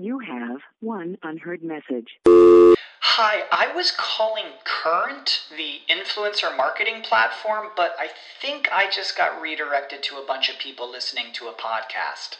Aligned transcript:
You 0.00 0.18
have 0.20 0.62
one 0.80 1.18
unheard 1.22 1.62
message. 1.62 2.20
Hi, 2.26 3.42
I 3.52 3.70
was 3.76 3.92
calling 3.94 4.46
Current, 4.64 5.42
the 5.54 5.80
influencer 5.90 6.56
marketing 6.56 7.02
platform, 7.02 7.66
but 7.76 7.96
I 7.98 8.08
think 8.40 8.66
I 8.72 8.88
just 8.90 9.14
got 9.14 9.42
redirected 9.42 10.02
to 10.04 10.16
a 10.16 10.24
bunch 10.26 10.48
of 10.48 10.58
people 10.58 10.90
listening 10.90 11.34
to 11.34 11.48
a 11.48 11.52
podcast. 11.52 12.38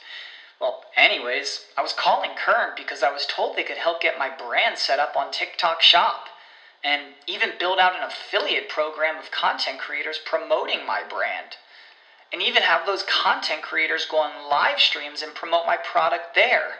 Well, 0.58 0.84
anyways, 0.96 1.66
I 1.76 1.82
was 1.82 1.92
calling 1.92 2.30
Current 2.34 2.78
because 2.78 3.02
I 3.02 3.12
was 3.12 3.26
told 3.26 3.56
they 3.56 3.62
could 3.62 3.76
help 3.76 4.00
get 4.00 4.18
my 4.18 4.30
brand 4.30 4.78
set 4.78 4.98
up 4.98 5.14
on 5.14 5.30
TikTok 5.30 5.82
Shop 5.82 6.28
and 6.82 7.12
even 7.26 7.50
build 7.58 7.78
out 7.78 7.94
an 7.94 8.08
affiliate 8.08 8.70
program 8.70 9.18
of 9.18 9.30
content 9.30 9.80
creators 9.80 10.18
promoting 10.24 10.86
my 10.86 11.02
brand. 11.06 11.56
And 12.32 12.40
even 12.40 12.62
have 12.62 12.86
those 12.86 13.02
content 13.02 13.60
creators 13.60 14.06
go 14.06 14.16
on 14.16 14.48
live 14.48 14.80
streams 14.80 15.20
and 15.20 15.34
promote 15.34 15.66
my 15.66 15.76
product 15.76 16.34
there. 16.34 16.76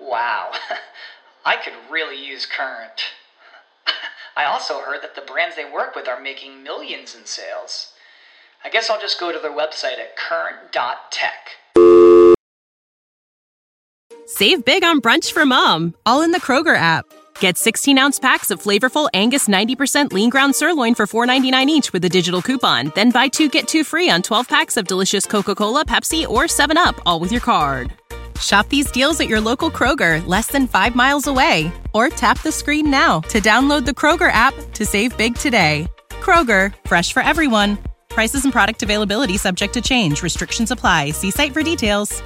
Wow, 0.00 0.52
I 1.44 1.56
could 1.56 1.74
really 1.90 2.24
use 2.24 2.46
Current. 2.46 3.02
I 4.36 4.44
also 4.44 4.80
heard 4.80 5.02
that 5.02 5.14
the 5.14 5.20
brands 5.22 5.56
they 5.56 5.70
work 5.70 5.94
with 5.94 6.08
are 6.08 6.20
making 6.20 6.62
millions 6.62 7.14
in 7.14 7.26
sales. 7.26 7.92
I 8.64 8.70
guess 8.70 8.90
I'll 8.90 9.00
just 9.00 9.18
go 9.18 9.32
to 9.32 9.38
their 9.38 9.50
website 9.50 9.98
at 9.98 10.16
current.tech. 10.16 11.56
Save 14.26 14.64
big 14.64 14.84
on 14.84 15.00
brunch 15.00 15.32
for 15.32 15.44
mom, 15.44 15.94
all 16.06 16.22
in 16.22 16.30
the 16.30 16.40
Kroger 16.40 16.76
app. 16.76 17.04
Get 17.40 17.58
16 17.58 17.98
ounce 17.98 18.18
packs 18.18 18.50
of 18.50 18.62
flavorful 18.62 19.08
Angus 19.12 19.48
90% 19.48 20.12
lean 20.12 20.30
ground 20.30 20.54
sirloin 20.54 20.94
for 20.94 21.06
$4.99 21.06 21.66
each 21.66 21.92
with 21.92 22.04
a 22.04 22.08
digital 22.08 22.42
coupon. 22.42 22.92
Then 22.94 23.10
buy 23.10 23.28
two 23.28 23.48
get 23.48 23.66
two 23.66 23.82
free 23.82 24.08
on 24.08 24.22
12 24.22 24.48
packs 24.48 24.76
of 24.76 24.86
delicious 24.86 25.26
Coca 25.26 25.54
Cola, 25.54 25.84
Pepsi, 25.84 26.28
or 26.28 26.44
7UP, 26.44 27.00
all 27.04 27.18
with 27.18 27.32
your 27.32 27.40
card. 27.40 27.92
Shop 28.40 28.68
these 28.68 28.90
deals 28.90 29.20
at 29.20 29.28
your 29.28 29.40
local 29.40 29.70
Kroger, 29.70 30.26
less 30.26 30.46
than 30.46 30.66
five 30.66 30.94
miles 30.94 31.26
away. 31.26 31.72
Or 31.92 32.08
tap 32.08 32.40
the 32.42 32.52
screen 32.52 32.90
now 32.90 33.20
to 33.28 33.40
download 33.40 33.84
the 33.84 33.90
Kroger 33.90 34.30
app 34.32 34.54
to 34.74 34.86
save 34.86 35.16
big 35.16 35.34
today. 35.34 35.88
Kroger, 36.10 36.72
fresh 36.86 37.12
for 37.12 37.22
everyone. 37.22 37.78
Prices 38.08 38.44
and 38.44 38.52
product 38.52 38.82
availability 38.84 39.36
subject 39.36 39.74
to 39.74 39.80
change. 39.80 40.22
Restrictions 40.22 40.70
apply. 40.70 41.10
See 41.10 41.30
site 41.30 41.52
for 41.52 41.62
details. 41.62 42.22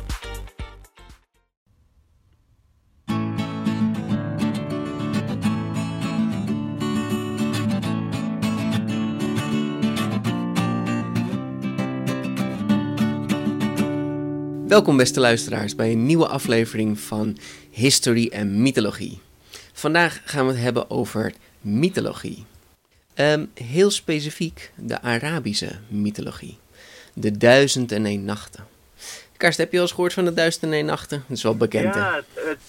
Welkom 14.75 14.97
beste 14.97 15.20
luisteraars 15.20 15.75
bij 15.75 15.92
een 15.92 16.06
nieuwe 16.06 16.27
aflevering 16.27 16.98
van 16.98 17.36
History 17.70 18.28
en 18.33 18.62
Mythologie. 18.62 19.19
Vandaag 19.72 20.20
gaan 20.25 20.47
we 20.47 20.53
het 20.53 20.62
hebben 20.62 20.91
over 20.91 21.33
mythologie. 21.61 22.44
Ehm, 23.14 23.44
heel 23.55 23.91
specifiek 23.91 24.72
de 24.77 25.00
Arabische 25.00 25.70
mythologie. 25.89 26.58
De 27.12 27.36
duizend 27.36 27.92
en 27.92 28.06
een 28.06 28.25
nachten. 28.25 28.64
Karst, 29.37 29.59
heb 29.59 29.71
je 29.71 29.77
al 29.77 29.83
eens 29.83 29.93
gehoord 29.93 30.13
van 30.13 30.25
de 30.25 30.35
duizend 30.35 30.73
en 30.73 30.85
nachten? 30.85 31.25
Dat 31.29 31.37
is 31.37 31.43
wel 31.43 31.57
bekend, 31.57 31.95
ja, 31.95 32.21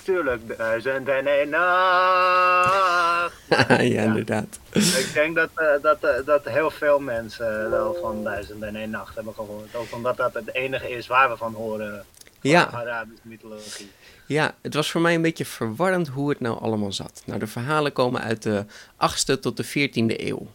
tuurlijk. 0.03 0.57
Duizend 0.57 1.07
en 1.07 1.27
een 1.27 1.49
nacht. 1.49 3.33
ja, 3.67 3.81
ja, 3.81 4.03
inderdaad. 4.03 4.59
Ik 4.71 5.09
denk 5.13 5.35
dat, 5.35 5.49
uh, 5.57 5.67
dat, 5.81 5.97
uh, 6.01 6.09
dat 6.25 6.45
heel 6.45 6.71
veel 6.71 6.99
mensen 6.99 7.69
wel 7.69 7.97
van 8.01 8.23
duizend 8.23 8.63
en 8.63 8.75
een 8.75 8.89
nacht 8.89 9.15
hebben 9.15 9.33
gehoord. 9.33 9.75
Ook 9.75 9.93
omdat 9.93 10.17
dat 10.17 10.33
het 10.33 10.53
enige 10.53 10.89
is 10.89 11.07
waar 11.07 11.29
we 11.29 11.37
van 11.37 11.53
horen. 11.53 12.05
Van 12.39 12.49
Ja. 12.49 12.69
Arabische 12.71 13.21
mythologie. 13.27 13.91
Ja, 14.25 14.55
het 14.61 14.73
was 14.73 14.91
voor 14.91 15.01
mij 15.01 15.15
een 15.15 15.21
beetje 15.21 15.45
verwarrend 15.45 16.07
hoe 16.07 16.29
het 16.29 16.39
nou 16.39 16.59
allemaal 16.61 16.91
zat. 16.91 17.21
Nou, 17.25 17.39
de 17.39 17.47
verhalen 17.47 17.93
komen 17.93 18.21
uit 18.21 18.43
de 18.43 18.65
8e 18.97 19.39
tot 19.39 19.57
de 19.57 19.65
14e 19.65 20.19
eeuw. 20.19 20.39
En 20.39 20.47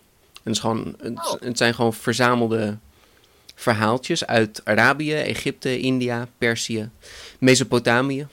het, 0.43 0.55
is 0.55 0.59
gewoon, 0.59 0.97
het, 1.03 1.37
het 1.41 1.59
zijn 1.59 1.75
gewoon 1.75 1.95
verzamelde 1.95 2.77
verhaaltjes 3.61 4.27
uit 4.27 4.61
Arabië, 4.65 5.15
Egypte, 5.15 5.79
India, 5.79 6.29
Perzië, 6.39 6.91
Mesopotamië. 7.39 8.27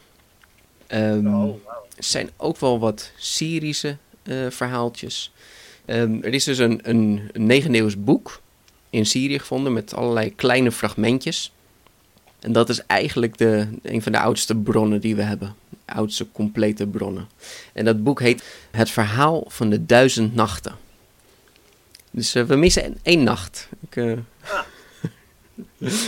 Oh, 0.92 1.56
er 1.96 2.04
zijn 2.04 2.30
ook 2.38 2.58
wel 2.58 2.80
wat 2.80 3.12
Syrische 3.18 3.98
eh, 4.24 4.36
verhaaltjes. 4.50 5.32
Ehm, 5.86 6.18
er 6.22 6.34
is 6.34 6.44
dus 6.44 6.58
een, 6.58 6.80
een, 6.84 7.30
een 7.32 7.46
9 7.46 7.76
eeuws 7.76 8.04
boek 8.04 8.42
in 8.90 9.06
Syrië 9.06 9.40
gevonden 9.40 9.74
met 9.74 9.94
allerlei 9.94 10.36
kleine 10.36 10.72
fragmentjes. 10.72 11.52
En 12.40 12.52
dat 12.52 12.70
is 12.70 12.86
eigenlijk 12.86 13.38
de, 13.38 13.68
een 13.82 14.02
van 14.02 14.12
de 14.12 14.20
oudste 14.20 14.56
bronnen 14.56 15.02
die 15.02 15.16
we 15.16 15.22
hebben. 15.22 15.56
De 15.70 15.94
oudste 15.94 16.28
complete 16.32 16.88
bronnen. 16.88 17.28
En 17.74 17.86
dat 17.86 18.04
boek 18.04 18.20
heet 18.20 18.44
Het 18.72 18.90
Verhaal 18.90 19.44
van 19.48 19.70
de 19.70 19.86
Duizend 19.86 20.36
Nachten. 20.36 20.76
Dus 22.12 22.36
eh, 22.36 22.44
we 22.44 22.56
missen 22.56 22.98
één 23.02 23.24
nacht. 23.24 23.70
Ik, 23.90 23.96
eh, 23.96 24.12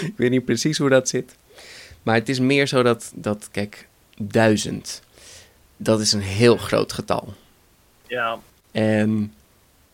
ik 0.01 0.13
weet 0.15 0.29
niet 0.29 0.45
precies 0.45 0.77
hoe 0.77 0.89
dat 0.89 1.09
zit. 1.09 1.35
Maar 2.03 2.15
het 2.15 2.29
is 2.29 2.39
meer 2.39 2.67
zo 2.67 2.83
dat, 2.83 3.11
dat 3.15 3.47
kijk, 3.51 3.87
duizend. 4.17 5.01
Dat 5.77 5.99
is 5.99 6.11
een 6.13 6.21
heel 6.21 6.57
groot 6.57 6.93
getal. 6.93 7.33
Ja, 8.07 8.39
En 8.71 9.33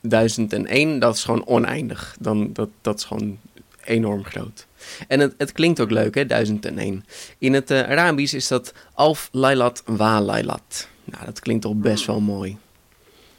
1001, 0.01 0.99
dat 0.99 1.16
is 1.16 1.23
gewoon 1.23 1.47
oneindig. 1.47 2.16
Dan, 2.19 2.53
dat, 2.53 2.69
dat 2.81 2.97
is 2.97 3.03
gewoon 3.03 3.39
enorm 3.83 4.23
groot. 4.23 4.67
En 5.07 5.19
het, 5.19 5.33
het 5.38 5.51
klinkt 5.51 5.79
ook 5.79 5.91
leuk, 5.91 6.16
hè, 6.16 6.25
1001. 6.25 7.05
In 7.37 7.53
het 7.53 7.72
eh, 7.72 7.81
Arabisch 7.81 8.33
is 8.33 8.47
dat 8.47 8.73
Alf 8.93 9.29
Lailat 9.31 9.83
Wa 9.85 10.22
Lailat. 10.22 10.87
Nou, 11.03 11.25
dat 11.25 11.39
klinkt 11.39 11.61
toch 11.61 11.75
best 11.75 12.05
wel 12.05 12.19
mooi. 12.19 12.57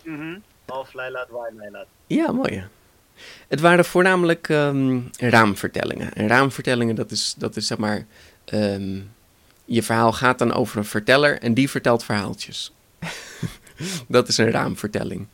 mhm. 0.02 0.38
Half 0.66 0.94
Leilat, 0.94 1.28
Waar 1.28 1.52
Leilat. 1.56 1.86
Ja, 2.06 2.32
mooi. 2.32 2.64
Het 3.48 3.60
waren 3.60 3.84
voornamelijk 3.84 4.48
ehm, 4.48 5.00
raamvertellingen. 5.18 6.12
En 6.12 6.28
raamvertellingen, 6.28 6.94
dat 6.94 7.10
is, 7.10 7.34
dat 7.38 7.56
is 7.56 7.66
zeg 7.66 7.78
maar... 7.78 8.06
ehm, 8.44 8.98
je 9.66 9.82
verhaal 9.82 10.12
gaat 10.12 10.38
dan 10.38 10.52
over 10.52 10.78
een 10.78 10.84
verteller 10.84 11.38
en 11.38 11.54
die 11.54 11.70
vertelt 11.70 12.04
verhaaltjes. 12.04 12.72
dat 14.08 14.28
is 14.28 14.38
een 14.38 14.50
raamvertelling. 14.50 15.26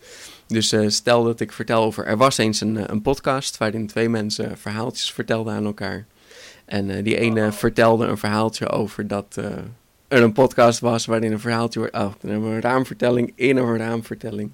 Dus 0.47 0.72
eh, 0.72 0.88
stel 0.88 1.25
dat 1.25 1.41
ik 1.41 1.53
vertel 1.53 1.82
over... 1.82 2.06
Er 2.06 2.16
was 2.16 2.38
eens 2.38 2.60
een, 2.60 2.93
een 2.93 3.03
podcast 3.03 3.59
waarin 3.59 3.87
twee 3.87 4.09
mensen 4.09 4.59
verhaaltjes 4.59 5.12
vertelden 5.12 5.54
aan 5.54 5.64
elkaar. 5.64 6.06
En 6.64 6.91
eh, 6.91 7.04
die 7.04 7.16
ene 7.16 7.53
vertelde 7.53 8.06
een 8.06 8.19
verhaaltje 8.19 8.69
over 8.69 9.06
dat 9.06 9.37
eh, 9.38 9.47
er 10.09 10.22
een 10.22 10.32
podcast 10.32 10.81
was 10.81 11.06
waarin 11.06 11.32
een 11.32 11.41
verhaaltje 11.41 11.78
wordt... 11.78 11.97
Oh, 11.97 12.12
een 12.20 12.60
raamvertelling 12.60 13.32
in 13.34 13.56
een 13.56 13.76
raamvertelling. 13.76 14.53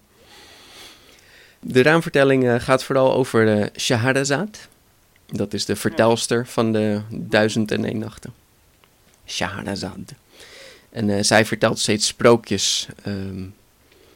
De 1.60 1.82
raamvertelling 1.82 2.48
eh, 2.48 2.60
gaat 2.60 2.84
vooral 2.84 3.14
over 3.14 3.44
de 3.44 3.70
Shahrazad. 3.80 4.69
Dat 5.26 5.54
is 5.54 5.64
de 5.64 5.76
vertelster 5.76 6.46
van 6.46 6.72
de 6.72 7.00
Duizend 7.10 7.70
en 7.70 7.88
een 7.88 7.98
Nachten. 7.98 8.32
Shahrazad. 9.26 10.14
En 10.91 11.10
eh, 11.10 11.22
zij 11.22 11.44
vertelt 11.44 11.78
steeds 11.78 12.06
sprookjes. 12.06 12.88
ehm, 13.02 13.44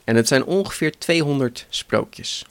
en 0.05 0.17
het 0.17 0.29
zijn 0.29 0.45
ongeveer 0.45 0.99
200 0.99 1.67
sprookjes. 1.69 2.45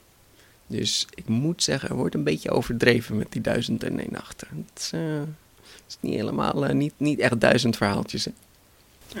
Dus 0.66 1.06
ik 1.14 1.28
moet 1.28 1.62
zeggen, 1.62 1.88
er 1.88 1.94
wordt 1.94 2.14
een 2.14 2.24
beetje 2.24 2.50
overdreven 2.50 3.16
met 3.16 3.32
die 3.32 3.40
Duizend 3.40 3.84
en 3.84 3.98
een 3.98 4.08
Nachten. 4.10 4.48
Het 4.72 4.82
is, 4.82 4.90
eh, 4.92 5.00
het 5.64 5.84
is 5.88 5.96
niet 6.00 6.14
helemaal, 6.14 6.66
eh, 6.66 6.74
niet, 6.74 6.92
niet 6.96 7.18
echt 7.18 7.40
duizend 7.40 7.76
verhaaltjes. 7.76 8.24
Hè? 8.24 9.20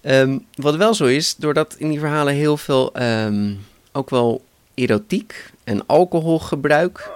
Ehm, 0.00 0.38
wat 0.54 0.76
wel 0.76 0.94
zo 0.94 1.04
is, 1.04 1.36
doordat 1.36 1.74
in 1.78 1.88
die 1.88 1.98
verhalen 1.98 2.34
heel 2.34 2.56
veel 2.56 2.94
ehm, 2.94 3.54
ook 3.92 4.10
wel 4.10 4.44
erotiek 4.74 5.50
en 5.64 5.86
alcoholgebruik, 5.86 7.10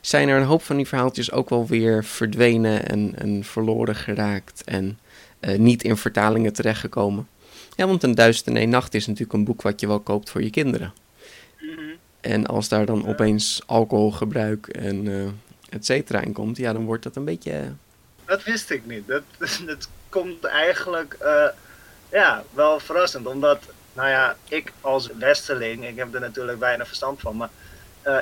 zijn 0.00 0.28
er 0.28 0.36
een 0.40 0.46
hoop 0.46 0.62
van 0.62 0.76
die 0.76 0.86
verhaaltjes 0.88 1.32
ook 1.32 1.48
wel 1.50 1.66
weer 1.66 2.04
verdwenen 2.04 2.88
en, 2.88 3.12
en 3.16 3.44
verloren 3.44 3.94
geraakt 3.94 4.62
en 4.64 4.98
eh, 5.40 5.58
niet 5.58 5.82
in 5.82 5.96
vertalingen 5.96 6.52
terechtgekomen. 6.52 7.28
Ja, 7.76 7.86
want 7.86 8.02
een 8.02 8.14
duizend 8.14 8.46
en 8.46 8.56
één 8.56 8.68
nacht 8.68 8.94
is 8.94 9.06
natuurlijk 9.06 9.32
een 9.32 9.44
boek 9.44 9.62
wat 9.62 9.80
je 9.80 9.86
wel 9.86 10.00
koopt 10.00 10.30
voor 10.30 10.42
je 10.42 10.50
kinderen. 10.50 10.92
En 12.20 12.46
als 12.46 12.68
daar 12.68 12.86
dan 12.86 13.06
opeens 13.06 13.62
alcoholgebruik 13.66 14.66
en 14.66 15.08
eh 15.08 15.26
et 15.70 15.86
cetera 15.86 16.20
in 16.20 16.32
komt, 16.32 16.56
ja, 16.56 16.72
dan 16.72 16.84
wordt 16.84 17.02
dat 17.02 17.16
een 17.16 17.24
beetje... 17.24 17.52
eh, 17.52 17.66
Dat 18.24 18.44
wist 18.44 18.70
ik 18.70 18.86
niet. 18.86 19.06
Dat, 19.06 19.22
dat 19.66 19.88
komt 20.08 20.44
eigenlijk 20.44 21.16
ja, 22.10 22.44
wel 22.50 22.80
verrassend. 22.80 23.26
Omdat, 23.26 23.62
nou 23.98 24.10
ja, 24.10 24.36
ik 24.48 24.72
als 24.80 25.06
westerling, 25.18 25.86
ik 25.86 25.96
heb 25.96 26.14
er 26.14 26.20
natuurlijk 26.20 26.58
weinig 26.58 26.86
verstand 26.86 27.20
van, 27.20 27.36
maar 27.36 27.48
eh, 28.02 28.16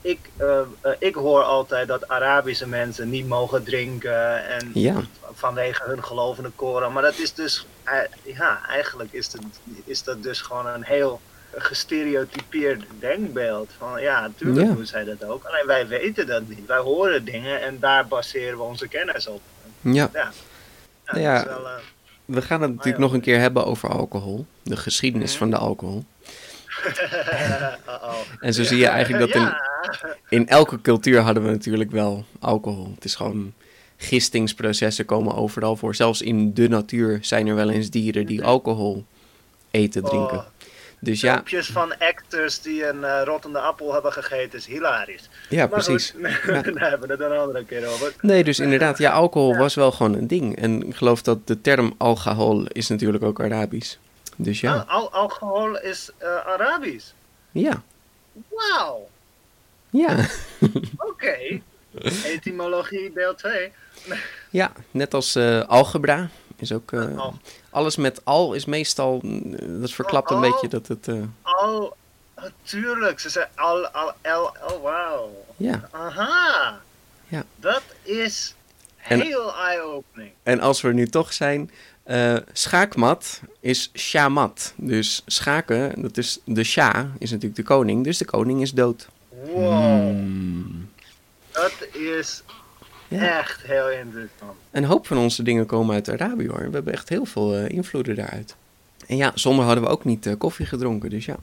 ik, 0.00 0.18
eh, 0.36 0.58
eh, 0.80 0.92
ik 0.98 1.14
hoor 1.14 1.42
altijd 1.42 1.88
dat 1.88 2.08
Arabische 2.08 2.68
mensen 2.68 3.08
niet 3.10 3.26
mogen 3.28 3.64
drinken 3.64 4.46
en 4.48 4.70
Ja, 4.74 4.94
vanwege 5.32 5.82
hun 5.86 6.04
gelovende 6.04 6.50
koren. 6.50 6.92
Maar 6.92 7.02
dat 7.02 7.18
is 7.18 7.34
dus, 7.34 7.66
ja, 8.22 8.60
eigenlijk 8.68 9.12
is, 9.12 9.32
het, 9.32 9.42
is 9.84 10.02
dat 10.02 10.22
dus 10.22 10.40
gewoon 10.40 10.66
een 10.66 10.84
heel 10.84 11.20
gestereotypeerd 11.56 12.84
denkbeeld. 12.98 13.70
Van 13.78 14.00
ja, 14.00 14.20
natuurlijk 14.20 14.66
Ja. 14.68 14.74
doen 14.74 14.86
zij 14.86 15.04
dat 15.04 15.24
ook. 15.24 15.44
Alleen 15.44 15.66
wij 15.66 15.86
weten 15.86 16.26
dat 16.26 16.48
niet. 16.48 16.66
Wij 16.66 16.78
horen 16.78 17.24
dingen 17.24 17.62
en 17.62 17.78
daar 17.80 18.06
baseren 18.06 18.56
we 18.56 18.62
onze 18.62 18.88
kennis 18.88 19.26
op. 19.26 19.40
ja. 19.80 20.10
Ja, 20.12 20.30
ja, 21.12 21.18
Ja. 21.18 21.32
dat 21.34 21.46
is 21.46 21.52
wel, 21.62 21.66
we 22.26 22.42
gaan 22.42 22.60
het 22.60 22.70
natuurlijk 22.70 22.96
ja. 22.96 23.02
nog 23.02 23.12
een 23.12 23.20
keer 23.20 23.38
hebben 23.38 23.66
over 23.66 23.88
alcohol. 23.88 24.46
De 24.62 24.76
geschiedenis 24.76 25.30
Mhm. 25.30 25.38
van 25.38 25.50
de 25.50 25.56
alcohol. 25.56 26.04
En 28.40 28.54
zo 28.54 28.62
zie 28.62 28.78
je 28.78 28.86
eigenlijk 28.86 29.32
dat 29.32 29.42
in, 29.42 29.54
in 30.28 30.48
elke 30.48 30.80
cultuur 30.80 31.20
hadden 31.20 31.44
we 31.44 31.50
natuurlijk 31.50 31.90
wel 31.90 32.24
alcohol. 32.40 32.92
Het 32.94 33.04
is 33.04 33.14
gewoon 33.14 33.52
gistingsprocessen 33.96 35.04
komen 35.04 35.34
overal 35.34 35.76
voor. 35.76 35.94
Zelfs 35.94 36.22
in 36.22 36.54
de 36.54 36.68
natuur 36.68 37.18
zijn 37.22 37.46
er 37.46 37.54
wel 37.54 37.70
eens 37.70 37.90
dieren 37.90 38.26
die 38.26 38.44
alcohol 38.44 39.04
eten, 39.70 40.02
drinken. 40.04 40.38
Oh, 40.38 40.44
Dus 41.00 41.20
ja, 41.20 41.42
van 41.46 41.98
actors 41.98 42.60
die 42.62 42.86
een 42.88 43.04
eh, 43.04 43.20
rottende 43.24 43.58
appel 43.58 43.92
hebben 43.92 44.12
gegeten 44.12 44.58
is 44.58 44.66
hilarisch. 44.66 45.28
Ja 45.48 45.58
Maar 45.58 45.68
precies. 45.68 46.10
goed, 46.44 46.64
daar 46.74 46.90
hebben 46.90 47.08
we 47.08 47.14
het 47.14 47.20
een 47.20 47.38
andere 47.38 47.64
keer 47.64 47.86
over. 47.86 48.14
Nee, 48.20 48.44
dus 48.44 48.58
inderdaad, 48.58 48.98
ja, 48.98 49.12
alcohol 49.12 49.56
was 49.56 49.74
wel 49.74 49.92
gewoon 49.92 50.14
een 50.14 50.26
ding. 50.26 50.56
En 50.56 50.86
ik 50.86 50.96
geloof 50.96 51.22
dat 51.22 51.46
de 51.46 51.60
term 51.60 51.94
alcohol 51.96 52.66
is 52.66 52.88
natuurlijk 52.88 53.24
ook 53.24 53.40
Arabisch. 53.40 53.96
Dus 54.36 54.60
ja, 54.60 54.74
Al- 54.74 54.84
al- 55.00 55.12
alcohol 55.12 55.78
is 55.80 56.10
eh, 56.18 56.28
Arabisch. 56.46 57.06
ja, 57.52 57.82
Wauw. 58.48 59.08
ja. 59.90 60.16
Oké. 61.10 61.60
Etymologie 62.24 63.12
deel 63.14 63.34
2. 63.34 63.72
Ja, 64.50 64.72
net 64.90 65.14
als 65.14 65.34
eh, 65.34 65.60
algebra 65.60 66.28
is 66.56 66.72
ook... 66.72 66.92
eh, 66.92 67.18
Al, 67.18 67.34
alles 67.70 67.96
met 67.96 68.20
al 68.24 68.52
is 68.54 68.64
meestal... 68.64 69.20
eh, 69.24 69.40
dat 69.80 69.90
verklapt 69.90 70.30
een 70.30 70.36
Al- 70.36 70.50
beetje 70.50 70.68
dat 70.68 70.86
het... 70.86 71.08
al, 71.42 71.96
natuurlijk. 72.36 73.20
Ze 73.20 73.28
zei 73.28 73.46
al, 73.54 73.86
al, 73.88 74.12
el, 74.20 74.44
oh 74.70 74.82
wauw. 74.82 75.44
ja. 75.56 75.88
Aha. 75.90 76.80
Ja. 77.28 77.44
Dat 77.56 77.82
is 78.02 78.54
heel 78.96 79.54
eye-opening. 79.56 80.30
En 80.42 80.60
als 80.60 80.80
we 80.80 80.88
er 80.88 80.94
nu 80.94 81.06
toch 81.06 81.32
zijn... 81.32 81.70
eh, 82.02 82.36
schaakmat 82.52 83.40
is 83.60 83.90
shamat. 83.94 84.72
Dus 84.76 85.22
schaken, 85.26 86.02
dat 86.02 86.16
is... 86.16 86.38
De 86.44 86.64
sha 86.64 87.08
is 87.18 87.30
natuurlijk 87.30 87.56
de 87.56 87.62
koning. 87.62 88.04
Dus 88.04 88.18
de 88.18 88.24
koning 88.24 88.60
is 88.62 88.72
dood. 88.72 89.08
Wow. 89.44 90.10
Hmm. 90.10 90.90
Dat 91.52 91.72
is 91.92 92.42
Ja. 93.08 93.38
echt 93.38 93.62
heel 93.62 93.90
interessant. 93.90 94.52
Een 94.70 94.84
hoop 94.84 95.06
van 95.06 95.18
onze 95.18 95.42
dingen 95.42 95.66
komen 95.66 95.94
uit 95.94 96.08
Arabië 96.10 96.48
hoor. 96.48 96.66
We 96.68 96.74
hebben 96.74 96.92
echt 96.92 97.08
heel 97.08 97.24
veel 97.24 97.54
eh, 97.54 97.68
invloeden 97.68 98.16
daaruit. 98.16 98.56
En 99.06 99.16
ja, 99.16 99.32
zonder 99.34 99.64
hadden 99.64 99.84
we 99.84 99.90
ook 99.90 100.04
niet 100.04 100.26
eh, 100.26 100.32
koffie 100.38 100.66
gedronken, 100.66 101.10
dus 101.10 101.24
ja. 101.24 101.36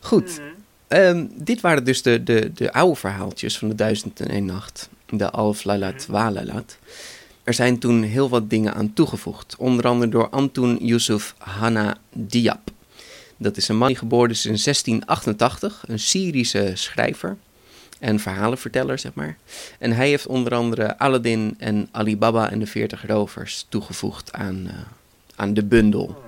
Goed, 0.00 0.38
Mhm. 0.38 0.48
ehm, 0.88 1.26
dit 1.34 1.60
waren 1.60 1.84
dus 1.84 2.02
de, 2.02 2.22
de, 2.22 2.52
de 2.54 2.72
oude 2.72 2.96
verhaaltjes 2.96 3.58
van 3.58 3.68
de 3.68 3.74
Duizend 3.74 4.20
en 4.20 4.28
één 4.28 4.44
Nacht. 4.44 4.88
De 5.08 5.30
Alf 5.30 5.64
Lalat 5.64 6.06
Walalat. 6.06 6.76
Er 7.42 7.54
zijn 7.54 7.78
toen 7.78 8.02
heel 8.02 8.28
wat 8.28 8.50
dingen 8.50 8.74
aan 8.74 8.92
toegevoegd. 8.92 9.54
Onder 9.58 9.86
andere 9.86 10.10
door 10.10 10.28
Antoun 10.28 10.78
Yusuf 10.80 11.34
Hanna 11.38 11.96
Diab. 12.12 12.70
Dat 13.36 13.56
is 13.56 13.68
een 13.68 13.76
man 13.78 13.88
die 13.88 13.96
geboren 13.96 14.30
is 14.30 14.46
in 14.46 14.58
1688. 14.58 15.84
Een 15.86 15.98
Syrische 15.98 16.70
schrijver 16.74 17.36
en 17.98 18.20
verhalenverteller, 18.20 18.98
zeg 18.98 19.14
maar. 19.14 19.36
En 19.78 19.92
hij 19.92 20.08
heeft 20.08 20.26
onder 20.26 20.54
andere 20.54 20.98
Aladdin 20.98 21.54
en 21.58 21.88
Alibaba 21.90 22.50
en 22.50 22.58
de 22.58 22.66
40 22.66 23.06
rovers 23.06 23.66
toegevoegd 23.68 24.32
aan, 24.32 24.66
eh, 24.66 24.74
aan 25.36 25.54
de 25.54 25.64
bundel. 25.64 26.22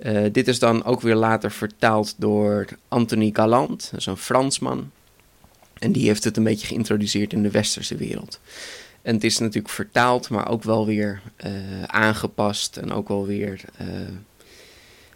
Eh, 0.00 0.24
dit 0.32 0.48
is 0.48 0.58
dan 0.58 0.84
ook 0.84 1.00
weer 1.00 1.14
later 1.14 1.50
vertaald 1.50 2.14
door 2.16 2.66
Anthony 2.88 3.30
Galland, 3.32 3.88
dat 3.90 4.00
is 4.00 4.06
een 4.06 4.16
Fransman. 4.16 4.90
En 5.78 5.92
die 5.92 6.06
heeft 6.06 6.24
het 6.24 6.36
een 6.36 6.44
beetje 6.44 6.66
geïntroduceerd 6.66 7.32
in 7.32 7.42
de 7.42 7.50
westerse 7.50 7.96
wereld. 7.96 8.40
En 9.02 9.14
het 9.14 9.24
is 9.24 9.38
natuurlijk 9.38 9.74
vertaald, 9.74 10.28
maar 10.28 10.48
ook 10.48 10.62
wel 10.62 10.86
weer 10.86 11.22
eh, 11.36 11.82
aangepast. 11.86 12.76
En 12.76 12.92
ook 12.92 13.08
wel 13.08 13.26
weer. 13.26 13.60
eh, 13.76 13.86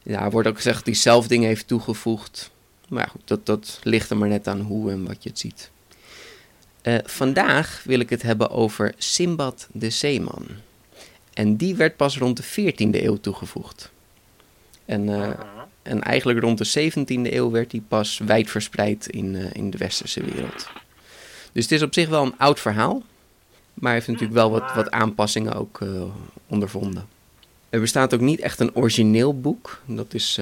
ja, 0.02 0.30
wordt 0.30 0.48
ook 0.48 0.56
gezegd 0.56 0.76
dat 0.76 0.86
hij 0.86 0.94
zelf 0.94 1.26
dingen 1.26 1.48
heeft 1.48 1.66
toegevoegd. 1.66 2.50
Maar 2.88 3.02
ja, 3.02 3.08
goed, 3.08 3.22
dat, 3.24 3.46
dat 3.46 3.80
ligt 3.82 4.10
er 4.10 4.16
maar 4.16 4.28
net 4.28 4.48
aan 4.48 4.60
hoe 4.60 4.90
en 4.90 5.06
wat 5.06 5.22
je 5.22 5.28
het 5.28 5.38
ziet. 5.38 5.70
Vandaag 7.04 7.82
wil 7.84 8.00
ik 8.00 8.10
het 8.10 8.22
hebben 8.22 8.50
over 8.50 8.94
Simbad 8.98 9.68
de 9.72 9.90
Zeeman. 9.90 10.46
En 11.34 11.56
die 11.56 11.74
werd 11.74 11.96
pas 11.96 12.18
rond 12.18 12.36
de 12.36 12.72
14e 12.72 13.02
eeuw 13.02 13.16
toegevoegd. 13.16 13.92
En, 14.84 15.08
eh, 15.08 15.30
en 15.82 16.02
eigenlijk 16.02 16.40
rond 16.40 16.58
de 16.58 16.64
17e 16.64 17.34
eeuw 17.34 17.50
werd 17.50 17.70
die 17.70 17.82
pas 17.88 18.20
wijdverspreid 18.24 19.06
in, 19.06 19.36
eh, 19.36 19.46
in 19.52 19.70
de 19.70 19.78
westerse 19.78 20.22
wereld. 20.22 20.68
Dus 21.52 21.62
het 21.62 21.72
is 21.72 21.82
op 21.82 21.94
zich 21.94 22.08
wel 22.08 22.24
een 22.24 22.38
oud 22.38 22.60
verhaal. 22.60 23.02
Maar 23.74 23.92
heeft 23.92 24.06
natuurlijk 24.06 24.34
wel 24.34 24.50
wat, 24.50 24.74
wat 24.74 24.90
aanpassingen 24.90 25.54
ook 25.54 25.80
eh, 25.80 26.02
ondervonden. 26.46 27.06
Er 27.68 27.80
bestaat 27.80 28.14
ook 28.14 28.20
niet 28.20 28.40
echt 28.40 28.60
een 28.60 28.74
origineel 28.74 29.40
boek. 29.40 29.82
Dat 29.86 30.14
is, 30.14 30.40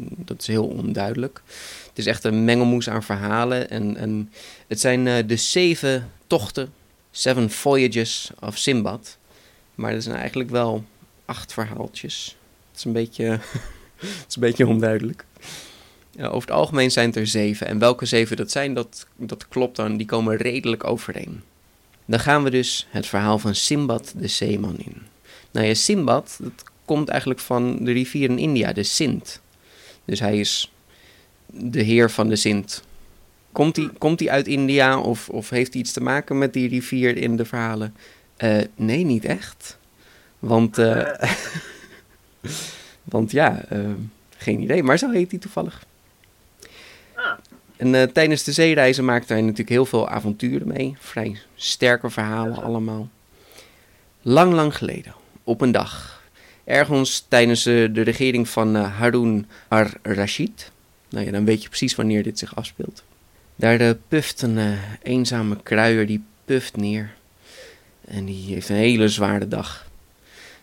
dat 0.00 0.40
is 0.40 0.46
heel 0.46 0.66
onduidelijk. 0.66 1.42
Het 1.88 1.98
is 1.98 2.06
echt 2.06 2.24
een 2.24 2.44
mengelmoes 2.44 2.88
aan 2.88 3.02
verhalen. 3.02 3.70
En, 3.70 3.96
en 3.96 4.32
het 4.66 4.80
zijn 4.80 5.26
de 5.26 5.36
zeven 5.36 6.10
tochten, 6.26 6.72
Seven 7.10 7.50
Voyages 7.50 8.30
of 8.40 8.56
Simbad. 8.56 9.16
Maar 9.74 9.92
er 9.92 10.02
zijn 10.02 10.16
eigenlijk 10.16 10.50
wel 10.50 10.84
acht 11.24 11.52
verhaaltjes. 11.52 12.36
Is 12.76 12.84
een 12.84 12.92
beetje, 12.92 13.24
het 13.24 13.40
is 14.28 14.34
een 14.34 14.40
beetje 14.40 14.66
onduidelijk. 14.66 15.24
Ja, 16.10 16.26
over 16.26 16.48
het 16.48 16.58
algemeen 16.58 16.90
zijn 16.90 17.06
het 17.06 17.16
er 17.16 17.26
zeven. 17.26 17.66
En 17.66 17.78
welke 17.78 18.06
zeven 18.06 18.36
dat 18.36 18.50
zijn, 18.50 18.74
dat, 18.74 19.06
dat 19.16 19.48
klopt 19.48 19.76
dan. 19.76 19.96
Die 19.96 20.06
komen 20.06 20.36
redelijk 20.36 20.84
overeen. 20.84 21.42
Dan 22.04 22.20
gaan 22.20 22.42
we 22.42 22.50
dus 22.50 22.86
het 22.90 23.06
verhaal 23.06 23.38
van 23.38 23.54
Simbad 23.54 24.14
de 24.16 24.28
Zeeman 24.28 24.78
in. 24.78 25.02
Nou 25.50 25.66
ja, 25.66 25.74
Simbad, 25.74 26.38
dat 26.40 26.64
komt 26.84 27.08
eigenlijk 27.08 27.40
van 27.40 27.84
de 27.84 27.92
rivier 27.92 28.30
in 28.30 28.38
India, 28.38 28.72
de 28.72 28.82
Sint. 28.82 29.40
Dus 30.04 30.20
hij 30.20 30.38
is 30.38 30.72
de 31.46 31.82
heer 31.82 32.10
van 32.10 32.28
de 32.28 32.36
Sint. 32.36 32.82
Komt 33.52 33.76
hij, 33.76 33.90
komt 33.98 34.28
uit 34.28 34.46
India 34.46 34.98
of, 35.00 35.28
of 35.28 35.50
heeft 35.50 35.72
hij 35.72 35.82
iets 35.82 35.92
te 35.92 36.02
maken 36.02 36.38
met 36.38 36.52
die 36.52 36.68
rivier 36.68 37.16
in 37.16 37.36
de 37.36 37.44
verhalen? 37.44 37.94
Eh, 38.36 38.58
nee, 38.74 39.04
niet 39.04 39.24
echt. 39.24 39.78
Want, 40.38 40.78
eh, 40.78 41.12
want 43.04 43.30
ja, 43.30 43.64
eh, 43.68 43.80
geen 44.36 44.60
idee. 44.60 44.82
Maar 44.82 44.98
zo 44.98 45.10
heet 45.10 45.30
hij 45.30 45.40
toevallig. 45.40 45.84
Ah. 47.14 47.32
En 47.76 47.94
eh, 47.94 48.02
tijdens 48.02 48.44
de 48.44 48.52
zeereizen 48.52 49.04
maakte 49.04 49.32
hij 49.32 49.42
natuurlijk 49.42 49.68
heel 49.68 49.86
veel 49.86 50.08
avonturen 50.08 50.68
mee. 50.68 50.96
Vrij 50.98 51.38
sterke 51.54 52.10
verhalen 52.10 52.62
allemaal. 52.62 53.08
Lang, 54.22 54.52
lang 54.52 54.76
geleden, 54.76 55.14
op 55.44 55.60
een 55.60 55.72
dag. 55.72 56.22
Ergens 56.64 57.24
tijdens 57.28 57.66
eh, 57.66 57.88
de 57.92 58.02
regering 58.02 58.48
van 58.48 58.74
Harun 58.74 59.46
ar-Rashid. 59.68 60.70
Nou 61.08 61.24
ja, 61.24 61.30
dan 61.30 61.44
weet 61.44 61.62
je 61.62 61.68
precies 61.68 61.94
wanneer 61.94 62.22
dit 62.22 62.38
zich 62.38 62.56
afspeelt. 62.56 63.04
Daar 63.56 63.94
puft 63.94 64.42
een 64.42 64.78
eenzame 65.02 65.56
kruier, 65.62 66.06
die 66.06 66.24
puft 66.44 66.76
neer. 66.76 67.14
En 68.04 68.24
die 68.24 68.54
heeft 68.54 68.68
een 68.68 68.76
hele 68.76 69.08
zware 69.08 69.48
dag. 69.48 69.85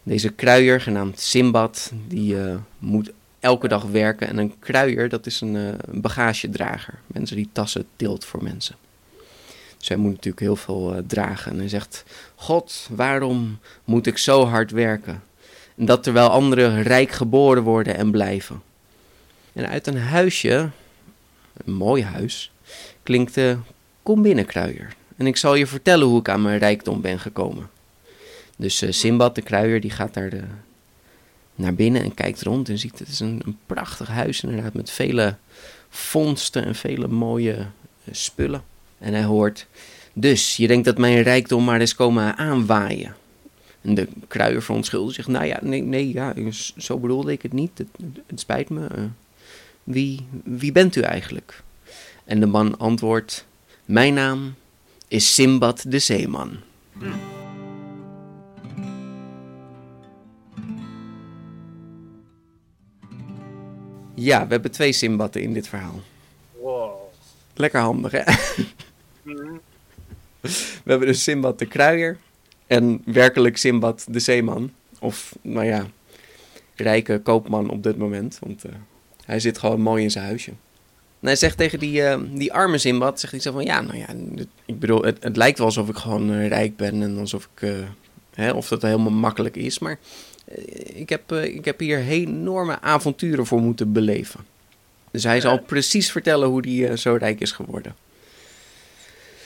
Deze 0.04 0.30
kruier, 0.30 0.82
genaamd 0.82 1.20
Simbad, 1.20 1.92
die 2.08 2.42
eh, 2.42 2.56
moet 2.80 3.12
elke 3.40 3.68
dag 3.68 3.84
werken. 3.84 4.28
En 4.28 4.38
een 4.38 4.60
kruier, 4.60 5.10
dat 5.10 5.26
is 5.26 5.42
een, 5.42 5.56
eh, 5.56 5.68
een 5.86 6.02
bagagedrager. 6.02 7.00
Mensen 7.08 7.36
die 7.36 7.50
tassen 7.52 7.86
tilt 7.96 8.26
voor 8.26 8.44
mensen. 8.44 8.76
Dus 9.78 9.88
hij 9.88 9.98
moet 9.98 10.12
natuurlijk 10.12 10.40
heel 10.40 10.56
veel 10.56 10.94
eh, 10.94 11.02
dragen. 11.08 11.52
En 11.52 11.58
hij 11.58 11.68
zegt, 11.68 12.04
God, 12.36 12.90
waarom 12.92 13.60
moet 13.84 14.08
ik 14.08 14.18
zo 14.18 14.46
hard 14.46 14.72
werken? 14.72 15.24
En 15.78 15.86
dat 15.86 16.04
terwijl 16.04 16.30
anderen 16.30 16.82
rijk 16.82 17.12
geboren 17.12 17.64
worden 17.64 17.96
en 17.96 18.12
blijven. 18.12 18.62
En 19.54 19.70
uit 19.70 19.88
een 19.88 19.98
huisje, 19.98 20.70
een 21.66 21.74
mooi 21.74 22.04
huis, 22.04 22.52
klinkt 23.04 23.40
kom 24.04 24.22
binnen 24.22 24.46
kruier. 24.46 24.96
En 25.18 25.28
ik 25.28 25.38
zal 25.38 25.56
je 25.56 25.68
vertellen 25.68 26.08
hoe 26.08 26.20
ik 26.20 26.30
aan 26.30 26.42
mijn 26.42 26.60
rijkdom 26.60 27.02
ben 27.02 27.20
gekomen. 27.20 27.70
Dus 28.64 28.82
eh, 28.82 28.92
Simbad, 28.92 29.36
de 29.36 29.42
kruier, 29.42 29.82
die 29.82 29.90
gaat 29.90 30.14
daar 30.14 30.30
de, 30.30 30.42
naar 31.56 31.74
binnen 31.74 32.02
en 32.02 32.14
kijkt 32.14 32.42
rond 32.42 32.70
en 32.70 32.78
ziet 32.78 33.00
het 33.00 33.08
is 33.08 33.20
een, 33.20 33.42
een 33.46 33.58
prachtig 33.66 34.08
huis 34.08 34.44
inderdaad 34.44 34.74
met 34.74 34.90
vele 34.90 35.36
vondsten 35.90 36.66
en 36.66 36.76
vele 36.76 37.08
mooie 37.08 37.54
eh, 37.54 37.66
spullen. 38.12 38.64
En 38.98 39.14
hij 39.14 39.24
hoort, 39.24 39.68
dus 40.14 40.58
je 40.58 40.68
denkt 40.68 40.86
dat 40.86 40.98
mijn 40.98 41.22
rijkdom 41.22 41.64
maar 41.64 41.80
eens 41.80 41.96
komen 41.96 42.38
aanwaaien. 42.38 43.16
En 43.82 43.94
de 43.94 44.08
kruier 44.28 44.62
verontschuldigt 44.62 45.16
zich, 45.16 45.28
nou 45.28 45.46
ja, 45.46 45.60
nee, 45.62 46.14
ja, 46.14 46.34
zo 46.78 46.98
bedoelde 46.98 47.32
ik 47.32 47.42
het 47.42 47.54
niet, 47.54 47.78
het, 47.78 48.40
spijt 48.40 48.70
me. 48.70 48.88
eh, 48.88 49.04
wie, 49.84 50.26
wie 50.44 50.72
bent 50.72 50.96
u 50.96 51.02
eigenlijk? 51.02 51.64
En 52.26 52.40
de 52.40 52.46
man 52.46 52.78
antwoordt, 52.78 53.46
mijn 53.86 54.14
naam 54.14 54.56
is 55.08 55.34
Simbad 55.34 55.86
de 55.88 56.00
Zeeman. 56.00 56.58
Ja, 64.16 64.46
we 64.46 64.54
hebben 64.54 64.72
twee 64.72 64.92
Simbadden 64.92 65.42
in 65.42 65.54
dit 65.54 65.68
verhaal. 65.68 66.02
Wow. 66.62 66.92
Lekker 67.54 67.80
handig, 67.80 68.12
hè? 68.12 68.24
Mhm. 69.22 69.56
We 70.84 70.90
hebben 70.90 71.08
dus 71.08 71.24
Simbad 71.24 71.60
de 71.60 71.66
Kruier 71.66 72.18
en 72.68 73.02
werkelijk 73.06 73.58
Simbad 73.58 74.06
de 74.10 74.20
Zeeman. 74.20 74.72
Of, 75.00 75.36
nou 75.42 75.66
ja, 75.66 75.88
rijke 76.76 77.20
koopman 77.24 77.70
op 77.70 77.84
dit 77.84 77.98
moment. 77.98 78.38
Want 78.42 78.64
eh, 78.64 78.72
hij 79.26 79.40
zit 79.40 79.58
gewoon 79.58 79.82
mooi 79.82 80.04
in 80.04 80.12
zijn 80.12 80.26
huisje. 80.26 80.50
En 81.20 81.28
hij 81.28 81.36
zegt 81.36 81.58
tegen 81.58 81.80
die, 81.80 82.04
eh, 82.04 82.20
die 82.32 82.54
arme 82.54 82.78
Simbad, 82.78 83.20
zegt 83.20 83.34
hij 83.34 83.42
zo 83.42 83.52
van, 83.52 83.64
ja, 83.64 83.82
nou 83.82 83.98
ja, 83.98 84.08
ik 84.66 84.80
bedoel, 84.80 85.04
het, 85.04 85.24
het 85.24 85.38
lijkt 85.38 85.58
wel 85.58 85.68
alsof 85.68 85.90
ik 85.90 85.98
gewoon 85.98 86.32
eh, 86.32 86.48
rijk 86.48 86.76
ben 86.76 87.02
en 87.02 87.18
alsof 87.18 87.50
ik, 87.56 87.86
hè, 88.34 88.52
of 88.52 88.68
dat 88.68 88.82
helemaal 88.82 89.12
makkelijk 89.12 89.56
is, 89.56 89.80
maar 89.80 90.00
ik, 90.94 91.10
heb, 91.10 91.32
eh, 91.32 91.44
ik 91.44 91.66
heb 91.66 91.80
hier 91.80 92.08
enorme 92.08 92.82
avonturen 92.82 93.46
voor 93.46 93.62
moeten 93.62 93.92
beleven. 93.92 94.40
Dus 95.12 95.24
hij 95.24 95.42
zal 95.42 95.60
precies 95.60 96.12
vertellen 96.12 96.48
hoe 96.48 96.68
hij 96.68 96.90
eh, 96.90 96.98
zo 96.98 97.16
rijk 97.16 97.40
is 97.40 97.52
geworden. 97.52 97.96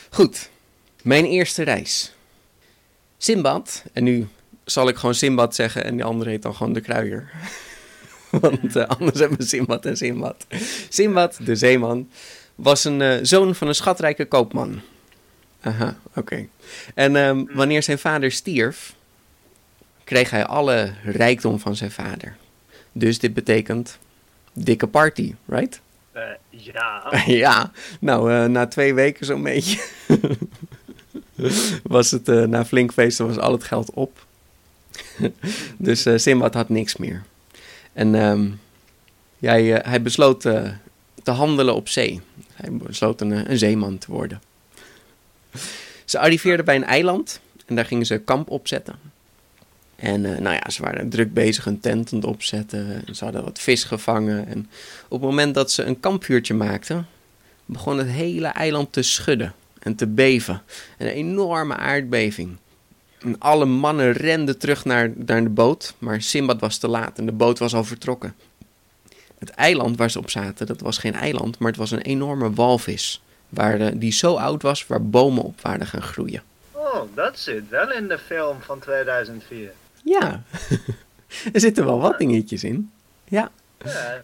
Goed, 0.10 0.50
mijn 1.02 1.26
eerste 1.26 1.64
reis. 1.64 2.14
Simbad, 3.18 3.84
en 3.94 4.04
nu 4.04 4.28
zal 4.66 4.88
ik 4.88 4.96
gewoon 4.96 5.16
Simbad 5.16 5.56
zeggen 5.56 5.84
en 5.84 5.98
de 5.98 6.04
andere 6.04 6.30
heet 6.30 6.42
dan 6.42 6.56
gewoon 6.56 6.74
de 6.74 6.82
kruier. 6.82 7.32
Want 8.42 8.76
eh, 8.76 8.88
anders 8.88 9.20
hebben 9.20 9.38
we 9.38 9.46
Simbad 9.46 9.86
en 9.86 9.98
Simbad. 9.98 10.46
Simbad, 10.90 11.38
de 11.42 11.56
zeeman, 11.56 12.10
was 12.56 12.84
een 12.84 13.02
eh, 13.02 13.18
zoon 13.22 13.56
van 13.56 13.68
een 13.68 13.76
schatrijke 13.76 14.26
koopman. 14.26 14.82
Aha, 15.62 15.98
oké. 16.16 16.48
En 16.94 17.16
ehm, 17.16 17.46
wanneer 17.54 17.84
zijn 17.84 18.00
vader 18.00 18.32
stierf, 18.32 18.96
kreeg 20.08 20.30
hij 20.30 20.46
alle 20.46 20.94
rijkdom 21.04 21.60
van 21.60 21.76
zijn 21.76 21.92
vader. 21.92 22.36
Dus 22.92 23.20
dit 23.20 23.34
betekent 23.34 23.98
dikke 24.54 24.88
party, 24.88 25.36
right? 25.46 25.82
Eh, 26.12 26.22
ja. 26.50 27.12
ja, 27.26 27.72
nou, 28.00 28.34
eh, 28.34 28.46
na 28.46 28.68
twee 28.68 28.94
weken 28.94 29.26
zo'n 29.26 29.44
beetje 29.44 29.84
was 31.84 32.12
het, 32.12 32.30
eh, 32.30 32.44
na 32.44 32.66
flink 32.66 32.92
feesten 32.94 33.28
was 33.28 33.38
al 33.38 33.52
het 33.52 33.64
geld 33.64 33.92
op. 33.94 34.26
dus 35.78 36.06
Simbad 36.16 36.54
had 36.54 36.70
niks 36.70 36.98
meer. 36.98 37.24
En 37.94 38.16
ehm, 38.16 38.50
ja, 39.38 39.52
hij, 39.52 39.82
hij 39.84 40.02
besloot 40.02 40.42
te 41.24 41.32
handelen 41.32 41.76
op 41.76 41.88
zee. 41.88 42.22
Hij 42.54 42.72
besloot 42.72 43.22
een, 43.22 43.52
een 43.52 43.58
zeeman 43.58 43.98
te 43.98 44.12
worden. 44.12 44.42
Ze 46.06 46.20
arriveerden 46.20 46.66
bij 46.66 46.76
een 46.76 46.84
eiland 46.84 47.40
en 47.66 47.76
daar 47.76 47.86
gingen 47.86 48.06
ze 48.06 48.18
kamp 48.18 48.50
opzetten. 48.50 49.16
En 49.98 50.26
eh, 50.26 50.42
nou 50.42 50.56
ja, 50.56 50.70
ze 50.70 50.82
waren 50.82 51.10
druk 51.10 51.34
bezig 51.34 51.66
een 51.66 51.80
tent 51.80 52.14
aan 52.14 52.20
het 52.20 52.28
opzetten. 52.28 53.04
En 53.06 53.16
ze 53.16 53.24
hadden 53.24 53.44
wat 53.44 53.60
vis 53.60 53.84
gevangen. 53.84 54.48
En 54.48 54.70
op 55.08 55.20
het 55.22 55.30
moment 55.30 55.56
dat 55.56 55.72
ze 55.72 55.84
een 55.84 56.00
kampvuurtje 56.00 56.54
maakten, 56.54 57.08
begon 57.66 57.98
het 57.98 58.08
hele 58.08 58.48
eiland 58.48 58.94
te 58.94 59.02
schudden 59.02 59.54
en 59.80 59.96
te 59.96 60.08
beven. 60.08 60.62
Een 60.98 61.08
enorme 61.08 61.76
aardbeving. 61.76 62.58
En 63.20 63.40
alle 63.40 63.66
mannen 63.66 64.12
renden 64.12 64.58
terug 64.58 64.86
naar, 64.86 65.12
naar 65.16 65.44
de 65.44 65.50
boot, 65.50 65.94
maar 65.98 66.22
Simbad 66.22 66.60
was 66.60 66.78
te 66.78 66.88
laat 66.88 67.18
en 67.18 67.26
de 67.26 67.32
boot 67.32 67.60
was 67.60 67.74
al 67.74 67.84
vertrokken. 67.84 68.36
Het 69.40 69.50
eiland 69.50 69.98
waar 69.98 70.12
ze 70.12 70.20
op 70.20 70.30
zaten, 70.30 70.66
dat 70.66 70.82
was 70.82 70.98
geen 70.98 71.14
eiland, 71.14 71.60
maar 71.60 71.70
het 71.70 71.80
was 71.80 71.92
een 71.92 72.02
enorme 72.02 72.54
walvis. 72.54 73.22
Waar, 73.50 73.98
die 73.98 74.12
zo 74.12 74.36
oud 74.36 74.62
was, 74.62 74.88
waar 74.88 75.06
bomen 75.06 75.44
op 75.44 75.62
waren 75.62 75.88
gaan 75.88 76.02
groeien. 76.02 76.44
Oh, 76.72 77.02
dat 77.14 77.40
zit 77.40 77.70
wel 77.70 77.92
in 77.92 78.08
de 78.08 78.18
film 78.18 78.62
van 78.62 78.80
2004. 78.80 79.72
Ja, 80.08 80.44
er 81.54 81.60
zitten 81.60 81.86
wel 81.86 82.00
wat 82.00 82.18
dingetjes 82.18 82.64
in. 82.64 82.92
Ja. 83.28 83.52
Ja, 83.86 84.24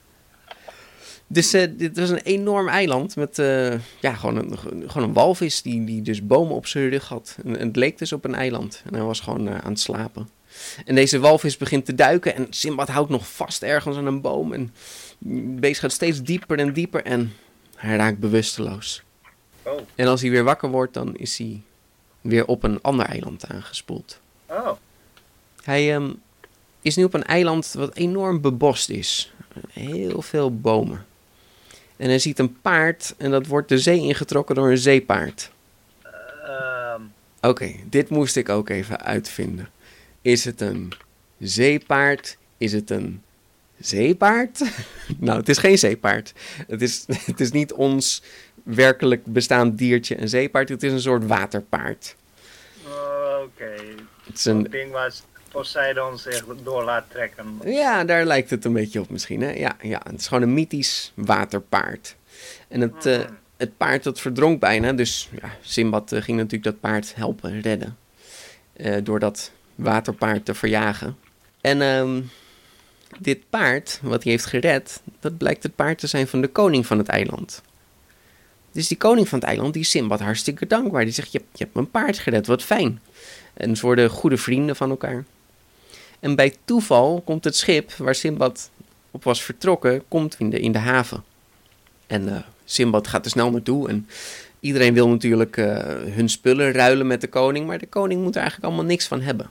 Dus 1.27 1.53
eh, 1.53 1.67
dit 1.77 1.99
was 1.99 2.09
een 2.09 2.17
enorm 2.17 2.67
eiland 2.67 3.15
met 3.15 3.39
eh, 3.39 3.73
ja, 3.99 4.13
gewoon, 4.13 4.35
een, 4.35 4.57
gewoon 4.89 5.07
een 5.07 5.13
walvis 5.13 5.61
die, 5.61 5.85
die 5.85 6.01
dus 6.01 6.25
bomen 6.25 6.55
op 6.55 6.67
zijn 6.67 6.89
rug 6.89 7.07
had. 7.07 7.37
En, 7.45 7.59
en 7.59 7.67
het 7.67 7.75
leek 7.75 7.97
dus 7.97 8.13
op 8.13 8.25
een 8.25 8.35
eiland. 8.35 8.81
En 8.85 8.93
hij 8.93 9.03
was 9.03 9.19
gewoon 9.19 9.47
eh, 9.47 9.57
aan 9.57 9.71
het 9.71 9.79
slapen. 9.79 10.29
En 10.85 10.95
deze 10.95 11.19
walvis 11.19 11.57
begint 11.57 11.85
te 11.85 11.95
duiken 11.95 12.35
en 12.35 12.47
Simbad 12.49 12.89
houdt 12.89 13.09
nog 13.09 13.27
vast 13.27 13.63
ergens 13.63 13.97
aan 13.97 14.05
een 14.05 14.21
boom. 14.21 14.53
En 14.53 14.73
het 15.27 15.59
beest 15.59 15.79
gaat 15.79 15.91
steeds 15.91 16.21
dieper 16.21 16.59
en 16.59 16.73
dieper 16.73 17.03
en 17.03 17.33
hij 17.75 17.95
raakt 17.95 18.19
bewusteloos. 18.19 19.03
Oh. 19.63 19.79
En 19.95 20.07
als 20.07 20.21
hij 20.21 20.29
weer 20.29 20.43
wakker 20.43 20.69
wordt, 20.69 20.93
dan 20.93 21.15
is 21.15 21.37
hij 21.37 21.61
weer 22.21 22.45
op 22.45 22.63
een 22.63 22.81
ander 22.81 23.05
eiland 23.05 23.47
aangespoeld. 23.47 24.19
oh. 24.45 24.71
Hij 25.63 25.93
ehm, 25.93 26.11
is 26.81 26.95
nu 26.95 27.03
op 27.03 27.13
een 27.13 27.23
eiland 27.23 27.73
wat 27.73 27.95
enorm 27.95 28.41
bebost 28.41 28.89
is. 28.89 29.33
Heel 29.71 30.21
veel 30.21 30.57
bomen. 30.57 31.05
En 31.97 32.07
hij 32.07 32.19
ziet 32.19 32.39
een 32.39 32.61
paard 32.61 33.15
en 33.17 33.31
dat 33.31 33.47
wordt 33.47 33.69
de 33.69 33.77
zee 33.77 33.99
ingetrokken 33.99 34.55
door 34.55 34.69
een 34.69 34.77
zeepaard. 34.77 35.51
Ehm, 36.03 37.01
Oké, 37.41 37.71
dit 37.89 38.09
moest 38.09 38.35
ik 38.35 38.49
ook 38.49 38.69
even 38.69 39.01
uitvinden. 39.01 39.69
Is 40.21 40.45
het 40.45 40.61
een 40.61 40.93
zeepaard? 41.39 42.37
Is 42.57 42.71
het 42.71 42.89
een 42.89 43.21
zeepaard? 43.79 44.61
nou, 45.17 45.39
het 45.39 45.49
is 45.49 45.57
geen 45.57 45.77
zeepaard. 45.77 46.33
Het 46.67 46.81
is, 46.81 47.05
het 47.31 47.39
is 47.39 47.51
niet 47.51 47.73
ons 47.73 48.23
werkelijk 48.63 49.25
bestaand 49.25 49.77
diertje, 49.77 50.21
een 50.21 50.29
zeepaard. 50.29 50.69
Het 50.69 50.83
is 50.83 50.91
een 50.91 51.01
soort 51.01 51.25
waterpaard. 51.25 52.15
Oké. 53.43 53.75
Het 54.23 54.37
is 54.37 54.45
een, 54.45 54.63
ding 54.63 54.91
waar 54.91 55.13
Poseidon 55.53 56.17
zich 56.17 56.45
door 56.63 56.83
laat 56.83 57.05
trekken. 57.09 57.59
Ja, 57.65 58.03
daar 58.03 58.25
lijkt 58.25 58.49
het 58.49 58.65
een 58.65 58.73
beetje 58.73 58.99
op 58.99 59.09
misschien. 59.09 59.41
Hè? 59.41 59.51
Ja, 59.51 59.75
ja, 59.81 60.01
het 60.09 60.19
is 60.19 60.27
gewoon 60.27 60.43
een 60.43 60.53
mythisch 60.53 61.11
waterpaard. 61.15 62.15
En 62.67 62.81
het, 62.81 63.05
eh, 63.05 63.19
het 63.57 63.77
paard 63.77 64.03
dat 64.03 64.19
verdronk 64.19 64.59
bijna. 64.59 64.93
Dus 64.93 65.29
ja, 65.41 65.49
Simbad 65.61 66.11
eh, 66.11 66.21
ging 66.21 66.37
natuurlijk 66.37 66.63
dat 66.63 66.79
paard 66.79 67.15
helpen 67.15 67.61
redden. 67.61 67.97
eh, 68.73 68.95
door 69.03 69.19
dat 69.19 69.51
waterpaard 69.75 70.45
te 70.45 70.53
verjagen. 70.53 71.17
En 71.61 71.81
ehm, 71.81 72.21
dit 73.19 73.49
paard, 73.49 73.99
wat 74.01 74.23
hij 74.23 74.31
heeft 74.31 74.45
gered, 74.45 75.01
dat 75.19 75.37
blijkt 75.37 75.63
het 75.63 75.75
paard 75.75 75.97
te 75.97 76.07
zijn 76.07 76.27
van 76.27 76.41
de 76.41 76.47
koning 76.47 76.85
van 76.85 76.97
het 76.97 77.07
eiland. 77.07 77.61
Dus 78.71 78.87
die 78.87 78.97
koning 78.97 79.29
van 79.29 79.39
het 79.39 79.47
eiland, 79.47 79.73
die 79.73 79.81
is 79.81 79.89
Simbad 79.89 80.19
hartstikke 80.19 80.67
dankbaar. 80.67 81.03
Die 81.03 81.13
zegt, 81.13 81.31
je, 81.31 81.37
hebt- 81.37 81.57
je 81.57 81.63
hebt 81.63 81.75
mijn 81.75 81.91
paard 81.91 82.19
gered, 82.19 82.47
wat 82.47 82.63
fijn. 82.63 83.01
En 83.53 83.75
ze 83.75 83.85
worden 83.85 84.09
goede 84.09 84.37
vrienden 84.37 84.75
van 84.75 84.89
elkaar. 84.89 85.23
En 86.23 86.35
bij 86.35 86.55
toeval 86.65 87.21
komt 87.25 87.43
het 87.43 87.55
schip 87.55 87.93
waar 87.93 88.15
Simbad 88.15 88.69
op 89.11 89.23
was 89.23 89.43
vertrokken, 89.43 90.03
komt 90.07 90.35
in 90.39 90.49
de, 90.49 90.59
in 90.59 90.71
de 90.71 90.77
haven. 90.77 91.23
En 92.07 92.35
eh 92.35 92.41
Simbad 92.65 93.07
gaat 93.07 93.25
er 93.25 93.31
snel 93.31 93.51
naartoe 93.51 93.89
en 93.89 94.07
iedereen 94.59 94.93
wil 94.93 95.07
natuurlijk 95.07 95.57
eh, 95.57 95.77
hun 95.89 96.29
spullen 96.29 96.71
ruilen 96.71 97.07
met 97.07 97.21
de 97.21 97.27
koning, 97.27 97.67
maar 97.67 97.77
de 97.77 97.87
koning 97.87 98.21
moet 98.21 98.35
er 98.35 98.41
eigenlijk 98.41 98.67
allemaal 98.71 98.89
niks 98.89 99.07
van 99.07 99.21
hebben. 99.21 99.49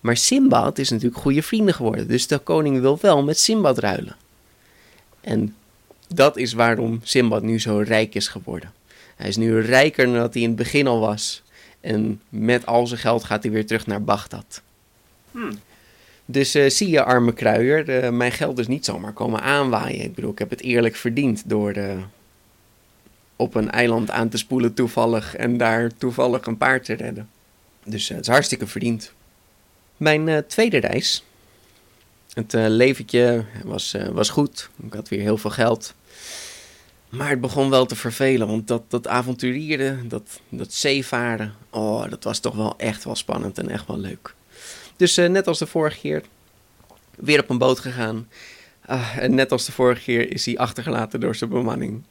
Maar 0.00 0.16
Simbad 0.16 0.78
is 0.78 0.90
natuurlijk 0.90 1.20
goede 1.20 1.42
vrienden 1.42 1.74
geworden, 1.74 2.08
dus 2.08 2.26
de 2.26 2.38
koning 2.38 2.80
wil 2.80 2.98
wel 3.00 3.22
met 3.22 3.38
Simbad 3.38 3.78
ruilen. 3.78 4.16
En 5.20 5.54
dat 6.08 6.36
is 6.36 6.52
waarom 6.52 7.00
Simbad 7.02 7.42
nu 7.42 7.60
zo 7.60 7.78
rijk 7.78 8.14
is 8.14 8.28
geworden. 8.28 8.72
Hij 9.16 9.28
is 9.28 9.36
nu 9.36 9.60
rijker 9.60 10.04
dan 10.04 10.14
dat 10.14 10.32
hij 10.34 10.42
in 10.42 10.48
het 10.48 10.58
begin 10.58 10.86
al 10.86 11.00
was. 11.00 11.42
En 11.80 12.20
met 12.28 12.66
al 12.66 12.86
zijn 12.86 13.00
geld 13.00 13.24
gaat 13.24 13.42
hij 13.42 13.52
weer 13.52 13.66
terug 13.66 13.86
naar 13.86 14.02
Bagdad. 14.02 14.62
Hmm. 15.32 15.58
Dus 16.24 16.54
eh, 16.54 16.70
zie 16.70 16.90
je, 16.90 17.04
arme 17.04 17.32
kruier, 17.32 17.88
eh, 17.88 18.10
mijn 18.10 18.32
geld 18.32 18.58
is 18.58 18.66
niet 18.66 18.84
zomaar 18.84 19.12
komen 19.12 19.40
aanwaaien. 19.40 20.04
Ik 20.04 20.14
bedoel, 20.14 20.30
ik 20.30 20.38
heb 20.38 20.50
het 20.50 20.62
eerlijk 20.62 20.96
verdiend 20.96 21.42
door 21.48 21.72
eh, 21.72 21.96
op 23.36 23.54
een 23.54 23.70
eiland 23.70 24.10
aan 24.10 24.28
te 24.28 24.36
spoelen 24.36 24.74
toevallig 24.74 25.36
en 25.36 25.56
daar 25.56 25.90
toevallig 25.98 26.46
een 26.46 26.56
paard 26.56 26.84
te 26.84 26.92
redden. 26.92 27.28
Dus 27.84 28.08
het 28.08 28.20
is 28.20 28.26
hartstikke 28.26 28.66
verdiend. 28.66 29.12
Mijn 29.96 30.44
tweede 30.46 30.78
reis. 30.78 31.24
Het 32.32 32.52
leventje 32.52 33.44
was, 33.64 33.96
was 34.12 34.28
goed. 34.28 34.70
Ik 34.82 34.92
had 34.92 35.08
weer 35.08 35.20
heel 35.20 35.36
veel 35.36 35.50
geld. 35.50 35.94
Maar 37.08 37.30
het 37.30 37.40
begon 37.40 37.70
wel 37.70 37.86
te 37.86 37.96
vervelen, 37.96 38.46
want 38.46 38.68
dat, 38.68 38.82
dat 38.88 39.08
avonturieren, 39.08 40.08
dat, 40.08 40.40
dat 40.48 40.72
zeevaren, 40.72 41.54
oh, 41.70 42.10
dat 42.10 42.24
was 42.24 42.38
toch 42.38 42.54
wel 42.54 42.74
echt 42.76 43.04
wel 43.04 43.14
spannend 43.14 43.58
en 43.58 43.68
echt 43.68 43.86
wel 43.86 43.98
leuk. 43.98 44.34
Dus 45.02 45.16
eh, 45.16 45.28
net 45.28 45.46
als 45.46 45.58
de 45.58 45.66
vorige 45.66 45.98
keer, 45.98 46.22
weer 47.16 47.40
op 47.40 47.50
een 47.50 47.58
boot 47.58 47.78
gegaan. 47.78 48.28
Ah, 48.86 49.16
en 49.18 49.34
net 49.34 49.52
als 49.52 49.64
de 49.66 49.72
vorige 49.72 50.02
keer 50.02 50.32
is 50.32 50.46
hij 50.46 50.58
achtergelaten 50.58 51.20
door 51.20 51.34
zijn 51.34 51.50
bemanning. 51.50 52.02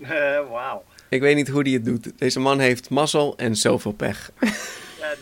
Eh, 0.00 0.10
Wauw. 0.50 0.84
Ik 1.08 1.20
weet 1.20 1.36
niet 1.36 1.48
hoe 1.48 1.62
hij 1.62 1.70
het 1.72 1.84
doet. 1.84 2.12
Deze 2.18 2.40
man 2.40 2.58
heeft 2.58 2.90
mazzel 2.90 3.34
en 3.36 3.56
zoveel 3.56 3.92
pech. 3.92 4.30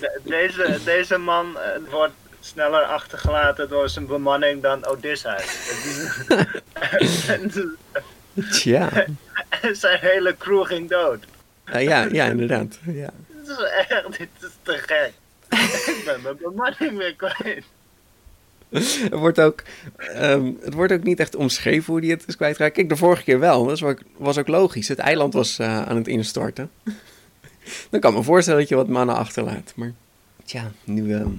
De- 0.00 0.20
deze, 0.24 0.78
deze 0.84 1.18
man 1.18 1.58
eh, 1.58 1.90
wordt 1.90 2.12
sneller 2.40 2.82
achtergelaten 2.82 3.68
door 3.68 3.88
zijn 3.88 4.06
bemanning 4.06 4.62
dan 4.62 4.86
Odysseus. 4.86 5.58
Tja, 8.50 8.88
zijn 9.72 9.98
hele 10.00 10.36
crew 10.38 10.64
ging 10.66 10.88
dood. 10.88 11.24
Ah, 11.64 11.82
ja, 11.82 12.06
ja, 12.12 12.24
inderdaad. 12.24 12.78
Ja. 12.86 13.10
Dit 13.26 13.48
is 13.48 13.64
echt, 13.88 14.18
dit 14.18 14.28
is 14.40 14.48
te 14.62 14.72
gek. 14.72 15.12
Ik 15.96 16.02
ben 16.04 16.22
mijn 16.22 16.36
bemanning 16.36 16.96
weer 16.96 17.16
kwijt. 17.16 17.64
Het, 18.68 19.08
wordt 19.12 19.40
ook, 19.40 19.62
ehm, 19.96 20.52
het 20.60 20.74
wordt 20.74 20.92
ook 20.92 21.02
niet 21.02 21.20
echt 21.20 21.34
omschreven 21.36 21.92
hoe 21.92 22.02
hij 22.02 22.10
het 22.10 22.24
is 22.26 22.36
kwijtgeraakt. 22.36 22.74
Kijk, 22.74 22.88
de 22.88 22.96
vorige 22.96 23.22
keer 23.22 23.38
wel. 23.38 23.66
Dat 23.66 23.80
was 24.16 24.38
ook, 24.38 24.48
logisch. 24.48 24.88
Het 24.88 24.98
eiland 24.98 25.34
was 25.34 25.58
eh, 25.58 25.82
aan 25.82 25.96
het 25.96 26.08
instorten. 26.08 26.70
Dan 27.90 28.00
kan 28.00 28.10
ik 28.10 28.16
me 28.16 28.22
voorstellen 28.22 28.60
dat 28.60 28.68
je 28.68 28.74
wat 28.74 28.88
mannen 28.88 29.16
achterlaat. 29.16 29.72
Maar 29.76 29.92
tja, 30.44 30.72
nu... 30.84 31.14
ehm, 31.14 31.30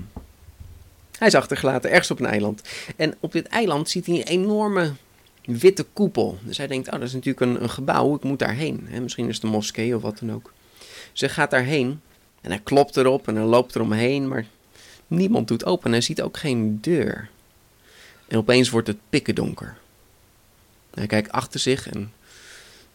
Hij 1.17 1.27
is 1.27 1.35
achtergelaten, 1.35 1.89
ergens 1.89 2.11
op 2.11 2.19
een 2.19 2.25
eiland. 2.25 2.61
En 2.95 3.15
op 3.19 3.31
dit 3.31 3.47
eiland 3.47 3.89
ziet 3.89 4.05
hij 4.05 4.15
een 4.15 4.23
enorme 4.23 4.91
witte 5.45 5.85
koepel. 5.93 6.37
Dus 6.43 6.57
hij 6.57 6.67
denkt, 6.67 6.87
oh, 6.87 6.93
dat 6.93 7.01
is 7.01 7.13
natuurlijk 7.13 7.45
een, 7.45 7.63
een 7.63 7.69
gebouw, 7.69 8.15
ik 8.15 8.23
moet 8.23 8.39
daarheen. 8.39 8.87
Misschien 9.01 9.27
is 9.27 9.35
het 9.35 9.43
een 9.43 9.49
moskee 9.49 9.95
of 9.95 10.01
wat 10.01 10.19
dan 10.19 10.33
ook. 10.33 10.53
Ze 11.13 11.29
gaat 11.29 11.51
daarheen 11.51 12.01
en 12.41 12.51
hij 12.51 12.59
klopt 12.63 12.97
erop 12.97 13.27
en 13.27 13.35
hij 13.35 13.45
loopt 13.45 13.75
eromheen, 13.75 14.27
maar 14.27 14.45
niemand 15.07 15.47
doet 15.47 15.65
open. 15.65 15.91
Hij 15.91 16.01
ziet 16.01 16.21
ook 16.21 16.37
geen 16.37 16.77
deur. 16.81 17.29
En 18.27 18.37
opeens 18.37 18.69
wordt 18.69 18.87
het 18.87 18.97
pikken 19.09 19.35
donker. 19.35 19.77
Hij 20.93 21.07
kijkt 21.07 21.31
achter 21.31 21.59
zich 21.59 21.89
en 21.89 22.13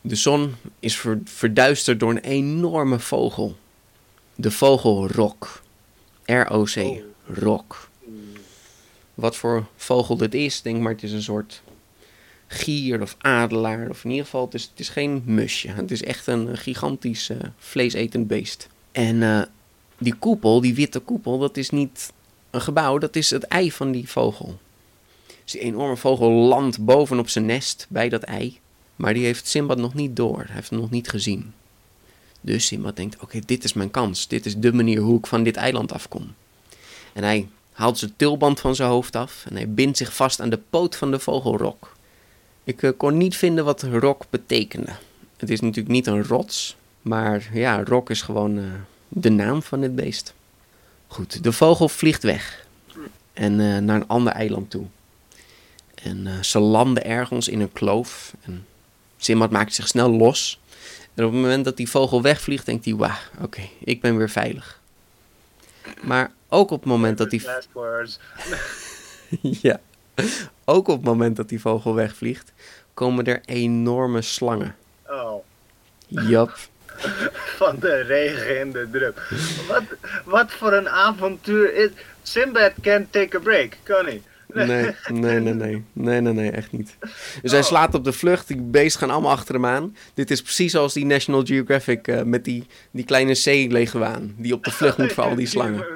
de 0.01 0.15
zon 0.15 0.55
is 0.81 0.97
ver- 0.97 1.21
verduisterd 1.25 2.01
door 2.01 2.11
een 2.11 2.19
enorme 2.19 2.99
vogel. 2.99 3.57
De 4.35 4.51
vogel 4.51 5.09
Rok. 5.09 5.63
R-O-C. 6.25 6.77
Oh. 6.77 6.99
Rok. 7.27 7.89
Wat 9.15 9.37
voor 9.37 9.67
vogel 9.77 10.17
dit 10.17 10.35
is, 10.35 10.63
denk 10.63 10.81
maar, 10.81 10.93
het 10.93 11.03
is 11.03 11.13
een 11.13 11.23
soort 11.23 11.63
gier 12.47 13.03
of 13.03 13.17
adelaar. 13.19 13.89
Of 13.89 14.05
in 14.05 14.11
ieder 14.11 14.25
geval, 14.25 14.45
het 14.45 14.55
is, 14.55 14.63
het 14.63 14.81
is 14.81 14.89
geen 14.89 15.23
musje. 15.25 15.69
Het 15.69 15.91
is 15.91 16.03
echt 16.03 16.27
een 16.27 16.57
gigantisch 16.57 17.29
eh, 17.31 17.37
vleesetend 17.59 18.27
beest. 18.27 18.69
En 18.97 19.23
eh, 19.23 19.43
die 19.99 20.15
koepel, 20.15 20.61
die 20.61 20.75
witte 20.75 20.99
koepel, 20.99 21.39
dat 21.39 21.57
is 21.57 21.71
niet 21.71 22.13
een 22.51 22.61
gebouw, 22.61 22.99
dat 22.99 23.17
is 23.17 23.31
het 23.31 23.43
ei 23.43 23.73
van 23.73 23.93
die 23.93 24.09
vogel. 24.09 24.59
Die 25.45 25.61
enorme 25.61 25.97
vogel 25.97 26.31
landt 26.31 26.85
bovenop 26.85 27.29
zijn 27.29 27.47
nest 27.47 27.87
bij 27.89 28.09
dat 28.09 28.23
ei. 28.23 28.59
Maar 28.97 29.15
die 29.15 29.25
heeft 29.25 29.47
Simbad 29.47 29.79
nog 29.79 29.95
niet 29.95 30.17
door. 30.17 30.37
Hij 30.37 30.55
heeft 30.55 30.71
hem 30.71 30.79
nog 30.79 30.91
niet 30.91 31.09
gezien. 31.09 31.53
Dus 32.41 32.67
Simbad 32.67 32.97
denkt, 32.97 33.23
oké, 33.23 33.41
dit 33.47 33.65
is 33.65 33.73
mijn 33.73 33.91
kans. 33.91 34.29
Dit 34.29 34.47
is 34.47 34.57
de 34.57 34.73
manier 34.73 35.01
hoe 35.01 35.19
ik 35.19 35.27
van 35.27 35.43
dit 35.43 35.57
eiland 35.57 35.93
afkom. 35.93 36.35
En 37.13 37.23
hij 37.23 37.49
haalt 37.73 37.99
zijn 37.99 38.15
tulband 38.17 38.61
van 38.61 38.75
zijn 38.75 38.89
hoofd 38.89 39.17
af 39.17 39.45
en 39.49 39.57
hij 39.57 39.71
bindt 39.71 39.97
zich 39.97 40.15
vast 40.15 40.41
aan 40.41 40.51
de 40.51 40.61
poot 40.71 40.97
van 40.97 41.11
de 41.11 41.19
vogelrok. 41.19 41.93
Ik 42.65 42.83
eh, 42.83 42.91
kon 42.97 43.17
niet 43.17 43.37
vinden 43.37 43.65
wat 43.65 43.83
rok 43.83 44.25
betekende. 44.31 44.93
Het 45.37 45.51
is 45.51 45.61
natuurlijk 45.61 45.95
niet 45.95 46.07
een 46.07 46.25
rots, 46.25 46.77
maar 47.07 47.49
ja, 47.53 47.85
rok 47.85 48.11
is 48.11 48.23
gewoon 48.23 48.59
eh, 48.59 48.65
de 49.09 49.31
naam 49.31 49.63
van 49.63 49.81
dit 49.81 49.95
beest. 49.95 50.35
Goed, 51.07 51.43
de 51.43 51.53
vogel 51.53 51.89
vliegt 51.89 52.23
weg 52.23 52.67
en 53.33 53.61
eh, 53.61 53.79
naar 53.79 53.97
een 53.97 54.09
ander 54.09 54.33
eiland 54.33 54.71
toe. 54.71 54.85
En 55.95 56.27
eh, 56.27 56.43
ze 56.43 56.59
landen 56.59 57.05
ergens 57.05 57.49
in 57.49 57.61
een 57.61 57.73
kloof. 57.73 58.35
En 58.43 58.67
Simbad 59.17 59.51
maakt 59.51 59.75
zich 59.75 59.89
snel 59.89 60.11
los. 60.11 60.61
En 61.15 61.25
op 61.25 61.33
het 61.33 61.41
moment 61.41 61.65
dat 61.65 61.77
die 61.77 61.91
vogel 61.91 62.23
wegvliegt, 62.23 62.67
denkt 62.67 62.85
hij: 62.85 62.95
Wauw, 62.95 63.17
oké, 63.41 63.69
ik 63.79 64.01
ben 64.01 64.17
weer 64.17 64.31
veilig. 64.31 64.81
Maar 66.03 66.33
ook 66.49 66.71
op 66.71 66.81
het 66.81 66.89
moment 66.89 67.19
dat 67.19 67.31
die. 67.31 67.43
Ja. 69.41 69.81
Ook 70.65 70.89
op 70.89 70.97
het 70.97 71.05
moment 71.05 71.37
dat 71.37 71.49
die 71.49 71.61
vogel 71.61 71.95
wegvliegt, 71.95 72.53
komen 72.95 73.25
er 73.25 73.41
enorme 73.45 74.23
slangen. 74.23 74.77
Oh, 75.07 75.45
Jap. 76.07 76.59
van 77.59 77.77
de 77.81 78.01
regen 78.01 78.59
in 78.61 78.73
de 78.73 78.89
drup. 78.93 79.23
Wat, 79.69 79.83
wat 80.25 80.53
voor 80.53 80.73
een 80.73 80.89
avontuur 80.89 81.75
is... 81.75 81.91
Sinbad 82.23 82.73
can't 82.83 83.13
take 83.13 83.37
a 83.37 83.41
break, 83.41 83.77
kan 83.83 84.05
niet. 84.05 84.23
Nee, 84.53 84.95
nee, 85.09 85.41
nee, 85.41 85.55
nee. 85.55 85.85
Nee, 85.93 86.21
nee, 86.21 86.33
nee, 86.33 86.51
echt 86.51 86.73
niet. 86.73 86.97
Dus 87.43 87.53
hij 87.53 87.63
slaat 87.63 87.95
op 87.95 88.05
de 88.05 88.13
vlucht. 88.13 88.49
Die 88.49 88.57
beesten 88.57 89.01
gaan 89.01 89.11
allemaal 89.11 89.31
achter 89.31 89.55
hem 89.55 89.67
aan. 89.67 89.97
Dit 90.15 90.31
is 90.31 90.43
precies 90.43 90.73
zoals 90.73 90.93
die 90.93 91.05
National 91.05 91.45
Geographic 91.45 92.09
eh, 92.09 92.23
met 92.23 92.45
die, 92.45 92.67
die 92.91 93.05
kleine 93.05 93.35
zeeleguaan. 93.35 94.35
Die 94.37 94.53
op 94.53 94.65
de 94.65 94.71
vlucht 94.71 94.99
moet 94.99 95.13
voor 95.13 95.25
al 95.25 95.35
die 95.35 95.47
slangen. 95.57 95.87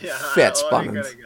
Ja, 0.00 0.16
Vet 0.16 0.62
oh, 0.62 0.66
spannend. 0.66 1.16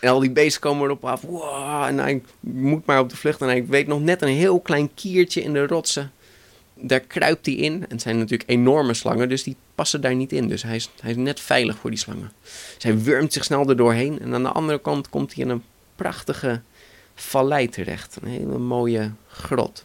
En 0.00 0.10
al 0.10 0.20
die 0.20 0.30
beesten 0.30 0.60
komen 0.60 0.84
erop 0.84 1.04
af. 1.04 1.20
Wow, 1.20 1.84
en 1.84 1.98
hij 1.98 2.22
moet 2.40 2.86
maar 2.86 3.00
op 3.00 3.10
de 3.10 3.16
vlucht. 3.16 3.40
En 3.40 3.46
hij 3.46 3.66
weet 3.66 3.86
nog 3.86 4.00
net 4.00 4.22
een 4.22 4.28
heel 4.28 4.60
klein 4.60 4.94
kiertje 4.94 5.42
in 5.42 5.52
de 5.52 5.66
rotsen. 5.66 6.12
Daar 6.80 7.00
kruipt 7.00 7.46
hij 7.46 7.54
in. 7.54 7.72
En 7.72 7.90
het 7.90 8.02
zijn 8.02 8.18
natuurlijk 8.18 8.50
enorme 8.50 8.94
slangen, 8.94 9.28
dus 9.28 9.42
die 9.42 9.56
passen 9.74 10.00
daar 10.00 10.14
niet 10.14 10.32
in. 10.32 10.48
Dus 10.48 10.62
hij 10.62 10.76
is, 10.76 10.90
hij 11.00 11.10
is 11.10 11.16
net 11.16 11.40
veilig 11.40 11.78
voor 11.78 11.90
die 11.90 11.98
slangen. 11.98 12.32
Dus 12.74 12.82
hij 12.82 12.98
wurmt 13.02 13.32
zich 13.32 13.44
snel 13.44 13.68
er 13.68 13.76
doorheen. 13.76 14.20
En 14.20 14.34
aan 14.34 14.42
de 14.42 14.52
andere 14.52 14.80
kant 14.80 15.08
komt 15.08 15.34
hij 15.34 15.44
in 15.44 15.50
een 15.50 15.64
prachtige 15.96 16.60
vallei 17.14 17.68
terecht. 17.68 18.18
Een 18.22 18.28
hele 18.28 18.58
mooie 18.58 19.12
grot. 19.28 19.84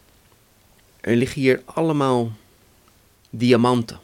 Er 1.01 1.15
liggen 1.15 1.41
hier 1.41 1.61
allemaal 1.65 2.31
diamanten. 3.29 3.99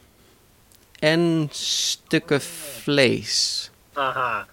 En 0.98 1.48
stukken 1.50 2.40
vlees. 2.40 3.70
Aha. 3.92 4.46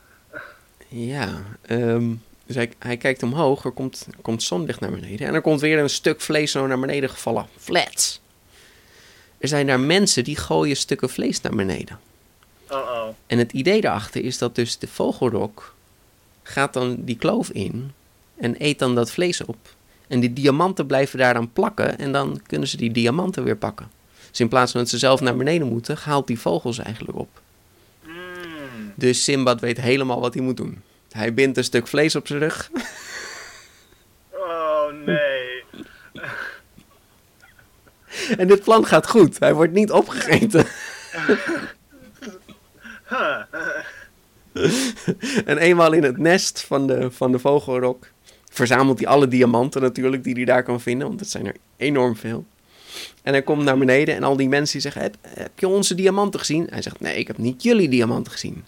Ja, 0.87 1.43
ehm, 1.61 2.13
dus 2.45 2.55
hij, 2.55 2.71
hij 2.79 2.97
kijkt 2.97 3.23
omhoog, 3.23 3.63
er 3.63 3.71
komt, 3.71 4.07
er 4.11 4.21
komt 4.21 4.43
zonlicht 4.43 4.79
naar 4.79 4.91
beneden. 4.91 5.27
En 5.27 5.33
er 5.33 5.41
komt 5.41 5.61
weer 5.61 5.79
een 5.79 5.89
stuk 5.89 6.21
vlees 6.21 6.51
zo 6.51 6.67
naar 6.67 6.79
beneden 6.79 7.09
gevallen. 7.09 7.47
Flats. 7.57 8.21
Er 9.37 9.47
zijn 9.47 9.67
daar 9.67 9.79
mensen 9.79 10.23
die 10.23 10.37
gooien 10.37 10.75
stukken 10.75 11.09
vlees 11.09 11.41
naar 11.41 11.55
beneden. 11.55 11.99
Oh 12.69 12.77
oh. 12.77 13.07
En 13.27 13.37
het 13.37 13.51
idee 13.51 13.81
daarachter 13.81 14.23
is 14.23 14.37
dat 14.37 14.55
dus 14.55 14.77
de 14.77 14.87
vogelrok 14.87 15.75
gaat 16.43 16.73
dan 16.73 16.95
die 16.99 17.17
kloof 17.17 17.49
in 17.49 17.91
en 18.35 18.55
eet 18.57 18.79
dan 18.79 18.95
dat 18.95 19.11
vlees 19.11 19.45
op. 19.45 19.57
En 20.07 20.19
die 20.19 20.33
diamanten 20.33 20.85
blijven 20.85 21.19
daaraan 21.19 21.51
plakken 21.53 21.97
en 21.97 22.11
dan 22.11 22.41
kunnen 22.47 22.67
ze 22.67 22.77
die 22.77 22.91
diamanten 22.91 23.43
weer 23.43 23.57
pakken. 23.57 23.91
Dus 24.29 24.39
in 24.39 24.47
plaats 24.47 24.71
van 24.71 24.81
dat 24.81 24.89
ze 24.89 24.97
zelf 24.97 25.21
naar 25.21 25.35
beneden 25.35 25.67
moeten, 25.67 25.97
haalt 25.97 26.27
die 26.27 26.39
vogel 26.39 26.73
ze 26.73 26.81
eigenlijk 26.81 27.17
op. 27.17 27.41
Mm. 28.03 28.13
Dus 28.95 29.23
Simbad 29.23 29.61
weet 29.61 29.81
helemaal 29.81 30.19
wat 30.19 30.33
hij 30.33 30.43
moet 30.43 30.57
doen. 30.57 30.81
Hij 31.11 31.33
bindt 31.33 31.57
een 31.57 31.63
stuk 31.63 31.87
vlees 31.87 32.15
op 32.15 32.27
zijn 32.27 32.39
rug. 32.39 32.69
Oh 34.31 35.05
nee. 35.05 35.26
En 38.37 38.47
dit 38.47 38.63
plan 38.63 38.85
gaat 38.85 39.09
goed. 39.09 39.39
Hij 39.39 39.53
wordt 39.53 39.73
niet 39.73 39.91
opgegeten. 39.91 40.65
En 45.45 45.57
eenmaal 45.57 45.93
in 45.93 46.03
het 46.03 46.17
nest 46.17 46.61
van 46.61 46.87
de, 46.87 47.11
van 47.11 47.31
de 47.31 47.39
vogelrok 47.39 48.07
verzamelt 48.49 48.99
hij 48.99 49.07
alle 49.07 49.27
diamanten 49.27 49.81
natuurlijk 49.81 50.23
die 50.23 50.33
hij 50.33 50.45
daar 50.45 50.63
kan 50.63 50.81
vinden. 50.81 51.07
Want 51.07 51.19
het 51.19 51.29
zijn 51.29 51.45
er 51.45 51.55
enorm 51.77 52.15
veel. 52.15 52.45
En 53.23 53.33
hij 53.33 53.41
komt 53.41 53.63
naar 53.63 53.77
beneden 53.77 54.15
en 54.15 54.23
al 54.23 54.37
die 54.37 54.49
mensen 54.49 54.73
die 54.73 54.81
zeggen, 54.81 55.01
heb, 55.01 55.15
heb 55.27 55.51
je 55.59 55.67
onze 55.67 55.95
diamanten 55.95 56.39
gezien? 56.39 56.67
Hij 56.69 56.81
zegt, 56.81 56.99
nee, 56.99 57.17
ik 57.17 57.27
heb 57.27 57.37
niet 57.37 57.63
jullie 57.63 57.89
diamanten 57.89 58.31
gezien. 58.31 58.65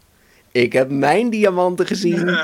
Ik 0.51 0.73
heb 0.73 0.89
mijn 0.89 1.29
diamanten 1.29 1.88
gezien. 1.88 2.29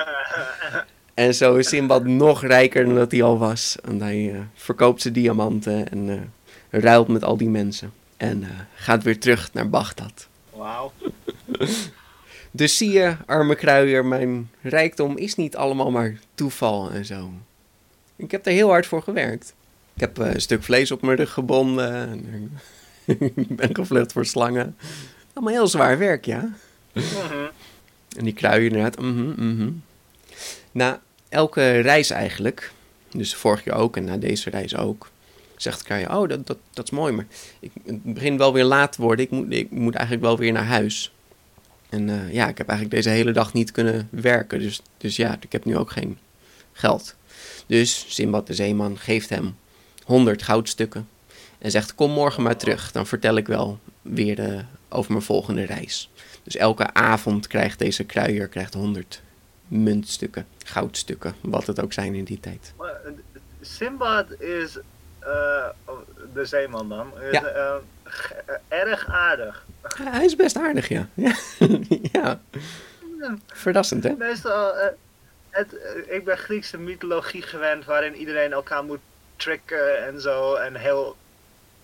En 1.15 1.35
zo 1.35 1.55
is 1.55 1.67
Simbad 1.67 2.05
nog 2.05 2.43
rijker 2.43 2.85
dan 2.85 2.95
dat 2.95 3.11
hij 3.11 3.23
al 3.23 3.37
was. 3.37 3.75
En 3.83 4.01
hij 4.01 4.31
eh, 4.33 4.39
verkoopt 4.53 5.01
zijn 5.01 5.13
diamanten 5.13 5.89
en 5.91 6.09
eh, 6.09 6.15
ruilt 6.79 7.07
met 7.07 7.23
al 7.23 7.37
die 7.37 7.49
mensen. 7.49 7.91
En 8.17 8.43
eh, 8.43 8.49
gaat 8.75 9.03
weer 9.03 9.19
terug 9.19 9.53
naar 9.53 9.69
Bagdad. 9.69 10.27
Wauw. 10.53 10.91
Dus 12.51 12.77
zie 12.77 12.91
je, 12.91 13.15
arme 13.25 13.55
kruier, 13.55 14.05
mijn 14.05 14.49
rijkdom 14.61 15.17
is 15.17 15.35
niet 15.35 15.55
allemaal 15.55 15.91
maar 15.91 16.19
toeval 16.35 16.91
en 16.91 17.05
zo. 17.05 17.31
Ik 18.15 18.31
heb 18.31 18.45
er 18.45 18.51
heel 18.51 18.69
hard 18.69 18.85
voor 18.85 19.01
gewerkt. 19.01 19.53
Ik 19.93 20.01
heb 20.01 20.19
eh, 20.19 20.33
een 20.33 20.41
stuk 20.41 20.63
vlees 20.63 20.91
op 20.91 21.01
mijn 21.01 21.17
rug 21.17 21.31
gebonden. 21.31 21.93
en 21.93 22.51
Ik 23.35 23.55
ben 23.55 23.75
gevlucht 23.75 24.11
voor 24.11 24.25
slangen. 24.25 24.77
Allemaal 25.33 25.53
heel 25.53 25.67
zwaar 25.67 25.97
werk, 25.97 26.25
ja. 26.25 26.49
Mhm. 26.93 27.45
En 28.17 28.23
die 28.23 28.33
kruier 28.33 28.65
inderdaad, 28.65 28.99
mhm, 28.99 29.49
mhm. 29.49 29.71
Na 30.71 31.01
elke 31.29 31.79
reis 31.79 32.09
eigenlijk, 32.09 32.71
dus 33.11 33.35
vorig 33.35 33.63
jaar 33.63 33.77
ook 33.77 33.97
en 33.97 34.03
na 34.03 34.17
deze 34.17 34.49
reis 34.49 34.75
ook, 34.75 35.09
zegt 35.65 35.79
de 35.79 35.85
kruier, 35.85 36.15
oh, 36.17 36.29
dat, 36.29 36.47
dat, 36.47 36.57
dat 36.73 36.85
is 36.85 36.91
mooi, 36.91 37.13
maar 37.13 37.25
ik, 37.59 37.71
het 37.85 38.03
begint 38.03 38.37
wel 38.37 38.53
weer 38.53 38.63
laat 38.63 38.91
te 38.91 39.01
worden. 39.01 39.25
Ik 39.25 39.31
moet, 39.31 39.51
ik 39.51 39.71
moet 39.71 39.95
eigenlijk 39.95 40.25
wel 40.25 40.37
weer 40.37 40.51
naar 40.51 40.65
huis. 40.65 41.13
En 41.89 42.09
eh, 42.09 42.33
ja, 42.33 42.47
ik 42.47 42.57
heb 42.57 42.67
eigenlijk 42.67 43.03
deze 43.03 43.15
hele 43.15 43.31
dag 43.31 43.53
niet 43.53 43.71
kunnen 43.71 44.07
werken, 44.11 44.59
dus, 44.59 44.81
dus 44.97 45.15
ja, 45.15 45.37
ik 45.39 45.51
heb 45.51 45.65
nu 45.65 45.77
ook 45.77 45.91
geen 45.91 46.17
geld. 46.71 47.15
Dus 47.67 48.05
Simbad 48.07 48.47
de 48.47 48.53
zeeman 48.53 48.97
geeft 48.97 49.29
hem 49.29 49.55
100 50.03 50.43
goudstukken 50.43 51.07
en 51.57 51.71
zegt, 51.71 51.95
kom 51.95 52.11
morgen 52.11 52.43
maar 52.43 52.57
terug, 52.57 52.91
dan 52.91 53.07
vertel 53.07 53.35
ik 53.35 53.47
wel 53.47 53.79
weer 54.01 54.39
eh, 54.39 54.59
over 54.89 55.11
mijn 55.11 55.23
volgende 55.23 55.63
reis. 55.63 56.09
Dus 56.43 56.55
elke 56.55 56.93
avond 56.93 57.47
krijgt 57.47 57.79
deze 57.79 58.03
kruier 58.03 58.47
krijgt 58.47 58.73
100 58.73 59.21
muntstukken, 59.67 60.45
goudstukken, 60.65 61.35
wat 61.41 61.67
het 61.67 61.81
ook 61.81 61.93
zijn 61.93 62.15
in 62.15 62.23
die 62.23 62.39
tijd. 62.39 62.73
Eh, 62.79 62.85
Sinbad 63.61 64.41
is, 64.41 64.77
de 66.33 66.45
zeeman 66.45 66.89
dan, 66.89 67.13
Ja. 67.31 67.43
eh, 67.43 67.75
eh, 68.45 68.79
erg 68.79 69.07
aardig. 69.07 69.65
Hij 70.03 70.25
is 70.25 70.35
best 70.35 70.57
aardig, 70.57 70.87
ja. 70.97 71.07
Ja, 71.13 71.35
ja. 72.11 72.39
verrassend 73.53 74.03
hè? 74.03 74.13
Meestal, 74.17 74.75
eh, 74.75 74.87
het, 75.49 75.77
eh, 75.77 76.15
ik 76.15 76.25
ben 76.25 76.37
Griekse 76.37 76.77
mythologie 76.77 77.41
gewend 77.41 77.85
waarin 77.85 78.15
iedereen 78.15 78.51
elkaar 78.53 78.83
moet 78.83 78.99
tricken 79.35 80.05
en 80.05 80.21
zo 80.21 80.53
en 80.55 80.75
heel 80.75 81.15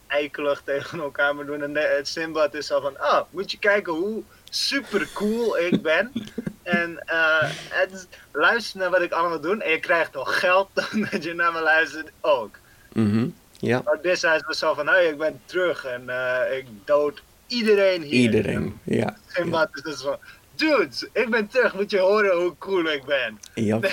eikelig 0.08 0.62
tegen 0.65 0.99
elkaar 0.99 1.36
moet 1.36 1.45
doen. 1.45 1.63
En 1.63 1.75
het 1.75 2.08
Sinbad 2.08 2.54
is 2.54 2.67
zo 2.67 2.80
van, 2.82 2.99
ah, 2.99 3.21
moet 3.30 3.51
je 3.51 3.60
kijken 3.60 3.93
hoe 3.93 4.23
super 4.49 5.08
cool 5.13 5.58
ik 5.58 5.82
ben. 5.82 6.12
En 6.63 6.99
eh, 7.06 7.49
het 7.69 8.08
luister 8.32 8.80
naar 8.80 8.89
wat 8.89 9.01
ik 9.01 9.12
allemaal 9.12 9.39
doe. 9.41 9.63
En 9.63 9.71
je 9.71 9.80
krijgt 9.80 10.12
toch 10.12 10.39
geld 10.39 10.69
dat 11.12 11.23
je 11.23 11.34
naar 11.34 11.51
me 11.54 11.62
luistert 11.62 12.10
ook. 12.21 12.56
Mhm. 12.93 13.27
Ja, 13.60 13.82
Maar 13.86 14.01
dit 14.01 14.12
is 14.12 14.21
was 14.21 14.58
zo 14.60 14.73
van, 14.73 14.88
hey, 14.88 15.06
ik 15.06 15.17
ben 15.17 15.41
terug 15.45 15.86
en 15.86 16.10
eh, 16.10 16.58
ik 16.58 16.65
dood 16.86 17.21
iedereen 17.47 18.01
hier. 18.01 18.13
iedereen. 18.13 18.80
Ja, 18.84 19.17
En 19.34 19.49
wat 19.49 19.69
is 19.73 19.82
dus 19.82 20.01
van, 20.01 20.17
dudes, 20.56 21.08
ik 21.13 21.30
ben 21.30 21.47
terug, 21.47 21.73
moet 21.73 21.91
je 21.91 21.99
horen 21.99 22.38
hoe 22.41 22.54
cool 22.58 22.86
ik 22.86 23.04
ben. 23.06 23.39
ja. 23.54 23.80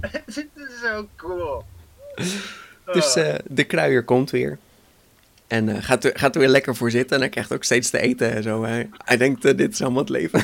Het 0.00 0.26
is 0.54 0.80
zo 0.82 1.08
cool. 1.16 1.64
Dus 2.92 3.16
Oh. 3.16 3.26
eh, 3.28 3.34
de 3.46 3.64
kruier 3.64 4.04
komt 4.04 4.30
weer. 4.30 4.58
En 5.46 5.68
eh, 5.68 5.82
gaat, 5.82 6.04
er, 6.04 6.10
gaat 6.18 6.34
er 6.34 6.40
weer 6.40 6.48
lekker 6.50 6.76
voor 6.76 6.90
zitten. 6.90 7.16
En 7.16 7.22
hij 7.22 7.30
krijgt 7.30 7.52
ook 7.52 7.64
steeds 7.64 7.90
te 7.90 7.98
eten 8.00 8.32
en 8.34 8.42
zo. 8.42 8.64
Hij, 8.64 8.88
hij 9.04 9.16
denkt, 9.16 9.42
dit 9.42 9.72
is 9.72 9.82
allemaal 9.82 10.00
het 10.00 10.08
leven. 10.08 10.42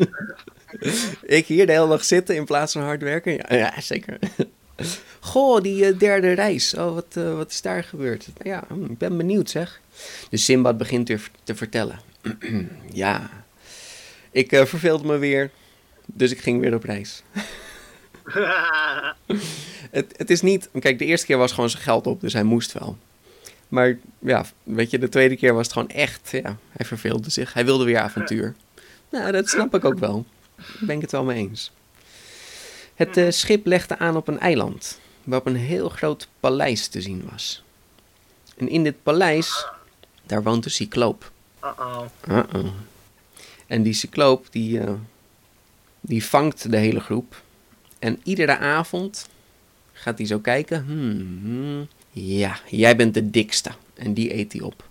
ik 1.38 1.46
hier 1.46 1.66
de 1.66 1.72
hele 1.72 1.88
dag 1.88 2.04
zitten 2.04 2.34
in 2.36 2.44
plaats 2.44 2.72
van 2.72 2.82
hard 2.82 3.02
werken. 3.02 3.32
Ja, 3.32 3.46
ja 3.56 3.80
zeker. 3.80 4.18
Goh, 5.20 5.62
die 5.62 5.86
eh, 5.86 5.98
derde 5.98 6.32
reis. 6.32 6.74
Oh, 6.74 6.94
wat, 6.94 7.06
eh, 7.16 7.34
wat 7.34 7.50
is 7.50 7.62
daar 7.62 7.84
gebeurd? 7.84 8.26
Ja, 8.42 8.64
hm, 8.68 8.84
ik 8.84 8.98
ben 8.98 9.16
benieuwd 9.16 9.50
zeg. 9.50 9.80
Dus 10.30 10.44
Simbad 10.44 10.78
begint 10.78 11.08
weer 11.08 11.30
te 11.42 11.54
vertellen. 11.54 12.00
ja, 12.92 13.30
ik 14.30 14.52
eh, 14.52 14.64
verveelde 14.64 15.06
me 15.06 15.18
weer. 15.18 15.50
Dus 16.06 16.30
ik 16.30 16.38
ging 16.38 16.60
weer 16.60 16.74
op 16.74 16.84
reis. 16.84 17.22
Het, 19.90 20.14
het 20.16 20.30
is 20.30 20.40
niet... 20.40 20.68
Kijk, 20.80 20.98
de 20.98 21.04
eerste 21.04 21.26
keer 21.26 21.36
was 21.36 21.52
gewoon 21.52 21.70
zijn 21.70 21.82
geld 21.82 22.06
op, 22.06 22.20
dus 22.20 22.32
hij 22.32 22.42
moest 22.42 22.72
wel. 22.72 22.96
Maar 23.68 23.98
ja, 24.18 24.44
weet 24.62 24.90
je, 24.90 24.98
de 24.98 25.08
tweede 25.08 25.36
keer 25.36 25.54
was 25.54 25.62
het 25.62 25.72
gewoon 25.72 25.88
echt... 25.88 26.28
Ja, 26.30 26.56
hij 26.70 26.86
verveelde 26.86 27.30
zich. 27.30 27.52
Hij 27.52 27.64
wilde 27.64 27.84
weer 27.84 27.98
avontuur. 27.98 28.54
Nou, 29.10 29.32
dat 29.32 29.48
snap 29.48 29.74
ik 29.74 29.84
ook 29.84 29.98
wel. 29.98 30.26
Daar 30.56 30.66
ben 30.80 30.96
ik 30.96 31.02
het 31.02 31.12
wel 31.12 31.24
mee 31.24 31.48
eens. 31.48 31.72
Het 32.96 33.16
eh, 33.16 33.30
schip 33.30 33.66
legde 33.66 33.98
aan 33.98 34.16
op 34.16 34.28
een 34.28 34.38
eiland... 34.38 35.00
waarop 35.24 35.46
een 35.46 35.56
heel 35.56 35.88
groot 35.88 36.28
paleis 36.40 36.86
te 36.86 37.00
zien 37.00 37.28
was. 37.30 37.62
En 38.56 38.68
in 38.68 38.82
dit 38.82 39.02
paleis, 39.02 39.66
daar 40.22 40.42
woont 40.42 40.64
een 40.64 40.70
cycloop. 40.70 41.32
Uh-oh. 41.64 42.04
Uh-oh. 42.28 42.66
En 43.66 43.82
die 43.82 43.92
cycloop, 43.92 44.46
die, 44.50 44.80
eh, 44.80 44.92
die 46.00 46.24
vangt 46.24 46.70
de 46.70 46.76
hele 46.76 47.00
groep. 47.00 47.42
En 47.98 48.20
iedere 48.22 48.58
avond 48.58 49.28
gaat 49.92 50.18
hij 50.18 50.26
zo 50.26 50.38
kijken. 50.38 50.84
Hmm, 50.84 51.38
hmm, 51.42 51.88
ja, 52.10 52.60
jij 52.68 52.96
bent 52.96 53.14
de 53.14 53.30
dikste. 53.30 53.70
En 53.94 54.14
die 54.14 54.34
eet 54.34 54.52
hij 54.52 54.62
op. 54.62 54.88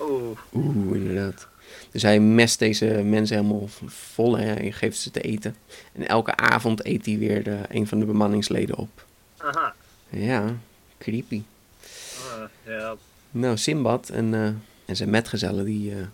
Oeh. 0.00 0.38
Oeh, 0.54 0.96
inderdaad. 0.96 1.48
Dus 1.90 2.02
hij 2.02 2.20
mest 2.20 2.58
deze 2.58 2.86
mensen 2.86 3.36
helemaal 3.36 3.68
vol. 3.86 4.38
Hè? 4.38 4.44
Hij 4.44 4.72
geeft 4.72 4.98
ze 4.98 5.10
te 5.10 5.20
eten. 5.20 5.56
En 5.92 6.08
elke 6.08 6.36
avond 6.36 6.86
eet 6.86 7.06
hij 7.06 7.18
weer 7.18 7.42
de, 7.42 7.58
een 7.68 7.86
van 7.86 7.98
de 7.98 8.04
bemanningsleden 8.04 8.76
op. 8.76 9.04
Aha. 9.36 9.74
Ja, 10.08 10.56
creepy. 10.98 11.42
Uh, 12.64 12.74
ja. 12.78 12.96
Nou, 13.30 13.56
Simbad 13.56 14.08
en, 14.08 14.34
eh, 14.34 14.46
en 14.84 14.96
zijn 14.96 15.10
metgezellen, 15.10 15.64
die, 15.64 15.92
eh, 15.92 16.06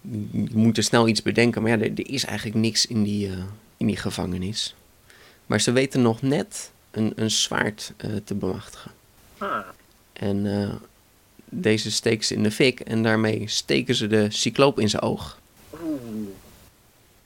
die, 0.00 0.56
moeten 0.56 0.84
snel 0.84 1.08
iets 1.08 1.22
bedenken. 1.22 1.62
Maar 1.62 1.70
ja, 1.70 1.84
er, 1.84 1.92
er 1.94 2.10
is 2.10 2.24
eigenlijk 2.24 2.56
niks 2.58 2.86
in 2.86 3.02
die, 3.02 3.28
eh, 3.28 3.44
in 3.76 3.86
die 3.86 3.96
gevangenis. 3.96 4.74
Maar 5.46 5.60
ze 5.60 5.72
weten 5.72 6.02
nog 6.02 6.22
net 6.22 6.70
een, 6.90 7.12
een 7.16 7.30
zwaard 7.30 7.92
te 8.24 8.34
bemachtigen. 8.34 8.90
Ah. 9.38 9.58
En 10.12 10.46
deze 11.60 11.90
steken 11.90 12.24
ze 12.24 12.34
in 12.34 12.42
de 12.42 12.50
fik 12.50 12.80
en 12.80 13.02
daarmee 13.02 13.42
steken 13.46 13.94
ze 13.94 14.06
de 14.06 14.26
cycloop 14.30 14.80
in 14.80 14.88
zijn 14.88 15.02
oog. 15.02 15.38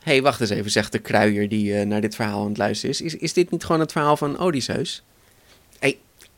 Hé, 0.02 0.14
hey, 0.14 0.22
wacht 0.22 0.40
eens 0.40 0.50
even, 0.50 0.70
zegt 0.70 0.92
de 0.92 0.98
kruier 0.98 1.48
die 1.48 1.74
eh, 1.74 1.86
naar 1.86 2.00
dit 2.00 2.14
verhaal 2.14 2.40
aan 2.40 2.48
het 2.48 2.56
luisteren 2.56 2.94
is. 2.94 3.00
is. 3.00 3.16
Is 3.16 3.32
dit 3.32 3.50
niet 3.50 3.64
gewoon 3.64 3.80
het 3.80 3.92
verhaal 3.92 4.16
van 4.16 4.38
Odysseus? 4.38 5.02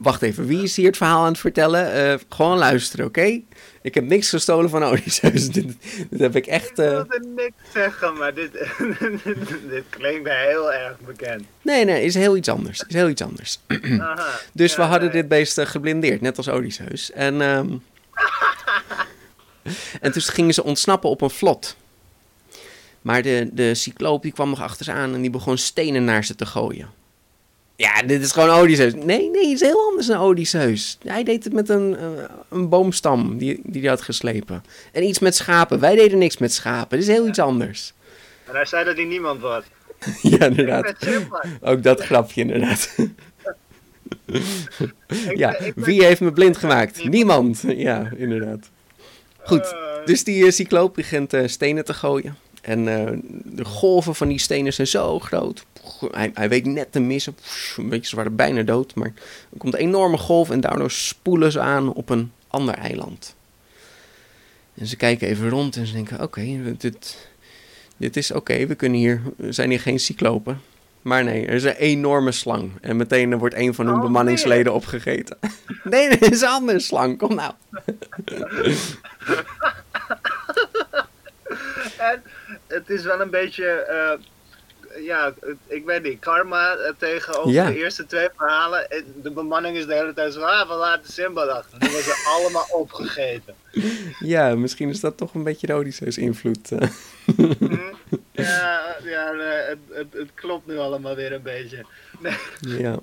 Wacht 0.01 0.23
even, 0.23 0.47
wie 0.47 0.63
is 0.63 0.77
hier 0.77 0.87
het 0.87 0.97
verhaal 0.97 1.21
aan 1.25 1.33
het 1.33 1.39
vertellen? 1.39 1.93
Eh, 1.93 2.19
gewoon 2.29 2.59
luisteren, 2.59 3.07
oké? 3.07 3.41
Ik 3.83 3.95
heb 3.95 4.05
niks 4.05 4.29
gestolen 4.29 4.71
van 4.71 4.85
Odysseus. 4.85 5.49
dit, 5.53 5.77
dit 6.11 6.21
heb 6.21 6.37
ik 6.37 6.47
echt... 6.47 6.71
Ik 6.71 6.79
eh, 6.79 6.91
wilde 6.91 7.27
niks 7.37 7.55
zeggen, 7.73 8.17
maar 8.17 8.35
dit, 8.35 8.53
dit 9.71 9.85
klinkt 9.89 10.29
heel 10.29 10.73
erg 10.73 10.99
bekend. 11.01 11.45
Nee, 11.63 11.85
nee, 11.85 12.05
is 12.05 12.15
heel 12.15 12.37
iets 12.37 12.49
anders. 12.49 12.85
Is 12.89 12.95
heel 12.95 13.09
iets 13.09 13.23
anders. 13.23 13.59
Aha. 14.01 14.29
Dus 14.53 14.77
we 14.77 14.83
hadden 14.83 15.09
nee. 15.09 15.21
dit 15.21 15.29
beest 15.29 15.59
eh, 15.59 15.67
geblindeerd, 15.67 16.21
net 16.21 16.37
als 16.37 16.49
Odysseus. 16.49 17.13
En, 17.13 17.41
ehm, 17.41 17.77
en 20.01 20.13
toen 20.13 20.23
gingen 20.23 20.55
ze 20.55 20.65
ontsnappen 20.65 21.11
op 21.11 21.21
een 21.21 21.31
vlot. 21.31 21.77
Maar 23.03 23.23
de, 23.23 23.49
de 23.53 23.75
cycloop 23.75 24.23
die 24.23 24.33
kwam 24.33 24.49
nog 24.49 24.61
achter 24.61 24.85
ze 24.85 24.93
aan 24.93 25.15
en 25.15 25.21
die 25.21 25.31
begon 25.31 25.59
stenen 25.59 26.05
naar 26.05 26.25
ze 26.25 26.35
te 26.35 26.47
gooien. 26.47 27.00
Ja, 27.81 28.03
dit 28.03 28.23
is 28.23 28.33
gewoon 28.33 28.51
Odysseus. 28.51 28.95
Nee, 28.95 29.31
nee, 29.31 29.51
het 29.51 29.61
is 29.61 29.61
heel 29.61 29.87
anders 29.89 30.07
dan 30.07 30.21
Odysseus. 30.21 30.99
Hij 31.05 31.25
deed 31.25 31.45
het 31.45 31.53
met 31.53 31.69
een, 31.69 31.97
eh, 31.97 32.07
een 32.49 32.69
boomstam 32.69 33.39
die, 33.39 33.61
die 33.65 33.81
hij 33.81 33.91
had 33.91 34.03
geslepen. 34.03 34.65
En 34.93 35.03
iets 35.03 35.19
met 35.19 35.37
schapen. 35.37 35.81
Wij 35.81 35.95
deden 35.95 36.19
niks 36.19 36.39
met 36.39 36.53
schapen. 36.53 36.99
Dit 36.99 37.09
is 37.09 37.15
heel 37.15 37.29
iets 37.29 37.39
anders. 37.39 37.93
En 38.47 38.55
hij 38.55 38.65
zei 38.65 38.85
dat 38.85 38.97
hij 38.97 39.05
niemand 39.05 39.41
was. 39.41 39.65
ja, 40.23 40.45
inderdaad. 40.47 40.95
Ook 41.61 41.83
dat 41.83 42.01
grapje, 42.01 42.41
inderdaad. 42.41 42.95
Ja, 45.35 45.59
wie 45.75 46.05
heeft 46.05 46.21
me 46.21 46.33
blind 46.33 46.57
gemaakt? 46.57 47.05
Niemand. 47.05 47.63
Ja, 47.67 48.11
inderdaad. 48.17 48.71
Goed, 49.43 49.73
Eh, 49.73 50.07
dus 50.07 50.25
die 50.25 50.45
uh, 50.45 50.51
cycloop 50.51 50.95
begint 50.95 51.33
eh, 51.33 51.47
stenen 51.47 51.85
te 51.85 51.95
gooien. 51.95 52.37
En 52.61 52.89
eh, 52.89 53.13
de 53.45 53.65
golven 53.65 54.15
van 54.15 54.29
die 54.29 54.39
stenen 54.39 54.73
zijn 54.73 54.87
zo 54.87 55.19
groot. 55.19 55.65
Hij, 56.11 56.31
hij 56.35 56.49
weet 56.49 56.67
net 56.67 56.93
te 56.93 57.01
missen. 57.01 57.37
Een 57.77 57.89
beetje, 57.89 58.09
ze 58.09 58.17
waren 58.17 58.37
bijna 58.37 58.63
dood. 58.63 58.95
Maar 58.95 59.13
er 59.53 59.59
komt 59.59 59.75
een 59.75 59.81
enorme 59.81 60.19
golf 60.19 60.51
en 60.51 60.61
daardoor 60.61 60.91
spoelen 60.91 61.53
ze 61.53 61.61
aan 61.61 61.93
op 61.93 62.09
een 62.09 62.33
ander 62.49 62.75
eiland. 62.75 63.35
En 64.75 64.87
ze 64.87 64.97
kijken 64.97 65.29
even 65.29 65.49
rond 65.49 65.77
en 65.77 65.87
ze 65.87 65.93
denken, 65.93 66.23
oké, 66.23 66.75
dit, 66.79 67.29
dit 67.97 68.17
is 68.17 68.31
oké. 68.31 68.67
we 68.67 68.75
kunnen 68.75 68.99
hier, 68.99 69.23
er 69.43 69.55
zijn 69.55 69.71
hier 69.71 69.81
geen 69.81 70.01
cyclopen. 70.01 70.61
Maar 71.03 71.25
nee, 71.25 71.47
er 71.47 71.55
is 71.55 71.65
een 71.65 71.77
enorme 71.77 72.33
slang. 72.33 72.73
En 72.81 72.97
meteen 72.97 73.39
wordt 73.39 73.55
een 73.55 73.75
van 73.75 73.87
hun 73.87 73.95
Oh, 73.95 74.01
bemanningsleden 74.01 74.75
opgegeten. 74.75 75.39
nee, 75.85 76.09
het 76.09 76.33
is 76.33 76.41
een 76.41 76.49
andere 76.49 76.81
slang. 76.81 77.19
Kom 77.19 77.35
nou. 77.35 77.53
En 81.99 82.23
het 82.67 82.91
is 82.91 83.03
wel 83.03 83.21
een 83.21 83.31
beetje, 83.31 83.67
eh, 83.67 84.19
ja, 84.99 85.35
ik 85.67 85.85
weet 85.85 86.03
niet, 86.03 86.19
karma 86.21 86.75
eh, 86.75 86.93
tegenover 86.99 87.51
Ja. 87.53 87.67
de 87.67 87.77
eerste 87.77 88.07
twee 88.07 88.29
verhalen. 88.37 88.87
De 89.23 89.31
bemanning 89.31 89.77
is 89.77 89.87
de 89.87 89.95
hele 89.95 90.13
tijd 90.13 90.33
zo, 90.33 90.41
ah, 90.41 90.69
we 90.69 90.75
laten 90.75 91.13
Simba 91.13 91.43
achter. 91.45 91.79
Die 91.79 91.89
worden 91.89 92.07
ze 92.07 92.31
allemaal 92.39 92.67
opgegeten. 92.73 93.55
Ja, 94.19 94.55
misschien 94.55 94.89
is 94.89 95.01
dat 95.01 95.17
toch 95.17 95.35
een 95.35 95.43
beetje 95.43 95.67
de 95.67 95.73
Odysseus 95.73 96.19
invloed. 96.19 96.73
eh. 96.73 96.89
Hm? 97.37 97.77
Ja, 98.33 98.97
ja 99.05 99.35
het, 99.69 99.79
het, 99.91 100.07
het 100.13 100.29
klopt 100.35 100.67
nu 100.67 100.79
allemaal 100.79 101.15
weer 101.15 101.33
een 101.33 101.43
beetje. 101.43 101.85
Nee. 102.21 102.37
ja. 102.61 102.99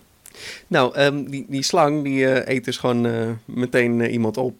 Nou, 0.68 0.94
ehm, 0.96 1.24
die, 1.24 1.46
die 1.50 1.64
slang 1.64 2.04
die 2.04 2.28
eh, 2.28 2.56
eet 2.56 2.66
dus 2.66 2.78
gewoon 2.78 3.40
meteen 3.46 4.02
iemand 4.02 4.38
op. 4.38 4.56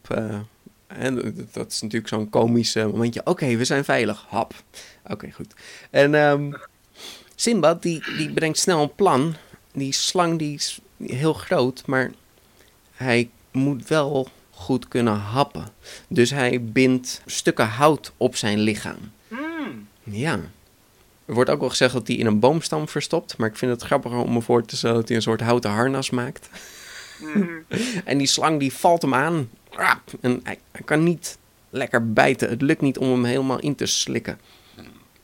en 0.88 1.16
dat- 1.54 1.72
is 1.72 1.82
natuurlijk 1.82 2.14
zo'n 2.14 2.30
komisch 2.30 2.76
momentje. 2.76 3.22
Oké, 3.24 3.56
we 3.56 3.66
zijn 3.66 3.84
veilig. 3.86 4.26
Hap. 4.28 4.54
Oké, 5.08 5.32
goed. 5.32 5.54
En 5.90 6.16
ehm 6.16 6.52
Simba, 7.40 7.74
die, 7.74 8.04
die 8.18 8.30
bedenkt 8.30 8.58
snel 8.58 8.82
een 8.82 8.96
plan. 8.96 9.36
Die 9.74 9.92
slang 9.92 10.40
die 10.40 10.54
is 10.54 10.80
heel 11.04 11.34
groot, 11.34 11.84
maar 11.86 12.12
hij 12.92 13.30
moet 13.52 13.88
wel 13.88 14.30
goed 14.50 14.88
kunnen 14.88 15.14
happen. 15.14 15.68
Dus 16.08 16.30
hij 16.30 16.64
bindt 16.64 17.22
stukken 17.26 17.68
hout 17.68 18.14
op 18.18 18.36
zijn 18.36 18.60
lichaam. 18.60 19.12
Hmm. 19.28 19.88
Ja. 20.04 20.40
Er 21.26 21.34
wordt 21.34 21.50
ook 21.50 21.60
wel 21.60 21.70
gezegd 21.70 21.94
dat 21.94 22.08
hij 22.08 22.16
in 22.16 22.26
een 22.26 22.40
boomstam 22.40 22.88
verstopt. 22.88 23.38
Maar 23.38 23.50
ik 23.50 23.58
vind 23.58 23.72
het 23.72 23.84
grappiger 23.84 24.18
om 24.18 24.34
me 24.34 24.42
voor 24.42 24.66
te 24.66 24.78
stellen 24.78 24.96
dat 24.96 25.08
hij 25.08 25.16
een 25.16 25.24
soort 25.24 25.42
houten 25.42 25.72
harnas 25.72 26.10
maakt. 26.10 26.50
Mhm. 27.20 27.48
En 28.06 28.18
die 28.18 28.28
slang 28.28 28.60
die 28.60 28.74
valt 28.74 29.02
hem 29.02 29.14
aan. 29.14 29.50
En 30.22 30.40
hij, 30.44 30.60
hij 30.72 30.82
kan 30.86 31.04
niet 31.04 31.38
lekker 31.70 32.14
bijten. 32.14 32.50
Het 32.50 32.62
lukt 32.62 32.82
niet 32.82 32.98
om 32.98 33.12
hem 33.12 33.26
helemaal 33.26 33.60
in 33.60 33.76
te 33.76 33.86
slikken. 33.86 34.40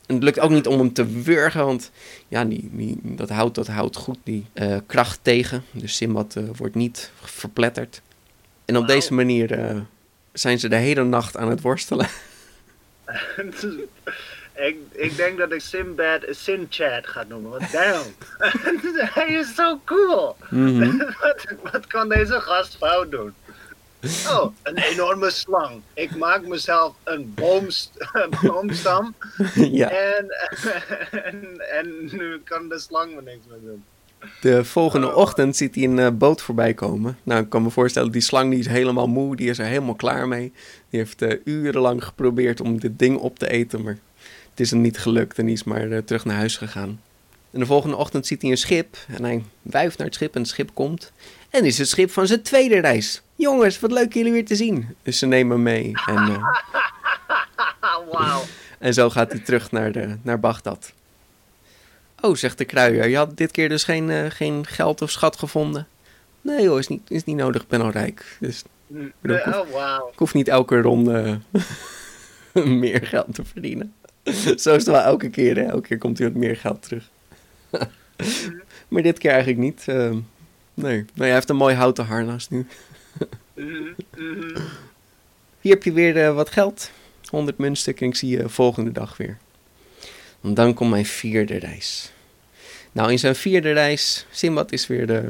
En 0.05 0.15
het 0.15 0.23
lukt 0.23 0.39
ook 0.39 0.49
niet 0.49 0.67
om 0.67 0.79
hem 0.79 0.93
te 0.93 1.05
wurgen. 1.05 1.65
Want 1.65 1.91
ja, 2.27 2.45
die, 2.45 2.69
die, 2.71 2.97
dat 3.03 3.29
hout 3.29 3.55
dat 3.55 3.67
houdt 3.67 3.95
goed 3.95 4.17
die 4.23 4.45
eh, 4.53 4.77
kracht 4.85 5.19
tegen. 5.21 5.63
Dus 5.71 5.95
Simbad 5.95 6.35
eh, 6.35 6.43
wordt 6.55 6.75
niet 6.75 7.11
verpletterd. 7.21 8.01
En 8.65 8.77
op 8.77 8.87
deze 8.87 9.13
manier 9.13 9.51
eh, 9.51 9.79
zijn 10.33 10.59
ze 10.59 10.67
de 10.67 10.75
hele 10.75 11.03
nacht 11.03 11.37
aan 11.37 11.49
het 11.49 11.61
worstelen. 11.61 12.07
ik, 14.53 14.77
ik 14.91 15.15
denk 15.15 15.37
dat 15.37 15.51
ik 15.51 15.61
Sinbad 15.61 16.21
Sinchad 16.29 17.07
ga 17.07 17.25
noemen, 17.27 17.51
want 17.51 17.71
damn. 17.71 18.03
Hij 19.13 19.27
is 19.27 19.55
zo 19.55 19.79
cool. 19.85 20.35
Mhm. 20.49 20.97
wat, 20.97 21.45
wat 21.71 21.87
kan 21.87 22.09
deze 22.09 22.39
gast 22.39 22.77
fout 22.77 23.11
doen? 23.11 23.33
Oh, 24.27 24.55
een 24.63 24.77
enorme 24.77 25.29
slang. 25.29 25.81
Ik 25.93 26.15
maak 26.15 26.47
mezelf 26.47 26.95
een, 27.03 27.33
boomst 27.35 27.91
een 28.13 28.33
boomstam. 28.41 29.15
ja. 29.55 29.89
En, 29.89 30.27
en, 31.11 31.59
en 31.71 32.09
nu 32.11 32.41
kan 32.43 32.69
de 32.69 32.79
slang 32.79 33.15
me 33.15 33.21
niks 33.21 33.45
meer 33.49 33.59
doen. 33.61 33.83
De 34.41 34.63
volgende 34.65 35.15
ochtend 35.15 35.55
ziet 35.55 35.75
hij 35.75 35.83
een 35.83 35.99
eh, 35.99 36.11
boot 36.11 36.41
voorbij 36.41 36.73
komen. 36.73 37.17
Nou, 37.23 37.43
ik 37.43 37.49
kan 37.49 37.63
me 37.63 37.69
voorstellen, 37.69 38.11
die 38.11 38.21
slang 38.21 38.49
die 38.49 38.59
is 38.59 38.67
helemaal 38.67 39.07
moe. 39.07 39.35
Die 39.35 39.49
is 39.49 39.59
er 39.59 39.65
helemaal 39.65 39.95
klaar 39.95 40.27
mee. 40.27 40.51
Die 40.89 40.99
heeft 40.99 41.21
eh, 41.21 41.39
urenlang 41.43 42.03
geprobeerd 42.03 42.61
om 42.61 42.79
dit 42.79 42.99
ding 42.99 43.17
op 43.17 43.39
te 43.39 43.49
eten. 43.49 43.83
Maar 43.83 43.97
het 44.49 44.59
is 44.59 44.71
hem 44.71 44.81
niet 44.81 44.97
gelukt 44.97 45.37
en 45.37 45.45
die 45.45 45.55
is 45.55 45.63
maar 45.63 45.91
eh, 45.91 45.97
terug 45.97 46.25
naar 46.25 46.37
huis 46.37 46.57
gegaan. 46.57 47.01
En 47.51 47.59
de 47.59 47.65
volgende 47.65 47.95
ochtend 47.95 48.27
ziet 48.27 48.41
hij 48.41 48.51
een 48.51 48.57
schip. 48.57 48.97
En 49.07 49.23
hij 49.23 49.43
wuift 49.61 49.97
naar 49.97 50.07
het 50.07 50.15
schip 50.15 50.35
en 50.35 50.41
het 50.41 50.49
schip 50.49 50.69
komt. 50.73 51.11
En 51.49 51.65
is 51.65 51.77
het 51.77 51.87
schip 51.87 52.11
van 52.11 52.27
zijn 52.27 52.41
tweede 52.41 52.79
reis. 52.79 53.21
Jongens, 53.43 53.79
wat 53.79 53.91
leuk 53.91 54.13
jullie 54.13 54.31
weer 54.31 54.45
te 54.45 54.55
zien. 54.55 54.95
Dus 55.01 55.17
ze 55.17 55.25
nemen 55.25 55.53
hem 55.53 55.63
mee. 55.63 55.91
En, 56.05 56.17
eh, 56.33 57.97
wauw. 58.11 58.41
en 58.79 58.93
zo 58.93 59.09
gaat 59.09 59.31
hij 59.31 59.41
terug 59.41 59.71
naar, 59.71 59.91
de, 59.91 60.17
naar 60.21 60.39
Bagdad. 60.39 60.93
Oh, 62.21 62.35
zegt 62.35 62.57
de 62.57 62.65
kruier. 62.65 63.09
Je 63.09 63.15
had 63.15 63.37
dit 63.37 63.51
keer 63.51 63.69
dus 63.69 63.83
geen, 63.83 64.09
eh, 64.09 64.25
geen 64.29 64.65
geld 64.65 65.01
of 65.01 65.11
schat 65.11 65.37
gevonden? 65.37 65.87
Nee 66.41 66.67
hoor, 66.67 66.79
is 66.79 66.87
niet, 66.87 67.11
is 67.11 67.23
niet 67.23 67.35
nodig. 67.35 67.61
Ik 67.61 67.67
ben 67.67 67.81
al 67.81 67.89
rijk. 67.89 68.37
Dus 68.39 68.63
Nee, 68.87 69.53
Oh, 69.53 70.09
ik 70.11 70.19
hoef 70.19 70.33
niet 70.33 70.47
elke 70.47 70.81
ronde 70.81 71.39
meer 72.83 73.07
geld 73.07 73.33
te 73.33 73.45
verdienen. 73.45 73.93
Zo 74.33 74.51
is 74.53 74.65
het 74.65 74.83
wel 74.83 75.01
elke 75.01 75.29
keer. 75.29 75.55
Hè? 75.55 75.63
Elke 75.63 75.87
keer 75.87 75.97
komt 75.97 76.17
hij 76.17 76.27
met 76.27 76.37
meer 76.37 76.55
geld 76.55 76.81
terug. 76.81 77.09
maar 78.87 79.01
dit 79.01 79.17
keer 79.17 79.31
eigenlijk 79.31 79.61
niet. 79.61 79.83
Ehm, 79.87 80.17
nee. 80.73 80.97
Nou, 80.97 81.05
hij 81.15 81.33
heeft 81.33 81.49
een 81.49 81.55
mooi 81.55 81.75
houten 81.75 82.05
harnas 82.05 82.49
nu. 82.49 82.67
Hier 85.61 85.73
heb 85.73 85.83
je 85.83 85.91
weer 85.91 86.17
eh, 86.25 86.35
wat 86.35 86.49
geld. 86.49 86.91
100 87.29 87.57
muntstukken 87.57 88.03
en 88.05 88.11
ik 88.11 88.17
zie 88.17 88.37
je 88.37 88.49
volgende 88.49 88.91
dag 88.91 89.17
weer. 89.17 89.37
Want 90.39 90.55
dan 90.55 90.73
komt 90.73 90.89
mijn 90.89 91.05
vierde 91.05 91.57
reis. 91.57 92.11
Nou, 92.91 93.11
in 93.11 93.19
zijn 93.19 93.35
vierde 93.35 93.71
reis, 93.71 94.25
Simbad 94.31 94.71
is 94.71 94.87
weer 94.87 95.07
de 95.07 95.29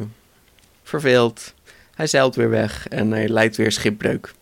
verveeld. 0.83 1.53
Hij 1.95 2.07
zeilt 2.07 2.35
weer 2.35 2.49
weg 2.49 2.87
en 2.87 3.11
hij 3.11 3.27
leidt 3.29 3.55
weer 3.57 3.71
schipbreuk. 3.71 4.33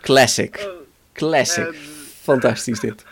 Classic. 0.00 0.68
Classic. 1.12 1.66
En- 1.66 1.74
Fantastisch 2.22 2.80
dit. 2.80 3.04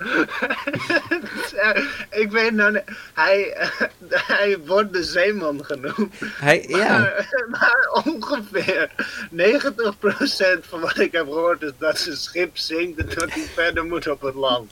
Ik 2.10 2.30
weet 2.30 2.52
nou 2.52 2.72
niet. 2.72 2.82
Hij, 3.14 3.56
hij 4.08 4.58
wordt 4.66 4.92
de 4.92 5.02
zeeman 5.02 5.64
genoemd. 5.64 6.14
Hij, 6.20 6.64
ja, 6.68 6.98
Maar, 6.98 7.28
maar 7.50 8.02
ongeveer 8.04 8.90
90% 9.36 9.38
van 10.60 10.80
wat 10.80 10.98
ik 10.98 11.12
heb 11.12 11.24
gehoord 11.24 11.62
is 11.62 11.72
dat 11.78 11.98
zijn 11.98 12.16
schip 12.16 12.58
zinkt 12.58 13.00
en 13.00 13.08
dat 13.14 13.32
hij 13.32 13.42
verder 13.42 13.84
moet 13.84 14.08
op 14.08 14.20
het 14.20 14.34
land. 14.34 14.70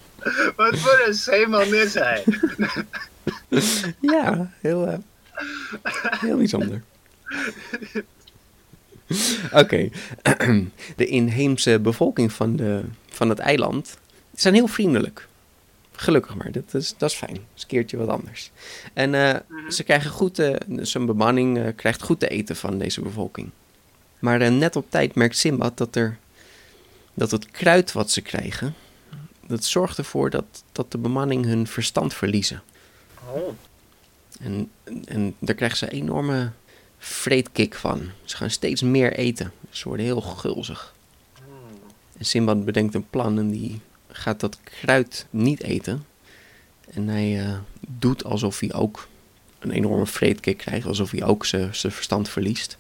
Wat 0.57 0.79
voor 0.79 1.03
een 1.07 1.15
zeeman 1.15 1.75
is 1.75 1.95
hij? 1.95 2.25
ja 4.01 4.51
heel, 4.61 4.87
eh, 4.87 4.99
heel 6.21 6.37
bijzonder. 6.37 6.83
Oké, 9.53 9.89
de 10.97 11.07
inheemse 11.07 11.79
bevolking 11.79 12.33
van, 12.33 12.57
de, 12.57 12.83
van 13.09 13.29
het 13.29 13.39
eiland 13.39 13.99
zijn 14.41 14.55
heel 14.55 14.67
vriendelijk. 14.67 15.29
Gelukkig 15.93 16.35
maar, 16.35 16.53
dat 16.53 16.75
is, 16.75 16.95
dat 16.97 17.11
is 17.11 17.17
fijn. 17.17 17.35
Dat 17.35 17.43
is 17.55 17.63
een 17.63 17.69
keertje 17.69 17.97
wat 17.97 18.09
anders. 18.09 18.51
En 18.93 19.15
eh, 19.15 19.37
ze 19.69 19.83
krijgen 19.83 20.11
goed, 20.11 20.39
eh, 20.39 20.55
zijn 20.81 21.07
bemanning 21.07 21.59
eh, 21.59 21.67
krijgt 21.77 22.03
goed 22.03 22.21
te 22.21 22.29
eten 22.29 22.57
van 22.57 22.79
deze 22.79 23.01
bevolking. 23.01 23.51
Maar 24.19 24.53
net 24.53 24.77
op 24.77 24.91
tijd 24.91 25.15
merkt 25.15 25.37
Simbad 25.37 25.79
dat, 25.79 25.97
er, 25.97 26.19
dat 27.15 27.31
het 27.31 27.51
kruid 27.51 27.93
wat 27.93 28.11
ze 28.11 28.21
krijgen, 28.21 28.75
dat 29.47 29.65
zorgt 29.65 29.99
ervoor 29.99 30.31
dat, 30.31 30.65
dat 30.73 30.93
de 30.93 30.99
bemanning 30.99 31.45
hun 31.45 31.67
verstand 31.67 32.15
verliezen. 32.15 32.63
Oh. 33.33 33.49
En, 34.41 34.71
en 35.05 35.35
daar 35.39 35.55
krijgen 35.55 35.79
ze 35.79 35.85
een 35.85 36.01
enorme 36.03 36.51
vreedkick 36.99 37.75
van. 37.75 38.11
Ze 38.25 38.37
gaan 38.37 38.51
steeds 38.51 38.83
meer 38.83 39.13
eten. 39.13 39.53
Ze 39.71 39.89
worden 39.89 40.07
heel 40.07 40.21
gulzig. 40.21 40.95
En 42.19 42.25
Simbad 42.25 42.65
bedenkt 42.65 42.95
een 42.95 43.11
plan 43.11 43.39
en 43.39 43.51
die 43.51 43.81
gaat 44.19 44.41
dat 44.41 44.59
kruid 44.65 45.27
niet 45.31 45.63
eten. 45.63 46.05
En 46.91 47.09
hij 47.09 47.41
eh, 47.41 47.59
doet 47.89 48.25
alsof 48.25 48.61
hij 48.61 48.73
ook 48.73 49.09
een 49.59 49.71
enorme 49.71 50.07
vreedkick 50.07 50.57
krijgt. 50.57 50.87
Alsof 50.87 51.11
hij 51.11 51.25
ook 51.25 51.45
zijn 51.45 51.73
verstand 51.73 52.29
verliest. 52.29 52.79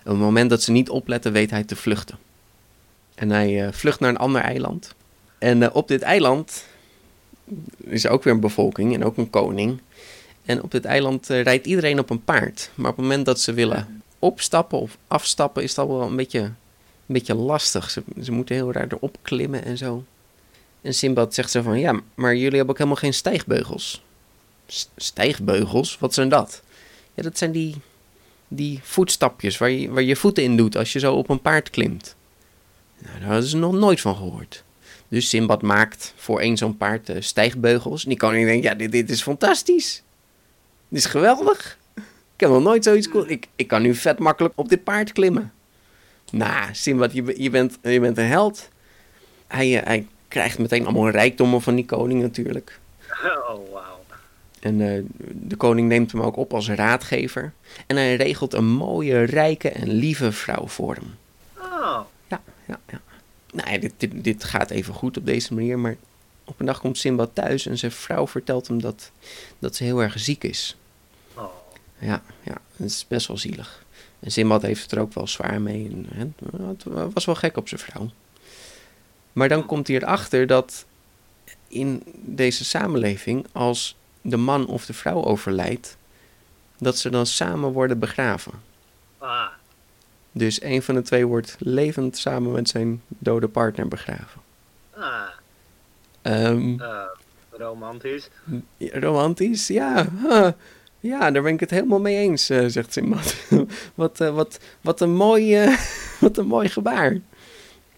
Op 0.00 0.10
het 0.10 0.16
moment 0.16 0.50
dat 0.50 0.62
ze 0.62 0.70
niet 0.70 0.90
opletten, 0.90 1.32
weet 1.32 1.50
hij 1.50 1.64
te 1.64 1.76
vluchten. 1.76 2.18
En 3.14 3.30
hij 3.30 3.66
eh, 3.66 3.72
vlucht 3.72 4.00
naar 4.00 4.10
een 4.10 4.16
ander 4.16 4.42
eiland. 4.42 4.94
En 5.38 5.62
eh, 5.62 5.68
op 5.72 5.88
dit 5.88 6.02
eiland 6.02 6.64
is 7.76 8.06
ook 8.06 8.24
weer 8.24 8.32
een 8.32 8.40
bevolking 8.40 8.94
en 8.94 9.04
ook 9.04 9.16
een 9.16 9.30
koning. 9.30 9.80
En 10.44 10.62
op 10.62 10.70
dit 10.70 10.84
eiland 10.84 11.26
rijdt 11.26 11.66
iedereen 11.66 11.98
op 11.98 12.10
een 12.10 12.24
paard. 12.24 12.70
Maar 12.74 12.90
op 12.90 12.96
het 12.96 13.06
moment 13.06 13.26
dat 13.26 13.40
ze 13.40 13.52
willen 13.52 14.02
opstappen 14.18 14.80
of 14.80 14.98
afstappen, 15.06 15.62
is 15.62 15.74
dat 15.74 15.86
wel 15.86 16.02
een 16.02 16.16
beetje, 16.16 16.40
een 16.40 16.54
beetje 17.06 17.34
lastig. 17.34 17.90
Ze, 17.90 18.02
ze 18.22 18.32
moeten 18.32 18.54
heel 18.54 18.72
raar 18.72 18.86
erop 18.88 19.16
klimmen 19.22 19.64
en 19.64 19.78
zo. 19.78 20.04
En 20.82 20.94
Simbad 20.94 21.34
zegt 21.34 21.50
zo 21.50 21.62
van, 21.62 21.78
ja, 21.78 22.00
maar 22.14 22.34
jullie 22.34 22.56
hebben 22.56 22.68
ook 22.68 22.78
helemaal 22.78 23.00
geen 23.00 23.14
stijgbeugels. 23.14 24.02
Stijgbeugels? 24.96 25.98
Wat 25.98 26.14
zijn 26.14 26.28
dat? 26.28 26.62
Ja, 27.14 27.22
dat 27.22 27.38
zijn 27.38 27.52
die, 27.52 27.74
die 28.48 28.80
voetstapjes 28.82 29.58
waar 29.58 29.70
je, 29.70 29.90
waar 29.90 30.02
je 30.02 30.16
voeten 30.16 30.42
in 30.42 30.56
doet 30.56 30.76
als 30.76 30.92
je 30.92 30.98
zo 30.98 31.14
op 31.14 31.28
een 31.28 31.40
paard 31.40 31.70
klimt. 31.70 32.16
Nou, 32.98 33.18
daar 33.18 33.28
hadden 33.28 33.48
ze 33.48 33.56
nog 33.56 33.72
nooit 33.72 34.00
van 34.00 34.16
gehoord. 34.16 34.64
Dus 35.08 35.28
Simbad 35.28 35.62
maakt 35.62 36.12
voor 36.16 36.40
één 36.40 36.56
zo'n 36.56 36.76
paard 36.76 37.08
eh, 37.08 37.20
stijgbeugels. 37.20 38.02
En 38.02 38.08
die 38.08 38.18
koning 38.18 38.46
denkt, 38.46 38.64
ja, 38.64 38.74
dit, 38.74 38.92
dit 38.92 39.10
is 39.10 39.22
fantastisch. 39.22 40.02
Dit 40.88 40.98
is 40.98 41.06
geweldig. 41.06 41.78
Ik 42.34 42.46
heb 42.46 42.50
nog 42.50 42.62
nooit 42.62 42.84
zoiets 42.84 43.08
cool. 43.08 43.28
Ik, 43.28 43.46
ik 43.56 43.68
kan 43.68 43.82
nu 43.82 43.94
vet 43.94 44.18
makkelijk 44.18 44.54
op 44.56 44.68
dit 44.68 44.84
paard 44.84 45.12
klimmen. 45.12 45.52
Nou, 46.32 46.68
Simbad, 46.72 47.12
je, 47.12 47.34
je, 47.42 47.50
bent, 47.50 47.78
je 47.82 48.00
bent 48.00 48.18
een 48.18 48.26
held. 48.26 48.68
Hij, 49.46 49.78
eh, 49.78 49.86
hij 49.86 50.06
krijgt 50.30 50.58
meteen 50.58 50.84
allemaal 50.84 51.10
rijkdommen 51.10 51.62
van 51.62 51.74
die 51.74 51.84
koning 51.84 52.22
natuurlijk. 52.22 52.78
Oh, 53.24 53.72
wauw. 53.72 54.00
En 54.60 54.80
eh, 54.80 55.02
de 55.32 55.56
koning 55.56 55.88
neemt 55.88 56.12
hem 56.12 56.20
ook 56.20 56.36
op 56.36 56.54
als 56.54 56.68
raadgever. 56.68 57.52
En 57.86 57.96
hij 57.96 58.16
regelt 58.16 58.54
een 58.54 58.68
mooie, 58.68 59.22
rijke 59.22 59.70
en 59.70 59.88
lieve 59.88 60.32
vrouw 60.32 60.66
voor 60.66 60.94
hem. 60.94 61.16
Oh. 61.58 62.00
Ja, 62.28 62.40
ja, 62.66 62.80
ja. 62.88 63.00
Nou 63.52 63.70
ja, 63.70 63.78
dit, 63.78 63.92
dit, 63.96 64.24
dit 64.24 64.44
gaat 64.44 64.70
even 64.70 64.94
goed 64.94 65.16
op 65.16 65.26
deze 65.26 65.54
manier, 65.54 65.78
maar 65.78 65.96
op 66.44 66.60
een 66.60 66.66
dag 66.66 66.80
komt 66.80 66.98
Simbad 66.98 67.30
thuis 67.32 67.66
en 67.66 67.78
zijn 67.78 67.92
vrouw 67.92 68.26
vertelt 68.26 68.68
hem 68.68 68.80
dat, 68.80 69.10
dat 69.58 69.76
ze 69.76 69.84
heel 69.84 70.02
erg 70.02 70.18
ziek 70.18 70.44
is. 70.44 70.76
Oh. 71.34 71.44
Ja, 71.98 72.22
ja, 72.42 72.56
dat 72.76 72.86
is 72.86 73.04
best 73.08 73.26
wel 73.26 73.38
zielig. 73.38 73.84
En 74.20 74.30
Simbad 74.30 74.62
heeft 74.62 74.82
het 74.82 74.92
er 74.92 75.00
ook 75.00 75.12
wel 75.12 75.26
zwaar 75.26 75.60
mee. 75.60 75.90
En, 75.92 76.06
hè, 76.14 76.66
het 76.68 77.12
was 77.12 77.24
wel 77.24 77.34
gek 77.34 77.56
op 77.56 77.68
zijn 77.68 77.80
vrouw. 77.80 78.10
Maar 79.32 79.48
dan 79.48 79.66
komt 79.66 79.86
hij 79.86 79.96
erachter 79.96 80.46
dat 80.46 80.86
in 81.68 82.02
deze 82.14 82.64
samenleving, 82.64 83.46
als 83.52 83.96
de 84.20 84.36
man 84.36 84.66
of 84.66 84.86
de 84.86 84.92
vrouw 84.92 85.24
overlijdt, 85.24 85.96
dat 86.78 86.98
ze 86.98 87.10
dan 87.10 87.26
samen 87.26 87.72
worden 87.72 87.98
begraven. 87.98 88.52
Ah. 89.18 89.46
Dus 90.32 90.62
een 90.62 90.82
van 90.82 90.94
de 90.94 91.02
twee 91.02 91.26
wordt 91.26 91.56
levend 91.58 92.16
samen 92.16 92.52
met 92.52 92.68
zijn 92.68 93.02
dode 93.08 93.48
partner 93.48 93.88
begraven. 93.88 94.40
Ah. 94.90 95.22
Ehm, 96.22 96.80
eh, 96.80 97.02
romantisch. 97.50 98.28
romantisch, 98.78 99.66
ja. 99.66 100.08
huh. 100.22 100.48
Ja, 101.00 101.30
daar 101.30 101.42
ben 101.42 101.54
ik 101.54 101.60
het 101.60 101.70
helemaal 101.70 102.00
mee 102.00 102.16
eens, 102.16 102.50
eh, 102.50 102.64
zegt 102.66 102.92
Simbad. 102.92 103.34
wat, 103.94 104.20
eh, 104.20 104.34
wat, 104.34 104.60
wat, 104.80 105.00
een 105.00 105.14
mooi, 105.14 105.74
wat 106.20 106.36
een 106.36 106.46
mooi 106.46 106.68
gebaar. 106.68 107.16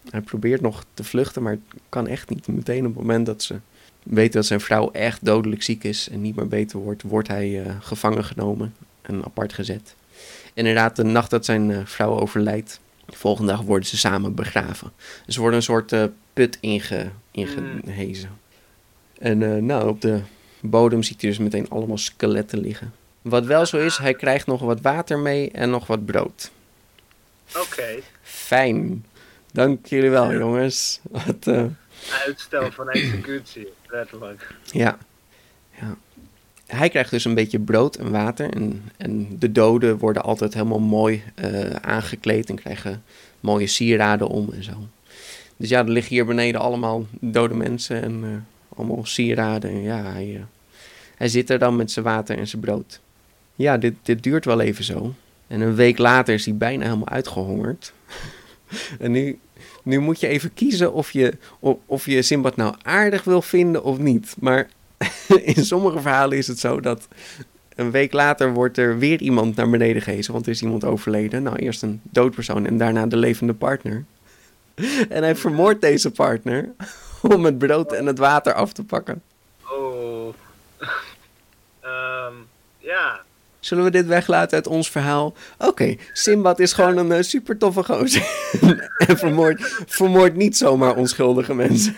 Hij 0.09 0.21
probeert 0.21 0.61
nog 0.61 0.85
te 0.93 1.03
vluchten, 1.03 1.43
maar 1.43 1.51
het 1.51 1.81
kan 1.89 2.07
echt 2.07 2.29
niet. 2.29 2.47
Meteen 2.47 2.85
op 2.85 2.93
het 2.93 3.01
moment 3.01 3.25
dat 3.25 3.43
ze 3.43 3.59
weten 4.03 4.33
dat 4.33 4.45
zijn 4.45 4.61
vrouw 4.61 4.91
echt 4.91 5.25
dodelijk 5.25 5.63
ziek 5.63 5.83
is 5.83 6.09
en 6.09 6.21
niet 6.21 6.35
meer 6.35 6.47
beter 6.47 6.79
wordt, 6.79 7.01
wordt 7.01 7.27
hij 7.27 7.63
eh, 7.63 7.75
gevangen 7.79 8.23
genomen 8.23 8.73
en 9.01 9.25
apart 9.25 9.53
gezet. 9.53 9.95
Inderdaad, 10.53 10.95
de 10.95 11.03
nacht 11.03 11.29
dat 11.29 11.45
zijn 11.45 11.71
eh, 11.71 11.79
vrouw 11.85 12.19
overlijdt, 12.19 12.79
de 13.05 13.17
volgende 13.17 13.51
dag 13.51 13.61
worden 13.61 13.87
ze 13.87 13.97
samen 13.97 14.35
begraven. 14.35 14.91
Ze 15.27 15.39
worden 15.39 15.57
een 15.57 15.63
soort 15.63 15.91
eh, 15.91 16.03
put 16.33 16.57
inge, 16.59 17.09
ingehezen. 17.31 18.29
En 19.19 19.43
eh, 19.43 19.61
nou, 19.61 19.87
op 19.87 20.01
de 20.01 20.19
bodem 20.59 21.03
ziet 21.03 21.21
hij 21.21 21.29
dus 21.29 21.39
meteen 21.39 21.69
allemaal 21.69 21.97
skeletten 21.97 22.59
liggen. 22.59 22.93
Wat 23.21 23.45
wel 23.45 23.65
zo 23.65 23.77
is, 23.77 23.97
hij 23.97 24.13
krijgt 24.13 24.47
nog 24.47 24.61
wat 24.61 24.81
water 24.81 25.19
mee 25.19 25.51
en 25.51 25.69
nog 25.69 25.87
wat 25.87 26.05
brood. 26.05 26.51
Oké. 27.55 27.99
Fijn. 28.21 29.05
Dank 29.53 29.85
jullie 29.85 30.09
wel, 30.09 30.33
jongens. 30.33 30.99
Wat, 31.11 31.47
eh, 31.47 31.65
Uitstel 32.25 32.71
van 32.71 32.89
executie, 32.89 33.67
letterlijk. 33.87 34.55
ja. 34.71 34.97
ja. 35.79 35.95
hij 36.67 36.89
krijgt 36.89 37.11
dus 37.11 37.25
een 37.25 37.33
beetje 37.33 37.59
brood 37.59 37.95
en 37.95 38.11
water. 38.11 38.53
En, 38.53 38.83
en 38.97 39.39
de 39.39 39.51
doden 39.51 39.97
worden 39.97 40.23
altijd 40.23 40.53
helemaal 40.53 40.79
mooi 40.79 41.23
eh, 41.35 41.69
aangekleed 41.69 42.49
en 42.49 42.55
krijgen 42.55 43.03
mooie 43.39 43.67
sieraden 43.67 44.27
om 44.27 44.49
en 44.53 44.63
zo. 44.63 44.87
Dus 45.57 45.69
ja, 45.69 45.79
er 45.79 45.89
liggen 45.89 46.13
hier 46.15 46.25
beneden 46.25 46.61
allemaal 46.61 47.05
dode 47.19 47.55
mensen 47.55 48.01
en 48.01 48.23
eh, 48.23 48.77
allemaal 48.77 49.05
sieraden. 49.05 49.69
En 49.69 49.81
ja, 49.81 50.03
hij, 50.03 50.45
hij 51.15 51.27
zit 51.27 51.49
er 51.49 51.59
dan 51.59 51.75
met 51.75 51.91
zijn 51.91 52.05
water 52.05 52.37
en 52.37 52.47
zijn 52.47 52.61
brood. 52.61 52.99
Ja, 53.55 53.77
dit, 53.77 53.93
dit 54.01 54.23
duurt 54.23 54.45
wel 54.45 54.61
even 54.61 54.83
zo. 54.83 55.13
En 55.47 55.61
een 55.61 55.75
week 55.75 55.97
later 55.97 56.33
is 56.33 56.45
hij 56.45 56.55
bijna 56.55 56.83
helemaal 56.83 57.09
uitgehongerd. 57.09 57.93
En 58.99 59.11
nu, 59.11 59.39
nu 59.83 59.99
moet 59.99 60.19
je 60.19 60.27
even 60.27 60.53
kiezen 60.53 60.93
of 60.93 61.11
je, 61.11 61.33
of, 61.85 62.05
je 62.05 62.21
Simbad 62.21 62.55
nou 62.55 62.75
aardig 62.81 63.23
wil 63.23 63.41
vinden 63.41 63.83
of 63.83 63.97
niet. 63.97 64.35
Maar 64.39 64.69
in 65.55 65.65
sommige 65.65 66.01
verhalen 66.01 66.37
is 66.37 66.47
het 66.47 66.59
zo 66.59 66.79
dat 66.79 67.07
een 67.75 67.91
week 67.91 68.13
later 68.13 68.53
wordt 68.53 68.77
er 68.77 68.97
weer 68.97 69.21
iemand 69.21 69.55
naar 69.55 69.69
beneden 69.69 70.01
gehezen. 70.01 70.33
Want 70.33 70.45
er 70.45 70.51
is 70.51 70.61
iemand 70.61 70.85
overleden. 70.85 71.43
Nou, 71.43 71.55
eerst 71.55 71.81
een 71.81 72.01
dood 72.03 72.35
persoon 72.35 72.65
en 72.65 72.77
daarna 72.77 73.05
de 73.05 73.17
levende 73.17 73.53
partner. 73.53 74.05
En 75.09 75.23
hij 75.23 75.35
vermoordt 75.35 75.81
deze 75.81 76.11
partner 76.11 76.69
om 77.35 77.45
het 77.45 77.57
brood 77.57 77.91
en 77.91 78.05
het 78.05 78.17
water 78.17 78.53
af 78.53 78.73
te 78.73 78.83
pakken. 78.83 79.21
Oh. 79.63 80.33
Ehm, 81.79 82.33
ja. 82.77 83.22
Zullen 83.63 83.83
we 83.83 83.89
dit 83.89 84.05
weglaten 84.05 84.55
uit 84.55 84.67
ons 84.67 84.89
verhaal? 84.89 85.33
Oké, 85.57 85.95
Simbad 86.13 86.59
is 86.59 86.73
gewoon 86.73 86.97
een 86.97 87.11
uh, 87.11 87.21
super 87.21 87.57
toffe 87.57 87.83
gozer. 87.83 88.27
en 89.07 89.17
vermoordt, 89.17 89.83
vermoordt 89.87 90.35
niet 90.35 90.57
zomaar 90.57 90.95
onschuldige 90.95 91.53
mensen. 91.53 91.95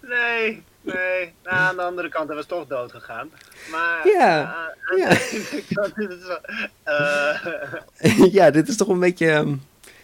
Nee, 0.00 0.62
nee. 0.80 1.32
Nou, 1.44 1.56
aan 1.56 1.76
de 1.76 1.82
andere 1.82 2.08
kant, 2.08 2.26
hij 2.26 2.36
was 2.36 2.46
toch 2.46 2.66
dood 2.66 2.92
gegaan. 2.92 3.30
Maar. 3.70 4.08
Ja, 4.08 4.56
uh, 4.90 4.98
ja. 4.98 5.08
dat 5.68 5.92
is 5.96 6.26
wel, 6.26 6.40
eh, 6.82 8.32
ja, 8.38 8.50
dit 8.50 8.68
is 8.68 8.76
toch 8.76 8.88
een 8.88 9.00
beetje... 9.00 9.30
ehm, 9.30 9.54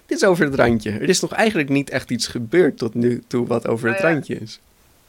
dit 0.07 0.19
is 0.19 0.25
over 0.25 0.45
het 0.45 0.55
randje. 0.55 0.91
Er 0.91 1.09
is 1.09 1.21
nog 1.21 1.33
eigenlijk 1.33 1.69
niet 1.69 1.91
echt 1.91 2.11
iets 2.11 2.27
gebeurd 2.27 2.79
tot 2.79 2.95
nu 2.95 3.23
toe 3.27 3.47
wat 3.47 3.67
over 3.67 3.89
het 3.89 3.99
Nou 3.99 4.09
ja. 4.09 4.15
randje 4.15 4.39
is. 4.39 4.61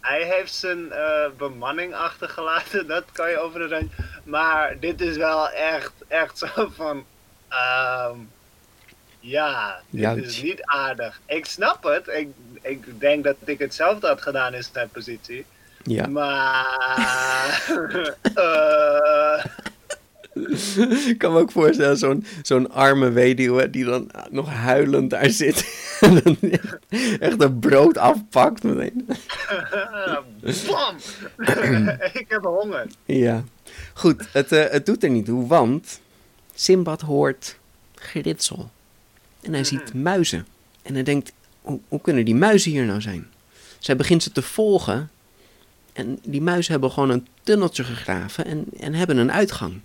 Hij 0.06 0.24
heeft 0.24 0.54
zijn 0.54 0.92
eh, 0.92 1.30
bemanning 1.38 1.94
achtergelaten, 1.94 2.88
dat 2.96 3.04
kan 3.12 3.30
je 3.30 3.40
over 3.40 3.60
de 3.60 3.68
rand. 3.68 3.92
Maar 4.24 4.80
dit 4.80 5.02
is 5.02 5.18
wel 5.18 5.50
echt, 5.50 5.94
echt 6.08 6.38
zo 6.38 6.72
van. 6.76 7.06
ehm, 7.50 8.18
ja, 9.20 9.82
dit 9.90 10.26
is 10.26 10.42
niet 10.42 10.62
aardig. 10.64 11.20
Ik 11.26 11.46
snap 11.46 11.84
het. 11.84 12.08
Ik, 12.08 12.30
ik 12.62 13.00
denk 13.00 13.24
dat 13.24 13.36
ik 13.46 13.60
hetzelfde 13.60 14.08
had 14.08 14.22
gedaan 14.22 14.54
in 14.54 14.64
zijn 14.64 14.90
positie. 14.90 15.46
Ja. 15.84 16.08
Maar. 16.08 17.64
eh, 18.36 19.46
Ik 21.08 21.16
kan 21.18 21.34
me 21.34 21.40
ook 21.40 21.52
voorstellen, 21.52 21.98
zo'n 21.98 22.26
zo'n 22.42 22.72
arme 22.72 23.10
weduwe 23.10 23.70
die 23.70 23.86
dan 23.86 24.12
nog 24.30 24.50
huilend 24.50 25.10
daar 25.10 25.30
zit. 25.30 25.66
en 26.00 26.22
dan 26.24 26.38
echt, 26.42 26.78
echt 27.20 27.42
een 27.42 27.60
brood 27.60 27.98
afpakt 27.98 28.64
meteen. 28.64 29.06
bam! 30.68 30.96
ik 32.22 32.26
heb 32.28 32.44
honger. 32.44 32.88
Ja. 33.06 33.44
Goed, 33.94 34.28
het, 34.32 34.52
eh, 34.52 34.70
het 34.70 34.86
doet 34.86 35.04
er 35.04 35.10
niet 35.10 35.26
toe, 35.26 35.48
want 35.48 36.00
Simbad 36.54 37.02
hoort 37.02 37.58
geritsel. 37.96 38.70
En 39.42 39.54
hij 39.54 39.64
ziet 39.64 39.94
muizen. 39.94 40.46
En 40.82 40.94
hij 40.94 41.04
denkt, 41.04 41.34
hoe, 41.62 41.80
hoe 41.88 42.02
kunnen 42.02 42.26
die 42.26 42.36
muizen 42.36 42.72
hier 42.72 42.86
nou 42.86 43.02
zijn? 43.02 43.28
Hij 43.82 43.96
begint 43.96 44.24
ze 44.24 44.32
te 44.32 44.42
volgen. 44.42 45.10
En 45.94 46.20
die 46.24 46.42
muizen 46.42 46.72
hebben 46.72 46.92
gewoon 46.92 47.10
een 47.10 47.28
tunneltje 47.44 47.84
gegraven 47.84 48.46
en, 48.46 48.66
en 48.80 48.94
hebben 48.94 49.18
een 49.18 49.32
uitgang. 49.32 49.82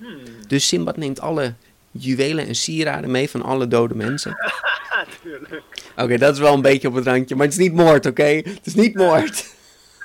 Hmm. 0.00 0.18
Dus 0.46 0.68
Simbad 0.68 0.96
neemt 0.96 1.20
alle 1.20 1.54
juwelen 1.90 2.46
en 2.46 2.54
sieraden 2.54 3.10
mee 3.10 3.30
van 3.30 3.42
alle 3.42 3.68
dode 3.68 3.94
mensen. 3.94 4.36
Oké, 5.96 6.18
dat 6.18 6.34
is 6.34 6.40
wel 6.40 6.54
een 6.54 6.62
beetje 6.62 6.88
op 6.88 6.94
het 6.94 7.04
randje, 7.06 7.34
maar 7.34 7.44
het 7.44 7.54
is 7.54 7.60
niet 7.60 7.74
moord, 7.74 8.06
oké? 8.06 8.24
Het 8.24 8.60
is 8.62 8.74
niet 8.74 8.94
moord. 8.94 9.46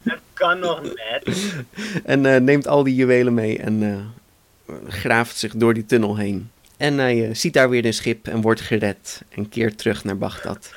Het 0.02 0.20
kan 0.32 0.58
nog 0.58 0.82
net. 0.82 1.54
En 2.04 2.26
eh, 2.26 2.40
neemt 2.40 2.66
al 2.66 2.82
die 2.82 2.94
juwelen 2.94 3.34
mee 3.34 3.58
en 3.58 3.82
eh, 3.82 4.74
graaft 4.88 5.36
zich 5.36 5.52
door 5.54 5.74
die 5.74 5.86
tunnel 5.86 6.16
heen. 6.16 6.50
En 6.76 6.98
hij 6.98 7.28
eh, 7.28 7.34
ziet 7.34 7.52
daar 7.52 7.70
weer 7.70 7.84
een 7.84 7.94
schip 7.94 8.28
en 8.28 8.40
wordt 8.40 8.60
gered 8.60 9.22
en 9.28 9.48
keert 9.48 9.78
terug 9.78 10.04
naar 10.04 10.18
Bagdad. 10.18 10.70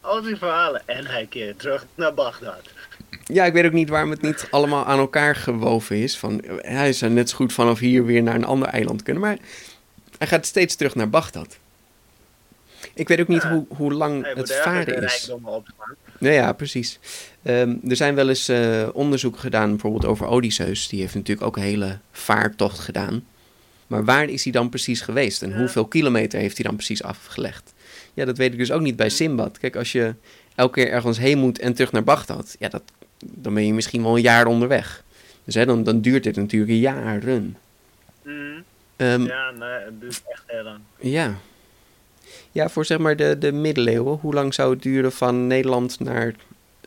Al 0.00 0.22
die 0.22 0.36
verhalen. 0.36 0.82
En 0.86 1.06
hij 1.06 1.26
keert 1.26 1.58
terug 1.58 1.86
naar 1.94 2.14
Bagdad. 2.14 2.62
Ja, 3.32 3.44
ik 3.44 3.52
weet 3.52 3.64
ook 3.64 3.72
niet 3.72 3.88
waarom 3.88 4.10
het 4.10 4.22
niet 4.22 4.46
allemaal 4.50 4.84
aan 4.84 4.98
elkaar 4.98 5.36
gewoven 5.36 5.96
is. 5.96 6.18
Van, 6.18 6.42
hij 6.56 6.92
zou 6.92 7.12
net 7.12 7.28
zo 7.30 7.36
goed 7.36 7.52
vanaf 7.52 7.78
hier 7.78 8.04
weer 8.04 8.22
naar 8.22 8.34
een 8.34 8.44
ander 8.44 8.68
eiland 8.68 9.02
kunnen, 9.02 9.22
maar 9.22 9.38
hij 10.18 10.26
gaat 10.26 10.46
steeds 10.46 10.74
terug 10.76 10.94
naar 10.94 11.10
Bagdad. 11.10 11.58
Ik 12.94 13.08
weet 13.08 13.20
ook 13.20 13.28
niet 13.28 13.42
Ja. 13.42 13.50
hoe, 13.52 13.66
hoe 13.68 13.92
lang 13.92 14.34
het 14.34 14.52
varen 14.54 15.02
is. 15.04 15.32
Nou 16.18 16.34
ja, 16.34 16.52
precies. 16.52 16.98
Ehm, 17.42 17.74
er 17.88 17.96
zijn 17.96 18.14
wel 18.14 18.28
eens 18.28 18.48
eh, 18.48 18.88
onderzoeken 18.92 19.40
gedaan, 19.40 19.70
bijvoorbeeld 19.70 20.04
over 20.04 20.26
Odysseus. 20.26 20.88
Die 20.88 21.00
heeft 21.00 21.14
natuurlijk 21.14 21.46
ook 21.46 21.56
een 21.56 21.62
hele 21.62 21.98
vaartocht 22.12 22.78
gedaan. 22.78 23.24
Maar 23.86 24.04
waar 24.04 24.28
is 24.28 24.42
hij 24.44 24.52
dan 24.52 24.68
precies 24.68 25.00
geweest? 25.00 25.42
En 25.42 25.50
Ja. 25.50 25.56
hoeveel 25.58 25.86
kilometer 25.86 26.40
heeft 26.40 26.56
hij 26.56 26.66
dan 26.66 26.76
precies 26.76 27.02
afgelegd? 27.02 27.72
Ja, 28.14 28.24
dat 28.24 28.36
weet 28.36 28.52
ik 28.52 28.58
dus 28.58 28.72
ook 28.72 28.80
niet 28.80 28.96
bij 28.96 29.08
Simbad. 29.08 29.58
Kijk, 29.58 29.76
als 29.76 29.92
je 29.92 30.14
elke 30.54 30.72
keer 30.82 30.90
ergens 30.92 31.18
heen 31.18 31.38
moet 31.38 31.58
en 31.58 31.74
terug 31.74 31.92
naar 31.92 32.04
Bagdad... 32.04 32.56
Ja, 32.58 32.68
dat, 32.68 32.82
dan 33.24 33.54
ben 33.54 33.66
je 33.66 33.72
misschien 33.72 34.02
wel 34.02 34.16
een 34.16 34.22
jaar 34.22 34.46
onderweg. 34.46 35.04
Dus 35.44 35.54
hè, 35.54 35.66
dan, 35.66 35.82
dan 35.82 36.00
duurt 36.00 36.22
dit 36.22 36.36
natuurlijk 36.36 36.72
jaren. 36.80 37.56
Mhm. 38.22 38.60
Ehm, 38.96 39.22
Ja, 39.22 39.50
nee, 39.50 39.68
het 39.68 40.00
duurt 40.00 40.22
echt 40.28 40.42
heel 40.46 40.62
lang. 40.62 40.78
ja. 40.98 41.34
Ja, 42.52 42.68
voor 42.68 42.84
zeg 42.84 42.98
maar 42.98 43.16
de, 43.16 43.38
de 43.38 43.52
middeleeuwen. 43.52 44.18
Hoe 44.20 44.34
lang 44.34 44.54
zou 44.54 44.70
het 44.72 44.82
duren 44.82 45.12
van 45.12 45.46
Nederland 45.46 46.00
naar, 46.00 46.34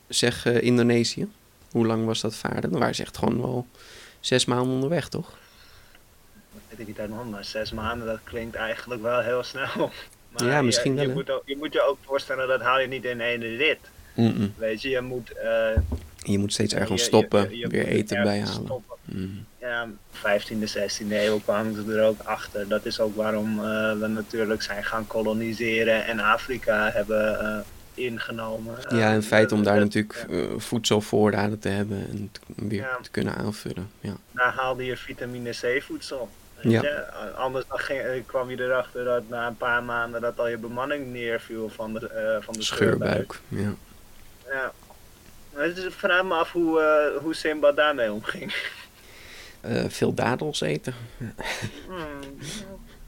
zeg, 0.07 0.45
eh, 0.45 0.61
Indonesië? 0.61 1.27
Hoe 1.71 1.85
lang 1.85 2.05
was 2.05 2.21
dat 2.21 2.35
varen? 2.35 2.61
Dan 2.71 2.79
waren 2.79 2.95
ze 2.95 3.01
echt 3.03 3.17
gewoon 3.17 3.41
wel 3.41 3.67
zes 4.19 4.45
maanden 4.45 4.73
onderweg, 4.73 5.09
toch? 5.09 5.29
Dat 6.53 6.61
weet 6.69 6.79
ik 6.79 6.87
niet 6.87 6.99
uit 6.99 7.07
mijn 7.09 7.19
hand, 7.21 7.31
maar 7.31 7.45
zes 7.45 7.71
maanden, 7.71 8.07
dat 8.07 8.19
klinkt 8.23 8.55
eigenlijk 8.55 9.01
wel 9.01 9.19
heel 9.19 9.43
snel. 9.43 9.67
Maar 10.31 10.45
Ja, 10.45 10.61
misschien 10.61 10.91
je, 10.91 10.97
wel, 10.97 11.07
Je 11.07 11.13
moet, 11.13 11.29
ook, 11.29 11.41
je 11.45 11.57
moet 11.57 11.73
je 11.73 11.87
ook 11.87 11.97
voorstellen, 12.05 12.47
dat 12.47 12.61
haal 12.61 12.79
je 12.79 12.87
niet 12.87 13.05
in 13.05 13.21
één 13.21 13.39
rit. 13.57 13.79
Weet 14.57 14.81
je, 14.81 14.89
je 14.89 15.01
moet... 15.01 15.31
eh, 15.31 15.77
Je 16.23 16.37
moet 16.39 16.53
steeds 16.53 16.73
ergens 16.73 17.03
stoppen, 17.03 17.49
je- 17.49 17.57
je 17.57 17.67
weer 17.67 17.87
eten 17.87 18.23
bijhalen. 18.23 18.83
Mm. 19.05 19.45
Ja, 19.59 19.87
15e, 20.11 20.67
16e 20.67 21.15
eeuw 21.25 21.39
kwamen 21.39 21.73
ze 21.85 21.93
er 21.95 22.03
ook 22.03 22.19
achter. 22.23 22.67
Dat 22.67 22.85
is 22.85 22.99
ook 22.99 23.15
waarom 23.15 23.59
eh, 23.59 23.93
we 23.99 24.07
natuurlijk 24.07 24.61
zijn 24.61 24.83
gaan 24.83 25.07
koloniseren 25.07 26.05
en 26.05 26.19
Afrika 26.19 26.89
hebben 26.93 27.39
eh, 27.39 27.57
ingenomen. 27.93 28.75
Ja, 28.89 29.07
Eh, 29.09 29.13
in 29.13 29.21
feite 29.23 29.53
om 29.53 29.63
daar 29.63 29.75
dat- 29.75 29.83
natuurlijk 29.83 30.25
eh, 30.29 30.43
voedselvoorraden 30.57 31.59
te 31.59 31.69
hebben 31.69 32.07
en 32.09 32.29
te- 32.31 32.39
weer 32.55 32.81
Ja. 32.81 32.97
te 33.01 33.09
kunnen 33.11 33.35
aanvullen. 33.35 33.89
Ja. 33.99 34.13
Daar 34.31 34.53
haalde 34.53 34.85
je 34.85 34.97
vitamine 34.97 35.49
C 35.49 35.81
voedsel. 35.83 36.29
Ja. 36.61 36.81
je. 36.81 37.11
Anders 37.35 37.65
ging, 37.69 37.99
eh, 37.99 38.21
kwam 38.25 38.49
je 38.49 38.63
erachter 38.63 39.03
dat 39.03 39.23
na 39.29 39.47
een 39.47 39.57
paar 39.57 39.83
maanden 39.83 40.21
dat 40.21 40.39
al 40.39 40.47
je 40.47 40.57
bemanning 40.57 41.11
neerviel 41.11 41.69
van 41.69 41.93
de, 41.93 42.07
eh, 42.07 42.43
van 42.45 42.53
de 42.53 42.61
scheurbuik. 42.63 43.33
Scheurbuik. 43.33 43.75
Ja. 44.47 44.53
Ja. 44.55 44.71
Dus 45.61 45.85
ik 45.85 45.91
vraag 45.91 46.23
me 46.23 46.33
af 46.33 46.51
hoe, 46.51 47.11
hoe 47.21 47.33
Simba 47.35 47.71
daarmee 47.71 48.11
omging. 48.11 48.55
Eh, 49.61 49.83
veel 49.87 50.13
dadels 50.13 50.61
eten. 50.61 50.93
Hmm. 51.87 52.19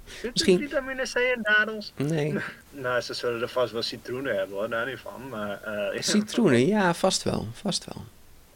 Zit 0.06 0.32
Misschien- 0.34 0.60
vitamine 0.60 1.04
C 1.04 1.16
in 1.16 1.40
dadels? 1.42 1.94
Nee. 1.96 2.36
Nou, 2.76 3.02
ze 3.02 3.14
zullen 3.14 3.42
er 3.42 3.48
vast 3.48 3.72
wel 3.72 3.82
citroenen 3.82 4.36
hebben 4.38 4.56
hoor, 4.58 4.70
daar 4.70 4.86
niet 4.86 5.00
van. 5.00 5.30
Maar, 5.30 5.62
eh, 5.64 6.02
Citroenen, 6.02 6.66
ja, 6.68 6.94
vast 6.94 7.24
wel. 7.24 7.48
Vast 7.54 7.86
wel. 7.94 8.04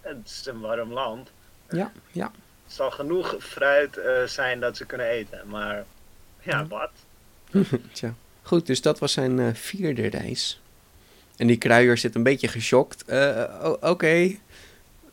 Het 0.02 0.18
is 0.26 0.46
een 0.46 0.60
warm 0.60 0.94
land. 0.94 1.30
Ja, 1.70 1.92
ja. 2.12 2.32
Het 2.66 2.74
zal 2.76 2.92
genoeg 2.92 3.36
fruit 3.40 4.00
zijn 4.26 4.60
dat 4.60 4.78
ze 4.78 4.86
kunnen 4.86 5.08
eten. 5.08 5.42
Maar 5.48 5.86
ja, 6.42 6.68
wat? 6.68 6.90
Tja. 7.94 8.14
Goed, 8.42 8.66
dus 8.66 8.82
dat 8.82 9.00
was 9.00 9.12
zijn 9.14 9.56
vierde 9.56 10.08
reis. 10.08 10.62
En 11.38 11.48
die 11.48 11.58
kruier 11.58 11.98
zit 11.98 12.16
een 12.16 12.24
beetje 12.24 12.48
geschokt. 12.48 13.06
Eh, 13.06 13.74
Oké. 13.82 14.36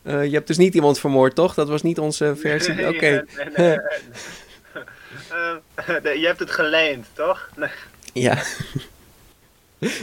Eh, 0.02 0.24
je 0.24 0.30
hebt 0.30 0.46
dus 0.46 0.56
niet 0.56 0.74
iemand 0.74 0.98
vermoord, 0.98 1.34
toch? 1.34 1.54
Dat 1.54 1.68
was 1.68 1.82
niet 1.82 1.98
onze 1.98 2.36
versie. 2.36 2.74
Nee, 2.74 2.88
Oké. 2.94 3.24
Eh, 5.86 6.14
je 6.14 6.26
hebt 6.26 6.38
het 6.38 6.50
geleend, 6.50 7.06
toch? 7.12 7.48
Nee. 7.56 7.68
Ja. 8.12 8.42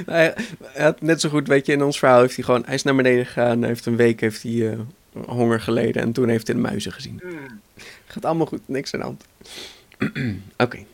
hij, 0.06 0.34
had 0.74 1.02
net 1.02 1.22
zo 1.22 1.30
goed, 1.30 1.48
weet 1.48 1.66
je, 1.66 1.72
in 1.72 1.84
ons 1.84 2.00
verhaal 2.00 2.22
heeft 2.22 2.36
hij 2.36 2.44
gewoon... 2.44 2.64
Hij 2.66 2.74
is 2.74 2.84
naar 2.84 2.96
beneden 2.96 3.26
gegaan, 3.26 3.64
heeft 3.64 3.86
een 3.86 3.96
week 3.96 4.20
heeft 4.20 4.44
hij, 4.44 4.78
honger 5.26 5.62
geleden... 5.62 6.02
en 6.02 6.12
toen 6.12 6.30
heeft 6.30 6.48
hij 6.48 6.56
de 6.56 6.62
muizen 6.62 6.92
gezien. 6.92 7.20
Hmm. 7.22 7.62
Gaat 8.06 8.26
allemaal 8.26 8.46
goed, 8.46 8.62
niks 8.66 8.94
aan 8.94 9.00
de 9.00 9.06
hand. 9.06 9.26
Oké. 10.66 10.86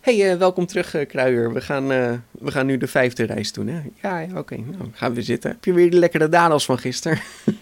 Hey, 0.00 0.30
eh, 0.30 0.38
welkom 0.38 0.66
terug, 0.66 0.94
eh, 0.94 1.06
Kruier. 1.06 1.52
We 1.52 1.60
gaan, 1.60 1.92
eh, 1.92 2.12
we 2.30 2.50
gaan 2.50 2.66
nu 2.66 2.76
de 2.76 2.86
vijfde 2.86 3.24
reis 3.24 3.52
doen, 3.52 3.66
hè? 3.66 3.80
Ja, 4.02 4.26
oké. 4.34 4.56
Nou, 4.56 4.90
gaan 4.92 5.14
we 5.14 5.22
zitten. 5.22 5.50
Heb 5.50 5.64
je 5.64 5.72
weer 5.72 5.90
die 5.90 5.98
lekkere 5.98 6.28
dadels 6.28 6.64
van 6.64 6.78
gisteren? 6.78 7.20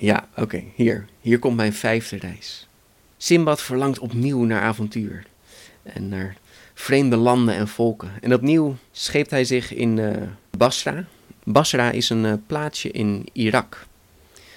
Ja, 0.00 0.28
oké, 0.36 0.64
hier. 0.74 1.06
Hier 1.20 1.38
komt 1.38 1.56
mijn 1.56 1.72
vijfde 1.72 2.16
reis. 2.16 2.68
Simbad 3.16 3.62
verlangt 3.62 3.98
opnieuw 3.98 4.44
naar 4.44 4.60
avontuur. 4.60 5.26
En 5.82 6.08
naar 6.08 6.36
vreemde 6.74 7.16
landen 7.16 7.54
en 7.54 7.68
volken. 7.68 8.10
En 8.20 8.34
opnieuw 8.34 8.76
scheept 8.92 9.30
hij 9.30 9.44
zich 9.44 9.74
in 9.74 10.00
Basra. 10.50 11.04
Basra 11.44 11.90
is 11.90 12.10
een 12.10 12.24
uh, 12.24 12.32
plaatsje 12.46 12.90
in 12.90 13.28
Irak. 13.32 13.86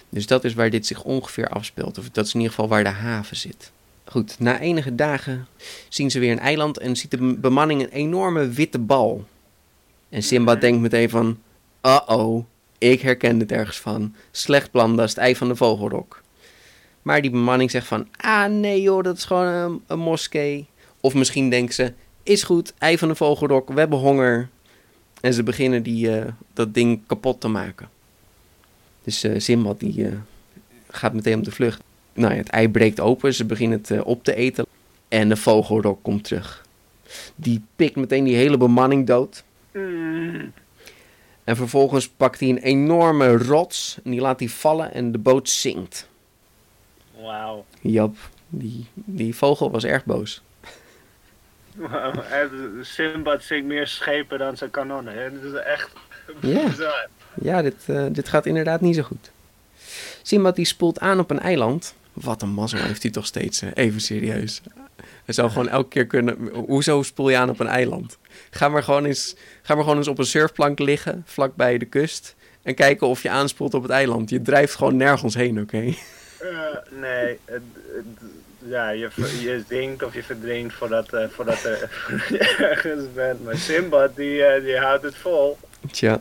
Dus 0.10 0.28
dat 0.28 0.44
is 0.44 0.54
waar 0.54 0.70
dit 0.70 0.86
zich 0.86 1.04
ongeveer 1.04 1.50
afspeelt. 1.50 1.98
Of 1.98 2.10
dat 2.10 2.26
is 2.26 2.34
in 2.34 2.40
ieder 2.40 2.56
geval 2.56 2.70
waar 2.70 2.84
de 2.84 2.90
haven 2.90 3.38
zit. 3.38 3.72
Goed, 4.12 4.40
na 4.40 4.60
enige 4.60 4.96
dagen 4.96 5.48
zien 5.90 6.12
ze 6.12 6.20
weer 6.20 6.32
een 6.32 6.40
eiland 6.40 6.78
en 6.78 6.96
ziet 6.96 7.12
de 7.12 7.36
bemanning 7.38 7.82
een 7.82 7.90
enorme 7.90 8.50
witte 8.50 8.80
bal. 8.80 9.26
En 10.10 10.24
Simba 10.24 10.56
denkt 10.56 10.82
meteen 10.82 11.10
van, 11.10 11.40
uh-oh, 11.82 12.46
ik 12.78 13.02
herken 13.02 13.40
het 13.40 13.52
ergens 13.52 13.80
van. 13.80 14.16
Slecht 14.32 14.72
plan, 14.72 14.96
dat 14.96 15.06
is 15.06 15.12
het 15.12 15.20
ei 15.20 15.36
van 15.36 15.48
de 15.48 15.56
vogelrok. 15.56 16.22
Maar 17.02 17.22
die 17.22 17.32
bemanning 17.32 17.72
zegt 17.72 17.88
van, 17.88 18.08
ah 18.18 18.52
nee 18.52 18.82
joh, 18.82 19.04
dat 19.04 19.18
is 19.18 19.26
gewoon 19.26 19.46
een, 19.46 19.82
een 19.88 20.00
moskee. 20.00 20.68
Of 21.00 21.14
misschien 21.14 21.50
denken 21.50 21.74
ze, 21.74 21.94
is 22.24 22.44
goed, 22.44 22.74
ei 22.78 22.98
van 22.98 23.08
de 23.08 23.16
vogelrok, 23.16 23.70
we 23.70 23.80
hebben 23.80 24.00
honger. 24.00 24.50
En 25.22 25.34
ze 25.34 25.44
beginnen 25.44 25.84
die, 25.84 26.10
uh, 26.10 26.26
dat 26.54 26.74
ding 26.74 27.02
kapot 27.08 27.42
te 27.42 27.48
maken. 27.48 27.90
Dus 29.04 29.24
uh, 29.24 29.40
Simbad 29.40 29.80
die 29.80 29.98
uh, 29.98 30.14
gaat 30.90 31.14
meteen 31.14 31.38
op 31.38 31.44
de 31.44 31.52
vlucht. 31.52 31.82
Nou 32.14 32.32
ja, 32.32 32.38
het 32.38 32.50
ei 32.50 32.70
breekt 32.70 33.00
open, 33.00 33.34
ze 33.34 33.46
beginnen 33.46 33.78
het 33.78 33.90
uh, 33.90 34.06
op 34.06 34.24
te 34.24 34.36
eten. 34.36 34.66
En 35.08 35.30
de 35.30 35.36
vogelrok 35.38 36.04
komt 36.04 36.24
terug. 36.24 36.66
Die 37.36 37.64
pikt 37.76 37.96
meteen 37.96 38.24
die 38.24 38.36
hele 38.36 38.58
bemanning 38.58 39.08
dood. 39.08 39.44
Mm. 39.72 40.54
En 41.44 41.56
vervolgens 41.56 42.10
pakt 42.10 42.40
hij 42.40 42.50
een 42.50 42.58
enorme 42.58 43.38
rots 43.38 44.00
en 44.04 44.12
die 44.12 44.22
laat 44.22 44.40
hij 44.40 44.50
vallen 44.50 44.94
en 44.94 45.12
de 45.12 45.18
boot 45.18 45.50
zinkt. 45.50 46.08
Wauw. 47.22 47.66
Jap, 47.82 48.16
die, 48.48 48.86
die 48.94 49.36
vogel 49.36 49.72
was 49.72 49.84
erg 49.84 50.06
boos. 50.06 50.42
Wow. 51.76 52.16
Simbad 52.82 53.44
zingt 53.44 53.66
meer 53.68 53.88
schepen 53.88 54.40
dan 54.40 54.58
zijn 54.58 54.72
kanonnen. 54.72 55.14
Hè? 55.14 55.42
Dat 55.42 55.54
is 55.54 55.60
echt 55.60 55.90
Ja. 56.42 56.68
bizar. 56.68 57.08
Ja, 57.42 57.62
dit, 57.62 57.84
eh, 57.86 58.06
dit 58.12 58.30
gaat 58.30 58.46
inderdaad 58.46 58.82
niet 58.82 58.96
zo 58.96 59.02
goed. 59.04 59.32
Simbad 60.22 60.56
die 60.56 60.66
spoelt 60.66 61.00
aan 61.00 61.20
op 61.20 61.30
een 61.30 61.40
eiland. 61.40 61.96
Wat 62.14 62.42
een 62.42 62.50
mazzel 62.50 62.80
heeft 62.80 63.02
hij 63.02 63.12
toch 63.12 63.26
steeds, 63.26 63.60
hè? 63.60 63.74
even 63.74 64.02
serieus. 64.02 64.62
Hij 65.26 65.34
zou 65.34 65.50
gewoon 65.50 65.70
elke 65.70 65.90
keer 65.90 66.06
kunnen... 66.06 66.50
Hoezo 66.54 67.04
spoel 67.04 67.30
je 67.30 67.38
aan 67.38 67.50
op 67.50 67.60
een 67.60 67.68
eiland? 67.68 68.18
Ga 68.50 68.70
maar 68.70 68.84
gewoon 68.84 69.06
eens, 69.06 69.36
ga 69.62 69.76
maar 69.76 69.84
gewoon 69.84 69.98
eens 69.98 70.08
op 70.08 70.20
een 70.20 70.26
surfplank 70.26 70.80
liggen, 70.80 71.24
vlakbij 71.26 71.78
de 71.78 71.86
kust... 71.86 72.36
en 72.62 72.76
kijken 72.76 73.08
of 73.08 73.24
je 73.24 73.30
aanspoelt 73.30 73.74
op 73.74 73.82
het 73.82 73.92
eiland. 73.92 74.30
Je 74.30 74.42
drijft 74.42 74.76
gewoon 74.76 74.98
nergens 74.98 75.36
heen, 75.36 75.62
oké? 75.62 75.78
Eh, 75.78 76.78
nee, 77.02 77.38
ja, 78.66 78.90
je, 78.90 79.10
je 79.42 79.64
zingt 79.68 80.04
of 80.04 80.14
je 80.14 80.24
verdrinkt 80.24 80.74
voordat, 80.74 81.14
eh, 81.14 81.28
voordat 81.30 81.66
eh, 81.66 81.80
je 82.30 82.56
ergens 82.60 83.06
bent. 83.14 83.44
Maar 83.44 83.58
Simbad, 83.58 84.16
die, 84.16 84.44
eh, 84.44 84.64
die 84.64 84.78
houdt 84.78 85.04
het 85.04 85.16
vol. 85.16 85.58
Tja. 85.92 86.20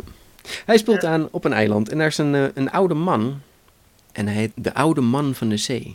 Hij 0.66 0.78
spoelt 0.78 1.04
aan 1.04 1.28
op 1.30 1.44
een 1.44 1.52
eiland 1.52 1.88
en 1.88 1.98
daar 1.98 2.06
is 2.06 2.18
een, 2.18 2.34
eh, 2.34 2.44
een 2.54 2.70
oude 2.70 2.94
man. 2.94 3.40
En 4.12 4.26
hij 4.26 4.36
heet 4.36 4.52
de 4.54 4.74
oude 4.74 5.00
man 5.00 5.34
van 5.34 5.48
de 5.48 5.56
zee. 5.56 5.92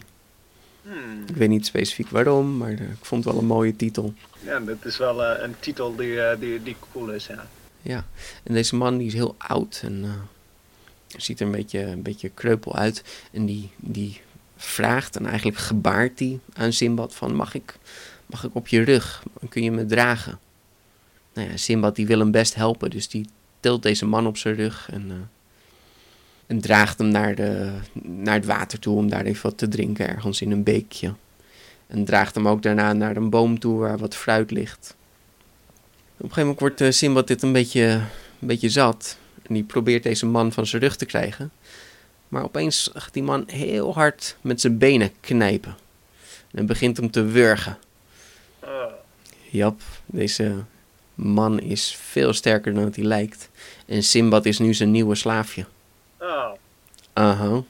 Hmm. 0.82 1.24
Ik 1.28 1.36
weet 1.36 1.50
niet 1.50 1.66
specifiek 1.66 2.10
waarom, 2.10 2.58
maar 2.58 2.74
eh, 2.74 2.82
ik 2.82 3.06
vond 3.06 3.24
het 3.24 3.34
wel 3.34 3.42
een 3.42 3.48
mooie 3.48 3.76
titel. 3.76 4.14
Ja, 4.44 4.60
dat 4.60 4.86
is 4.86 4.98
wel 4.98 5.24
eh, 5.24 5.44
een 5.44 5.56
titel 5.60 5.96
die, 5.96 6.22
eh, 6.22 6.40
die, 6.40 6.64
die 6.64 6.76
cool 6.92 7.10
is, 7.10 7.28
ja. 7.28 7.48
Ja, 7.82 8.06
en 8.44 8.54
deze 8.54 8.76
man 8.76 8.98
die 8.98 9.08
is 9.08 9.14
heel 9.14 9.36
oud 9.38 9.82
en 9.84 10.06
ziet 11.08 11.40
er 11.40 11.46
een 11.46 11.52
beetje, 11.52 11.82
een 11.82 12.02
beetje 12.02 12.30
kreupel 12.30 12.76
uit. 12.76 13.04
En 13.32 13.46
die, 13.46 13.70
die 13.76 14.22
vraagt 14.58 15.16
en 15.16 15.26
eigenlijk 15.26 15.58
gebaart 15.58 16.20
hij 16.20 16.40
aan 16.54 16.74
Simbad 16.74 17.16
van 17.16 17.36
mag 17.36 17.54
ik, 17.54 17.78
mag 18.26 18.44
ik 18.44 18.56
op 18.56 18.68
je 18.68 18.82
rug? 18.82 19.24
Kun 19.50 19.64
je 19.64 19.72
me 19.72 19.86
dragen? 19.86 20.40
Nou 21.34 21.50
ja, 21.50 21.58
Simbad 21.58 21.96
die 21.96 22.08
wil 22.08 22.20
hem 22.20 22.32
best 22.32 22.56
helpen, 22.56 22.90
dus 22.90 23.08
die 23.08 23.30
tilt 23.60 23.84
deze 23.84 24.06
man 24.06 24.28
op 24.28 24.38
zijn 24.38 24.56
rug 24.56 24.90
en, 24.92 25.30
en 26.48 26.62
draagt 26.62 26.98
hem 26.98 27.08
naar, 27.08 27.36
de, 27.36 27.72
naar 28.02 28.36
het 28.36 28.46
water 28.46 28.80
toe 28.80 28.98
om 28.98 29.10
daar 29.10 29.26
even 29.26 29.44
wat 29.44 29.58
te 29.58 29.68
drinken 29.68 30.08
ergens 30.08 30.42
in 30.42 30.52
een 30.52 30.64
beekje. 30.64 31.14
En 31.88 32.06
draagt 32.06 32.36
hem 32.36 32.48
ook 32.48 32.62
daarna 32.62 32.94
naar 32.94 33.16
een 33.16 33.30
boom 33.30 33.60
toe 33.60 33.80
waar 33.80 33.98
wat 33.98 34.16
fruit 34.16 34.52
ligt. 34.52 34.96
Op 36.18 36.24
een 36.24 36.34
gegeven 36.34 36.42
moment 36.42 36.60
wordt 36.60 36.82
eh, 36.82 36.92
Simbad 36.92 37.28
dit 37.28 37.42
een 37.42 37.52
beetje, 37.52 37.84
een 38.40 38.48
beetje 38.48 38.70
zat. 38.70 39.18
En 39.42 39.54
die 39.54 39.64
probeert 39.64 40.04
deze 40.04 40.26
man 40.26 40.52
van 40.52 40.66
zijn 40.66 40.82
rug 40.82 40.96
te 40.96 41.06
krijgen. 41.06 41.52
Maar 42.28 42.44
opeens 42.44 42.90
gaat 42.94 43.14
die 43.14 43.24
man 43.24 43.44
heel 43.48 43.94
hard 43.94 44.38
met 44.42 44.62
zijn 44.62 44.78
benen 44.78 45.12
knijpen. 45.20 45.76
En 46.52 46.66
begint 46.66 46.98
hem 46.98 47.12
te 47.12 47.24
wurgen. 47.24 47.78
Jap, 49.50 49.82
deze 50.06 50.64
man 51.14 51.60
is 51.60 51.96
veel 52.00 52.34
sterker 52.34 52.74
dan 52.74 52.84
dat 52.84 52.96
hij 52.96 53.06
lijkt. 53.06 53.50
En 53.86 54.04
Simbad 54.04 54.46
is 54.46 54.60
nu 54.60 54.74
zijn 54.74 54.92
nieuwe 54.92 55.16
slaafje. 55.16 55.66
Oh. 56.20 56.52
Aha. 57.14 57.64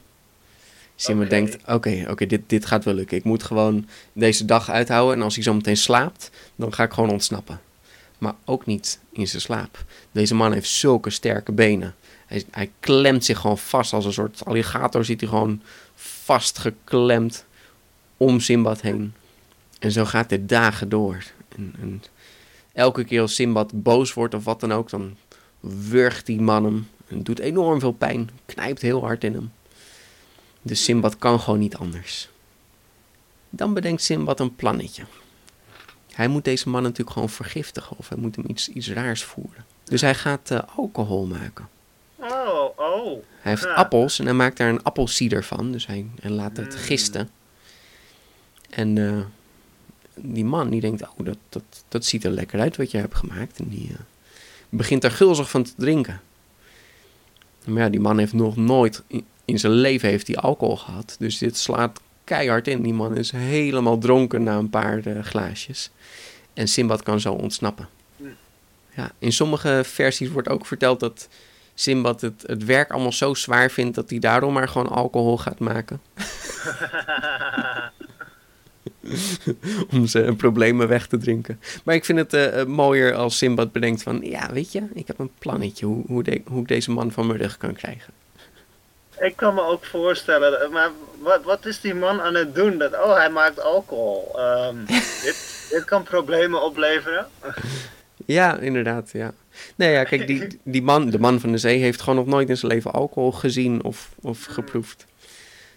Simbad 0.96 1.26
Oké. 1.26 1.36
denkt, 1.36 1.58
oké, 1.68 2.06
oké, 2.10 2.26
dit, 2.26 2.41
dit 2.48 2.66
gaat 2.66 2.84
wel 2.84 2.93
lukken. 2.93 3.18
Ik 3.18 3.24
moet 3.24 3.43
gewoon 3.43 3.88
deze 4.14 4.46
dag 4.46 4.70
uithouden. 4.70 5.16
En 5.16 5.22
als 5.22 5.36
hij 5.36 5.43
zo 5.43 5.54
meteen 5.54 5.78
slaapt, 5.78 6.32
dan 6.56 6.74
ga 6.74 6.84
ik 6.84 6.93
gewoon 6.93 7.10
ontsnappen. 7.10 7.62
Maar 8.18 8.34
ook 8.46 8.66
niet 8.66 9.00
in 9.12 9.28
zijn 9.28 9.41
slaap. 9.41 9.84
Deze 10.12 10.36
man 10.36 10.54
heeft 10.54 10.70
zulke 10.70 11.10
sterke 11.10 11.52
benen. 11.52 11.96
Hij, 12.26 12.43
hij 12.52 12.72
klemt 12.80 13.26
zich 13.26 13.39
gewoon 13.39 13.58
vast 13.58 13.93
als 13.93 14.06
een 14.06 14.14
soort 14.14 14.46
alligator. 14.46 15.06
Zit 15.06 15.20
hij 15.20 15.30
gewoon 15.30 15.62
vastgeklemd 15.96 17.46
om 18.18 18.39
Simbad 18.39 18.82
heen. 18.82 19.14
En 19.80 19.91
zo 19.91 20.06
gaat 20.06 20.30
dit 20.30 20.50
dagen 20.50 20.89
door. 20.89 21.24
En, 21.56 21.74
en 21.82 22.04
elke 22.74 23.04
keer 23.04 23.22
als 23.22 23.36
Simbad 23.36 23.84
boos 23.84 24.14
wordt 24.14 24.34
of 24.34 24.43
wat 24.43 24.60
dan 24.60 24.74
ook, 24.74 24.89
dan 24.89 25.18
wurgt 25.60 26.26
die 26.26 26.41
man 26.41 26.64
hem. 26.64 26.88
Het 27.08 27.26
doet 27.26 27.39
enorm 27.39 27.80
veel 27.80 27.91
pijn. 27.91 28.30
Knijpt 28.45 28.82
heel 28.82 29.01
hard 29.01 29.24
in 29.24 29.34
hem. 29.34 29.51
Dus 30.62 30.84
Simbad 30.84 31.18
kan 31.18 31.39
gewoon 31.39 31.60
niet 31.60 31.76
anders. 31.76 32.30
Dan 33.49 33.74
bedenkt 33.74 34.03
Simbad 34.03 34.39
een 34.39 34.56
plannetje. 34.56 35.03
Hij 36.12 36.28
moet 36.28 36.43
deze 36.43 36.70
man 36.70 36.82
natuurlijk 36.82 37.12
gewoon 37.12 37.30
vergiftigen 37.30 37.97
of 37.97 38.10
hij 38.10 38.18
moet 38.18 38.36
hem 38.36 38.45
iets, 38.47 38.70
iets 38.70 38.89
raars 38.89 39.24
voeren. 39.24 39.66
Dus 39.84 40.01
hij 40.01 40.16
gaat 40.16 40.51
eh, 40.51 40.60
alcohol 40.76 41.26
maken. 41.26 41.70
Oh, 42.16 42.70
oh. 42.76 43.24
Hij 43.39 43.51
heeft 43.51 43.66
appels 43.66 44.20
en 44.20 44.26
hij 44.26 44.34
maakt 44.34 44.58
daar 44.58 44.70
een 44.70 44.84
appelsieder 44.84 45.43
van. 45.43 45.72
Dus 45.72 45.88
hij, 45.88 46.06
hij 46.20 46.32
laat 46.32 46.58
het 46.58 46.74
Mm. 46.74 46.80
gisten. 46.80 47.30
En 48.70 48.97
eh, 48.97 49.26
die 50.16 50.45
man 50.45 50.70
die 50.70 50.82
denkt, 50.82 51.01
oh, 51.01 51.26
dat, 51.26 51.38
dat, 51.49 51.64
dat 51.88 52.06
ziet 52.06 52.24
er 52.24 52.32
lekker 52.32 52.60
uit 52.60 52.78
wat 52.78 52.91
je 52.91 52.97
hebt 52.97 53.16
gemaakt. 53.16 53.60
En 53.60 53.70
die 53.70 53.89
eh, 53.89 53.99
begint 54.70 55.03
er 55.03 55.12
gulzig 55.12 55.49
van 55.49 55.64
te 55.64 55.74
drinken. 55.78 56.22
Maar 57.68 57.84
ja, 57.84 57.89
die 57.89 57.99
man 57.99 58.18
heeft 58.18 58.34
nog 58.34 58.55
nooit 58.55 59.03
in, 59.45 59.59
zijn 59.59 59.74
leven 59.74 60.09
heeft 60.09 60.28
hij 60.28 60.36
alcohol 60.36 60.78
gehad. 60.78 61.16
Dus 61.20 61.38
dit 61.38 61.57
slaat 61.57 62.01
keihard 62.24 62.68
in. 62.68 62.82
Die 62.82 62.93
man 62.93 63.18
is 63.18 63.32
helemaal 63.32 63.97
dronken 63.97 64.43
na 64.43 64.57
een 64.57 64.70
paar 64.70 65.05
eh, 65.05 65.24
glaasjes. 65.24 65.91
En 66.53 66.68
Simbad 66.68 67.03
kan 67.03 67.20
zo 67.20 67.34
ontsnappen. 67.34 67.88
Ja, 68.95 69.11
in 69.20 69.32
sommige 69.32 69.82
versies 69.86 70.30
wordt 70.30 70.49
ook 70.49 70.66
verteld 70.66 70.99
dat 70.99 71.28
Simbad 71.74 72.22
het, 72.22 72.43
het 72.45 72.66
werk 72.66 72.91
allemaal 72.91 73.11
zo 73.11 73.34
zwaar 73.34 73.72
vindt 73.72 73.95
dat 73.95 74.09
hij 74.09 74.20
daarom 74.20 74.53
maar 74.53 74.68
gewoon 74.68 74.89
alcohol 74.89 75.38
gaat 75.38 75.59
maken. 75.59 76.01
om 79.91 80.06
zijn 80.08 80.36
problemen 80.36 80.88
weg 80.88 81.08
te 81.08 81.18
drinken. 81.18 81.60
Maar 81.84 81.95
ik 81.95 82.06
vind 82.06 82.18
het 82.18 82.34
eh, 82.34 82.60
eh, 82.62 82.68
mooier 82.68 83.14
als 83.14 83.38
Simbad 83.38 83.72
bedenkt 83.72 84.03
van... 84.03 84.20
Ja, 84.24 84.51
weet 84.53 84.72
je, 84.72 84.84
ik 84.93 85.08
heb 85.08 85.20
een 85.20 85.32
plannetje 85.39 85.86
hoe, 85.86 86.03
hoe, 86.08 86.24
de- 86.24 86.41
hoe 86.47 86.62
ik 86.62 86.68
deze 86.68 86.91
man 86.91 87.12
van 87.12 87.28
mijn 87.28 87.39
rug 87.39 87.58
kan 87.58 87.74
krijgen. 87.74 88.14
Ik 89.20 89.36
kan 89.36 89.53
me 89.53 89.62
ook 89.62 89.86
voorstellen, 89.86 90.72
maar 90.72 90.91
wat, 91.20 91.43
wat 91.43 91.66
is 91.66 91.82
die 91.82 91.93
man 91.95 92.22
aan 92.22 92.36
het 92.36 92.56
doen? 92.56 92.78
Dat, 92.78 92.93
oh, 92.93 93.16
hij 93.16 93.30
maakt 93.30 93.62
alcohol. 93.62 94.32
Ehm, 94.36 94.76
dit, 95.24 95.68
dit 95.72 95.84
kan 95.86 96.03
problemen 96.03 96.64
opleveren. 96.64 97.28
Ja, 98.26 98.58
inderdaad, 98.58 99.10
ja. 99.14 99.34
Nee, 99.76 99.91
ja, 99.91 100.03
kijk, 100.03 100.28
die, 100.28 100.60
die 100.64 100.82
man, 100.82 101.10
de 101.10 101.20
man 101.20 101.39
van 101.39 101.51
de 101.51 101.58
zee 101.58 101.80
heeft 101.80 102.01
gewoon 102.01 102.16
nog 102.16 102.26
nooit 102.26 102.49
in 102.49 102.58
zijn 102.58 102.72
leven 102.72 102.91
alcohol 102.91 103.32
gezien 103.32 103.84
of, 103.84 104.10
of 104.22 104.45
geproefd. 104.45 105.06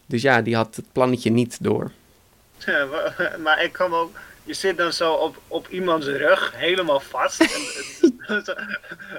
Dus 0.07 0.23
ja, 0.23 0.43
die 0.43 0.57
had 0.57 0.77
het 0.77 0.85
plannetje 0.93 1.31
niet 1.31 1.59
door. 1.61 1.91
Maar 3.45 3.63
ik 3.63 3.73
kan 3.73 3.91
me 3.91 3.97
ook, 3.97 4.17
je 4.45 4.55
zit 4.55 4.77
dan 4.77 4.93
zo 4.93 5.13
op, 5.13 5.41
op 5.49 5.69
iemands 5.69 6.07
rug, 6.07 6.53
helemaal 6.57 7.01
vast. 7.01 7.41
En, 7.41 7.49
en- 8.27 8.45
zo, 8.45 8.55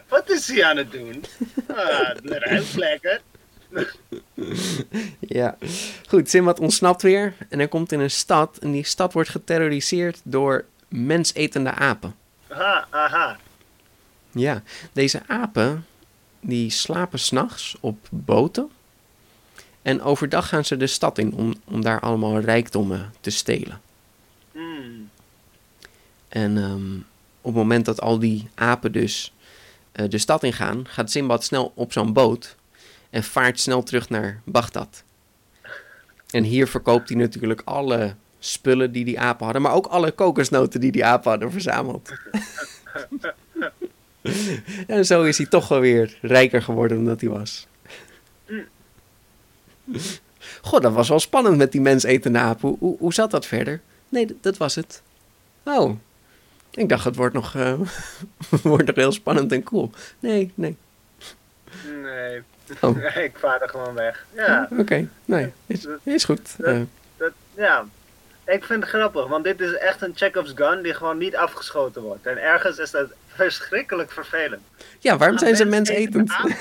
wat 0.07 0.29
is 0.29 0.47
hij 0.47 0.65
aan 0.65 0.77
het 0.77 0.91
doen? 0.91 1.23
Ah, 1.67 2.07
het 2.07 2.19
ruikt 2.25 2.75
lekker. 2.75 3.21
Ja, 5.19 5.57
goed, 6.07 6.29
Simbad 6.29 6.59
ontsnapt 6.59 7.01
weer 7.01 7.33
en 7.49 7.57
hij 7.57 7.67
komt 7.67 7.91
in 7.91 7.99
een 7.99 8.11
stad 8.11 8.57
en 8.57 8.71
die 8.71 8.85
stad 8.85 9.13
wordt 9.13 9.29
geterroriseerd 9.29 10.19
door 10.23 10.65
mensetende 10.87 11.71
apen. 11.71 12.15
Aha, 12.47 12.87
aha. 12.89 13.37
Ja, 14.31 14.63
deze 14.93 15.21
apen 15.27 15.85
die 16.39 16.69
slapen 16.69 17.19
s'nachts 17.19 17.75
op 17.79 18.07
boten 18.09 18.69
En 19.81 20.01
overdag 20.01 20.47
gaan 20.47 20.65
ze 20.65 20.77
de 20.77 20.87
stad 20.87 21.17
in 21.17 21.33
om, 21.33 21.53
om 21.65 21.81
daar 21.81 21.99
allemaal 21.99 22.39
rijkdommen 22.39 23.13
te 23.19 23.29
stelen. 23.29 23.81
Hmm. 24.51 25.09
En 26.27 26.57
ehm, 26.57 26.95
op 27.41 27.53
het 27.53 27.53
moment 27.53 27.85
dat 27.85 28.01
al 28.01 28.19
die 28.19 28.49
apen 28.55 28.91
dus 28.91 29.33
eh, 29.91 30.09
de 30.09 30.17
stad 30.17 30.43
ingaan, 30.43 30.87
gaat 30.87 31.11
Simbad 31.11 31.43
snel 31.43 31.71
op 31.75 31.91
zo'n 31.91 32.13
boot 32.13 32.55
en 33.09 33.23
vaart 33.23 33.59
snel 33.59 33.83
terug 33.83 34.09
naar 34.09 34.41
Bagdad. 34.43 35.03
En 36.29 36.43
hier 36.43 36.67
verkoopt 36.67 37.09
hij 37.09 37.17
natuurlijk 37.17 37.61
alle 37.65 38.15
spullen 38.39 38.91
die 38.91 39.05
die 39.05 39.19
apen 39.19 39.43
hadden, 39.43 39.61
maar 39.61 39.73
ook 39.73 39.85
alle 39.85 40.11
kokosnoten 40.11 40.79
die 40.79 40.91
die 40.91 41.05
apen 41.05 41.29
hadden 41.29 41.51
verzameld. 41.51 42.11
en 44.87 45.05
zo 45.05 45.23
is 45.23 45.37
hij 45.37 45.47
toch 45.47 45.67
wel 45.67 45.79
weer 45.79 46.17
rijker 46.21 46.61
geworden 46.61 46.97
dan 46.97 47.05
dat 47.05 47.21
hij 47.21 47.29
was. 47.29 47.67
God, 50.61 50.81
dat 50.81 50.93
was 50.93 51.09
wel 51.09 51.19
spannend 51.19 51.57
met 51.57 51.71
die 51.71 51.81
mens 51.81 52.03
etende 52.03 52.39
apen. 52.39 52.67
Hoe, 52.69 52.77
hoe, 52.79 52.97
hoe 52.99 53.13
zat 53.13 53.31
dat 53.31 53.45
verder? 53.45 53.81
Nee, 54.09 54.37
dat 54.41 54.57
was 54.57 54.75
het. 54.75 55.01
Oh, 55.63 55.95
ik 56.71 56.89
dacht 56.89 57.03
het 57.05 57.15
wordt 57.15 57.33
nog, 57.33 57.55
eh, 57.55 57.73
wordt 58.63 58.85
nog 58.87 58.95
heel 58.95 59.11
spannend 59.11 59.51
en 59.51 59.63
cool. 59.63 59.91
Nee, 60.19 60.51
nee. 60.55 60.75
Nee. 62.01 62.41
Oh. 62.81 62.95
Nee, 63.15 63.23
ik 63.23 63.37
vaar 63.37 63.61
er 63.61 63.69
gewoon 63.69 63.93
weg. 63.93 64.25
Ja, 64.35 64.67
Oké, 64.77 65.07
nee, 65.25 65.51
is, 65.65 65.87
is 66.03 66.23
goed. 66.23 66.55
Eh, 66.61 66.81
dat, 67.17 67.31
ja. 67.55 67.85
Ik 68.45 68.63
vind 68.63 68.81
het 68.83 68.89
grappig, 68.91 69.27
want 69.27 69.43
dit 69.43 69.61
is 69.61 69.73
echt 69.73 70.01
een 70.01 70.11
Chekhov's 70.15 70.51
gun 70.55 70.81
die 70.81 70.93
gewoon 70.93 71.17
niet 71.17 71.35
afgeschoten 71.35 72.01
wordt. 72.01 72.25
En 72.25 72.37
ergens 72.37 72.77
is 72.77 72.91
dat 72.91 73.07
verschrikkelijk 73.27 74.11
vervelend. 74.11 74.61
ja, 74.99 75.17
waarom 75.17 75.35
Ah, 75.37 75.41
zijn 75.43 75.55
ze 75.55 75.65
mensen 75.65 75.95
mensetend? 75.95 76.31
eten 76.31 76.55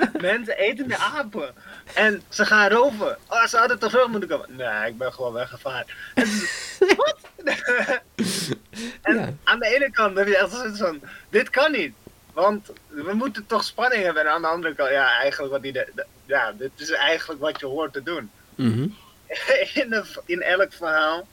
apen. 0.00 0.20
mensen 0.20 0.56
eten 0.58 0.88
de 0.88 0.96
apen. 0.96 1.54
En 1.92 2.22
ze 2.28 2.46
gaan 2.46 2.70
roven. 2.70 3.18
Oh, 3.28 3.44
ze 3.46 3.56
hadden 3.56 3.78
toch 3.78 3.90
terug 3.90 4.08
moeten 4.08 4.28
komen. 4.28 4.56
Nee, 4.56 4.88
ik 4.90 4.98
ben 4.98 5.12
gewoon 5.12 5.32
weggevaard. 5.32 5.90
En 6.14 6.26
ze- 6.26 6.72
Wat? 6.96 7.18
en 9.02 9.14
Ja. 9.14 9.32
aan 9.44 9.58
de 9.58 9.66
ene 9.74 9.90
kant 9.90 10.16
heb 10.18 10.26
je 10.26 10.36
echt 10.38 10.52
zoiets 10.52 10.78
van, 10.78 11.00
dit 11.28 11.50
kan 11.50 11.72
niet. 11.72 11.94
Want 12.32 12.70
we 12.88 13.12
moeten 13.14 13.46
toch 13.46 13.64
spanning 13.64 14.02
hebben. 14.02 14.22
En 14.22 14.28
aan 14.28 14.42
de 14.42 14.48
andere 14.48 14.74
kant, 14.74 14.90
ja, 14.90 15.18
eigenlijk 15.18 15.52
wat 15.52 15.62
die 15.62 15.72
de, 15.72 15.88
de- 15.94 16.06
ja, 16.26 16.52
dit 16.52 16.70
is 16.76 16.90
eigenlijk 16.90 17.40
wat 17.40 17.60
je 17.60 17.66
hoort 17.66 17.92
te 17.92 18.02
doen. 18.02 18.30
Mhm. 18.54 18.86
in, 19.74 19.92
een- 19.92 20.04
in 20.24 20.42
elk 20.42 20.72
verhaal 20.72 21.26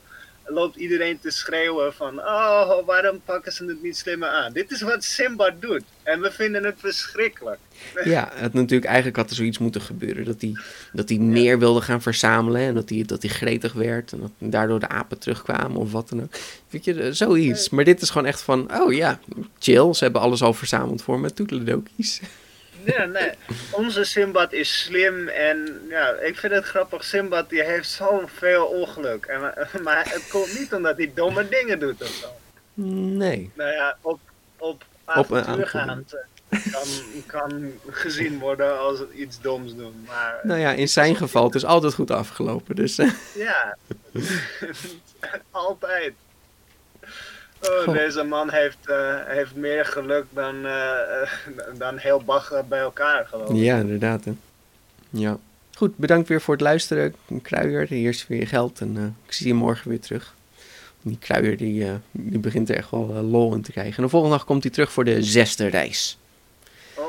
loopt 0.46 0.76
iedereen 0.76 1.20
te 1.20 1.30
schreeuwen 1.30 1.94
van, 1.94 2.20
oh, 2.20 2.86
waarom 2.86 3.22
pakken 3.26 3.52
ze 3.52 3.66
het 3.66 3.84
niet 3.84 3.98
slimmer 3.98 4.30
aan? 4.30 4.54
Dit 4.54 4.72
is 4.72 4.82
wat 4.82 5.04
Simba 5.04 5.56
doet. 5.60 5.84
En 6.04 6.22
we 6.22 6.32
vinden 6.32 6.64
het 6.64 6.76
verschrikkelijk. 6.78 7.60
Ja, 8.04 8.30
het 8.34 8.54
natuurlijk, 8.54 8.86
eigenlijk 8.86 9.18
had 9.18 9.30
er 9.30 9.36
zoiets 9.36 9.58
moeten 9.58 9.82
gebeuren. 9.82 10.26
Dat 10.26 10.42
hij, 10.42 10.54
dat 10.94 11.10
hij 11.10 11.18
meer 11.18 11.60
wilde 11.60 11.82
gaan 11.82 12.02
verzamelen. 12.02 12.62
En 12.62 12.74
dat 12.74 12.90
hij, 12.90 13.04
dat 13.06 13.22
hij 13.22 13.32
gretig 13.32 13.74
werd. 13.74 14.12
En 14.12 14.20
dat 14.20 14.32
daardoor 14.38 14.80
de 14.80 14.88
apen 14.88 15.20
terugkwamen 15.20 15.78
of 15.78 15.92
wat 15.92 16.10
dan 16.10 16.22
ook. 16.22 16.32
Weet 16.70 16.86
je, 16.86 17.14
zoiets. 17.14 17.70
Maar 17.70 17.84
dit 17.84 18.02
is 18.02 18.10
gewoon 18.10 18.28
echt 18.28 18.42
van, 18.42 18.82
oh 18.82 18.94
ja, 18.94 19.20
chill. 19.60 19.94
Ze 19.94 20.04
hebben 20.04 20.22
alles 20.22 20.42
al 20.42 20.54
verzameld 20.54 21.02
voor 21.02 21.20
me. 21.20 21.34
Toedeledokies. 21.34 22.22
Ja, 22.86 23.06
nee. 23.06 23.32
Onze 23.72 24.04
Simbad 24.04 24.54
is 24.54 24.82
slim 24.82 25.28
en 25.28 25.82
ja, 25.90 26.10
ik 26.10 26.38
vind 26.38 26.54
het 26.54 26.66
grappig. 26.66 27.04
Simbad 27.04 27.50
die 27.50 27.64
heeft 27.64 27.90
zoveel 27.90 28.66
ongeluk. 28.66 29.26
En, 29.26 29.42
maar 29.84 30.10
het 30.10 30.28
komt 30.30 30.60
niet 30.60 30.74
omdat 30.74 30.98
hij 30.98 31.12
domme 31.16 31.50
dingen 31.50 31.80
doet 31.80 32.02
of 32.02 32.08
zo. 32.08 32.28
Nee. 32.84 33.52
Nou 33.54 33.72
ja, 33.72 33.98
op, 34.02 34.20
op 34.58 34.84
avontuur 35.06 35.38
avontuur. 35.38 35.68
gaan 35.68 36.06
kan, 36.72 36.88
kan 37.26 37.72
gezien 37.90 38.40
worden 38.40 38.80
als 38.80 39.00
iets 39.16 39.42
doms 39.42 39.76
doen. 39.76 40.06
Maar 40.08 40.40
Nou 40.44 40.60
ja, 40.60 40.72
in 40.72 40.90
zijn 40.90 41.16
geval, 41.16 41.44
het 41.44 41.56
is 41.56 41.66
altijd 41.66 41.94
goed 41.94 42.12
afgelopen. 42.12 42.76
Dus 42.76 42.98
eh, 42.98 43.12
ja, 43.36 43.78
altijd. 45.52 46.14
Oh, 47.62 47.84
Goh. 47.84 47.94
deze 47.94 48.24
man 48.24 48.52
heeft, 48.52 48.78
eh, 48.90 49.16
heeft 49.26 49.56
meer 49.56 49.86
geluk 49.86 50.26
dan, 50.30 50.66
eh, 50.66 51.32
dan 51.78 51.98
heel 51.98 52.24
Bagger 52.24 52.66
bij 52.68 52.80
elkaar, 52.80 53.28
geloof 53.28 53.50
ik. 53.50 53.56
ja, 53.56 53.78
inderdaad. 53.78 54.26
Hè. 54.26 54.32
Ja. 55.10 55.38
Goed, 55.76 55.98
bedankt 55.98 56.28
weer 56.28 56.42
voor 56.42 56.54
het 56.54 56.64
luisteren. 56.64 57.16
Kruier, 57.42 57.88
hier 57.88 58.10
is 58.10 58.28
weer 58.28 58.40
je 58.40 58.46
geld. 58.46 58.82
En 58.82 58.98
eh, 58.98 59.04
ik 59.26 59.34
zie 59.34 59.48
je 59.48 59.54
morgen 59.54 59.90
weer 59.90 60.00
terug. 60.00 60.36
Die 61.02 61.18
kruier 61.20 61.58
die, 61.58 61.88
die 62.12 62.40
begint 62.40 62.70
er 62.70 62.76
echt 62.76 62.92
wel 62.92 63.08
lol 63.08 63.54
in 63.54 63.62
te 63.62 63.72
krijgen. 63.72 63.98
En 63.98 64.04
de 64.04 64.10
volgende 64.10 64.36
dag 64.36 64.46
komt 64.46 64.64
hij 64.64 64.72
terug 64.72 64.92
voor 64.92 65.04
de 65.04 65.24
zesde 65.24 65.68
reis. 65.68 66.18
Oh. 66.96 67.06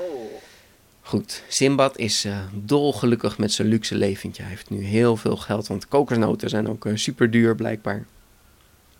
Goed, 1.03 1.43
Simbad 1.49 1.99
is 1.99 2.27
dolgelukkig 2.53 3.39
met 3.39 3.53
zijn 3.53 3.69
luxe 3.69 3.95
leventje. 3.95 4.43
Hij 4.43 4.51
heeft 4.51 4.71
nu 4.71 4.85
heel 4.85 5.17
veel 5.17 5.37
geld, 5.37 5.67
want 5.67 5.89
kokosnoten 5.89 6.49
zijn 6.49 6.69
ook 6.69 6.87
super 6.95 7.31
duur 7.31 7.55
blijkbaar. 7.55 8.05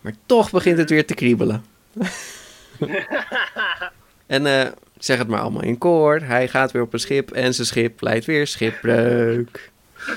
Maar 0.03 0.13
toch 0.27 0.51
begint 0.51 0.79
het 0.79 0.91
weer 0.91 1.07
te 1.07 1.15
kriebelen. 1.15 1.65
en 4.27 4.47
eh, 4.47 4.69
zeg 4.99 5.19
het 5.19 5.29
maar 5.29 5.41
allemaal 5.41 5.63
in 5.63 5.79
koor. 5.79 6.21
Hij 6.21 6.49
gaat 6.49 6.73
weer 6.73 6.83
op 6.83 6.93
een 6.93 7.01
schip 7.01 7.31
en 7.31 7.55
zijn 7.55 7.67
schip 7.67 8.01
leidt 8.01 8.25
weer 8.25 8.47
schipbreuk. 8.47 9.71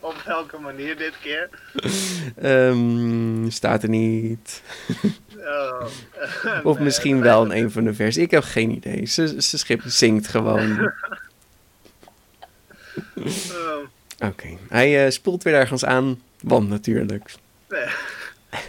Op 0.00 0.22
welke 0.26 0.58
manier 0.58 0.96
dit 0.96 1.12
keer? 1.20 1.48
Ehm, 2.36 3.50
staat 3.50 3.82
er 3.82 3.88
niet. 3.88 4.62
Oh. 5.38 5.86
Of 6.64 6.74
Nee, 6.74 6.84
misschien 6.84 7.20
wel 7.20 7.44
in 7.44 7.62
een 7.62 7.70
van 7.70 7.84
de 7.84 7.94
versen. 7.94 8.22
Ik 8.22 8.30
heb 8.30 8.42
geen 8.42 8.70
idee. 8.70 9.06
Zijn 9.06 9.42
schip 9.42 9.82
zinkt 9.84 10.28
gewoon. 10.28 10.92
oh, 13.16 13.86
Oké, 14.18 14.56
hij 14.68 15.04
eh, 15.04 15.10
spoelt 15.10 15.42
weer 15.42 15.54
ergens 15.54 15.84
aan. 15.84 16.20
Want 16.40 16.68
natuurlijk. 16.68 17.34
nee. 17.68 17.86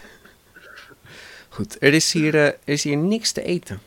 Goed, 1.49 1.77
er 1.79 1.93
is 1.93 2.11
hier, 2.11 2.35
eh, 2.35 2.45
er 2.45 2.55
is 2.63 2.83
hier 2.83 2.97
niks 2.97 3.31
te 3.31 3.43
eten. 3.43 3.79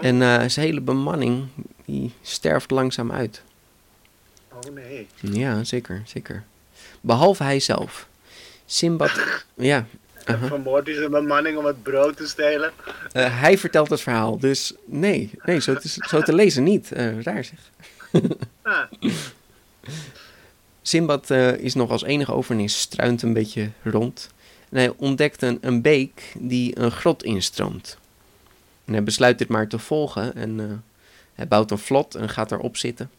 En 0.00 0.22
eh, 0.22 0.48
zijn 0.48 0.66
hele 0.66 0.80
bemanning 0.80 1.46
die 1.84 2.12
sterft 2.22 2.70
langzaam 2.70 3.12
uit. 3.12 3.42
Oh 4.52 4.74
nee. 4.74 5.08
Ja, 5.20 5.64
zeker, 5.64 6.02
zeker. 6.04 6.44
Behalve 7.00 7.42
hij 7.42 7.60
zelf. 7.60 8.08
Simbad, 8.66 9.20
ja, 9.54 9.86
aha. 10.24 10.46
Vermoordt 10.46 10.86
hij 10.86 10.96
zijn 10.96 11.10
bemanning 11.10 11.58
om 11.58 11.64
het 11.64 11.82
brood 11.82 12.16
te 12.16 12.26
stelen? 12.26 12.72
Hij 13.12 13.58
vertelt 13.58 13.90
het 13.90 14.00
verhaal. 14.00 14.38
Dus 14.38 14.74
nee, 14.84 15.30
nee 15.44 15.60
zo, 15.60 15.74
te, 15.74 15.88
zo 15.88 16.20
te 16.20 16.34
lezen 16.34 16.62
niet. 16.62 16.90
Raar 17.22 17.44
zeg. 17.44 17.70
Ah, 18.62 18.82
Simbad 20.86 21.30
eh, 21.30 21.52
is 21.52 21.74
nog 21.74 21.90
als 21.90 22.02
enige 22.02 22.32
overnis 22.32 22.80
struint 22.80 23.22
een 23.22 23.32
beetje 23.32 23.70
rond. 23.82 24.30
En 24.68 24.78
hij 24.78 24.92
ontdekt 24.96 25.42
een, 25.42 25.58
een 25.60 25.82
beek 25.82 26.34
die 26.38 26.78
een 26.78 26.90
grot 26.90 27.22
instroomt. 27.22 27.98
En 28.84 28.92
hij 28.92 29.02
besluit 29.02 29.38
dit 29.38 29.48
maar 29.48 29.68
te 29.68 29.78
volgen. 29.78 30.34
En 30.34 30.60
eh, 30.60 30.76
hij 31.34 31.48
bouwt 31.48 31.70
een 31.70 31.78
vlot 31.78 32.14
en 32.14 32.28
gaat 32.28 32.52
erop 32.52 32.76
zitten. 32.76 33.10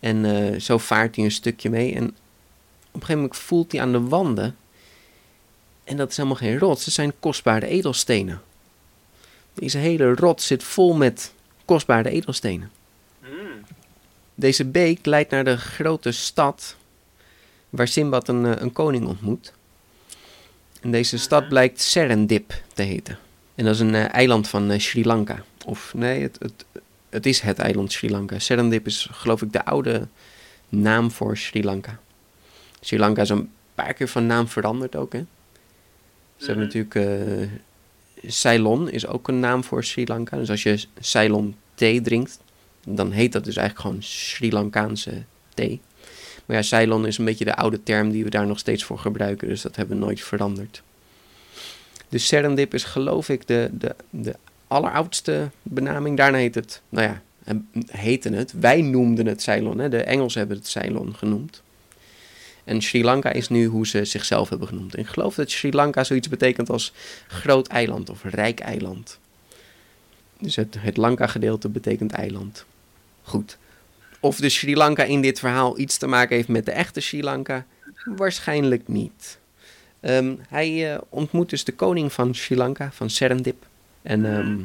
En 0.00 0.24
eh, 0.24 0.60
zo 0.60 0.78
vaart 0.78 1.16
hij 1.16 1.24
een 1.24 1.30
stukje 1.30 1.70
mee. 1.70 1.94
En 1.94 2.04
op 2.04 2.14
een 2.92 3.00
gegeven 3.00 3.14
moment 3.14 3.36
voelt 3.36 3.72
hij 3.72 3.80
aan 3.80 3.92
de 3.92 4.00
wanden. 4.00 4.56
En 5.84 5.96
dat 5.96 6.10
is 6.10 6.16
helemaal 6.16 6.38
geen 6.38 6.58
rots, 6.58 6.84
het 6.84 6.94
zijn 6.94 7.12
kostbare 7.20 7.66
edelstenen. 7.66 8.42
Deze 9.54 9.78
hele 9.78 10.14
rot 10.14 10.42
zit 10.42 10.62
vol 10.62 10.94
met 10.94 11.32
kostbare 11.64 12.10
edelstenen. 12.10 12.70
mm. 13.20 13.28
Deze 14.34 14.64
beek 14.64 15.06
leidt 15.06 15.30
naar 15.30 15.44
de 15.44 15.56
grote 15.56 16.12
stad 16.12 16.76
waar 17.72 17.88
Simbad 17.88 18.28
een, 18.28 18.46
eh, 18.46 18.62
een 18.62 18.72
koning 18.72 19.06
ontmoet. 19.06 19.52
En 20.80 20.90
deze 20.90 21.18
stad 21.18 21.48
blijkt 21.48 21.80
Serendip 21.80 22.62
te 22.74 22.82
heten. 22.82 23.18
En 23.54 23.64
dat 23.64 23.74
is 23.74 23.80
een 23.80 23.94
eh, 23.94 24.12
eiland 24.14 24.48
van 24.48 24.70
eh, 24.70 24.78
Sri 24.78 25.04
Lanka. 25.04 25.44
Of 25.66 25.94
nee, 25.94 26.22
het, 26.22 26.38
het, 26.38 26.64
het 27.08 27.26
is 27.26 27.40
het 27.40 27.58
eiland 27.58 27.92
Sri 27.92 28.10
Lanka. 28.10 28.38
Serendip 28.38 28.86
is 28.86 29.08
geloof 29.10 29.42
ik 29.42 29.52
de 29.52 29.64
oude 29.64 30.08
naam 30.68 31.10
voor 31.10 31.36
Sri 31.36 31.64
Lanka. 31.64 31.98
Sri 32.80 32.98
Lanka 32.98 33.22
is 33.22 33.28
een 33.28 33.50
paar 33.74 33.94
keer 33.94 34.08
van 34.08 34.26
naam 34.26 34.48
veranderd 34.48 34.96
ook. 34.96 35.12
Hè? 35.12 35.24
Ze 36.36 36.46
hebben 36.46 36.64
natuurlijk 36.64 36.94
eh, 36.94 37.48
Ceylon 38.30 38.90
is 38.90 39.06
ook 39.06 39.28
een 39.28 39.40
naam 39.40 39.64
voor 39.64 39.84
Sri 39.84 40.06
Lanka. 40.06 40.36
Dus 40.36 40.50
als 40.50 40.62
je 40.62 40.84
Ceylon 41.00 41.56
thee 41.74 42.00
drinkt, 42.00 42.40
dan 42.86 43.10
heet 43.10 43.32
dat 43.32 43.44
dus 43.44 43.56
eigenlijk 43.56 43.86
gewoon 43.86 44.02
Sri 44.02 44.52
Lankaanse 44.52 45.22
thee. 45.54 45.80
Maar 46.46 46.56
ja, 46.56 46.62
Ceylon 46.62 47.06
is 47.06 47.18
een 47.18 47.24
beetje 47.24 47.44
de 47.44 47.54
oude 47.54 47.82
term 47.82 48.10
die 48.10 48.24
we 48.24 48.30
daar 48.30 48.46
nog 48.46 48.58
steeds 48.58 48.84
voor 48.84 48.98
gebruiken, 48.98 49.48
dus 49.48 49.62
dat 49.62 49.76
hebben 49.76 49.98
we 49.98 50.04
nooit 50.04 50.20
veranderd. 50.20 50.82
Dus 52.08 52.26
Serendip 52.26 52.74
is 52.74 52.84
geloof 52.84 53.28
ik 53.28 53.46
de, 53.46 53.70
de, 53.72 53.94
de 54.10 54.36
alleroudste 54.66 55.50
benaming. 55.62 56.16
Daarna 56.16 56.38
heet 56.38 56.54
het, 56.54 56.80
nou 56.88 57.06
ja, 57.06 57.22
en 57.44 57.68
heette 57.86 58.32
het, 58.32 58.52
wij 58.60 58.80
noemden 58.80 59.26
het 59.26 59.42
Ceylon, 59.42 59.90
de 59.90 60.02
Engelsen 60.02 60.38
hebben 60.38 60.56
het 60.56 60.66
Ceylon 60.66 61.14
genoemd. 61.16 61.62
En 62.64 62.82
Sri 62.82 63.04
Lanka 63.04 63.32
is 63.32 63.48
nu 63.48 63.66
hoe 63.66 63.86
ze 63.86 64.04
zichzelf 64.04 64.48
hebben 64.48 64.68
genoemd. 64.68 64.94
En 64.94 65.00
ik 65.00 65.06
geloof 65.06 65.34
dat 65.34 65.50
Sri 65.50 65.72
Lanka 65.72 66.04
zoiets 66.04 66.28
betekent 66.28 66.70
als 66.70 66.92
groot 67.26 67.66
eiland 67.66 68.10
of 68.10 68.24
rijk 68.24 68.60
eiland. 68.60 69.18
Dus 70.38 70.56
het, 70.56 70.76
het 70.78 70.96
Lanka-gedeelte 70.96 71.68
betekent 71.68 72.12
eiland. 72.12 72.64
Goed. 73.22 73.58
Of 74.22 74.36
de 74.36 74.48
Sri 74.48 74.76
Lanka 74.76 75.02
in 75.02 75.20
dit 75.20 75.38
verhaal 75.38 75.78
iets 75.78 75.96
te 75.96 76.06
maken 76.06 76.36
heeft 76.36 76.48
met 76.48 76.64
de 76.64 76.72
echte 76.72 77.00
Sri 77.00 77.22
Lanka, 77.22 77.66
waarschijnlijk 78.04 78.88
niet. 78.88 79.38
Ehm, 80.00 80.34
hij 80.48 80.92
uh, 80.92 80.98
ontmoet 81.08 81.50
dus 81.50 81.64
de 81.64 81.72
koning 81.72 82.12
van 82.12 82.34
Sri 82.34 82.56
Lanka, 82.56 82.92
van 82.92 83.10
Serendip. 83.10 83.66
En 84.02 84.36
ehm, 84.36 84.58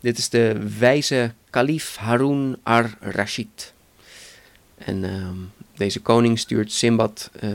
dit 0.00 0.18
is 0.18 0.28
de 0.28 0.74
wijze 0.78 1.32
kalif 1.50 1.96
Harun 1.96 2.56
ar-Rashid. 2.62 3.72
En 4.78 5.04
ehm, 5.04 5.36
deze 5.76 6.00
koning 6.00 6.38
stuurt 6.38 6.72
Simbad 6.72 7.30
uh, 7.40 7.50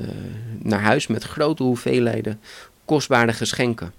naar 0.60 0.82
huis 0.82 1.08
met 1.08 1.24
grote 1.24 1.64
hoeveelheden 1.64 2.40
kostbare 2.86 3.34
geschenken. 3.34 3.94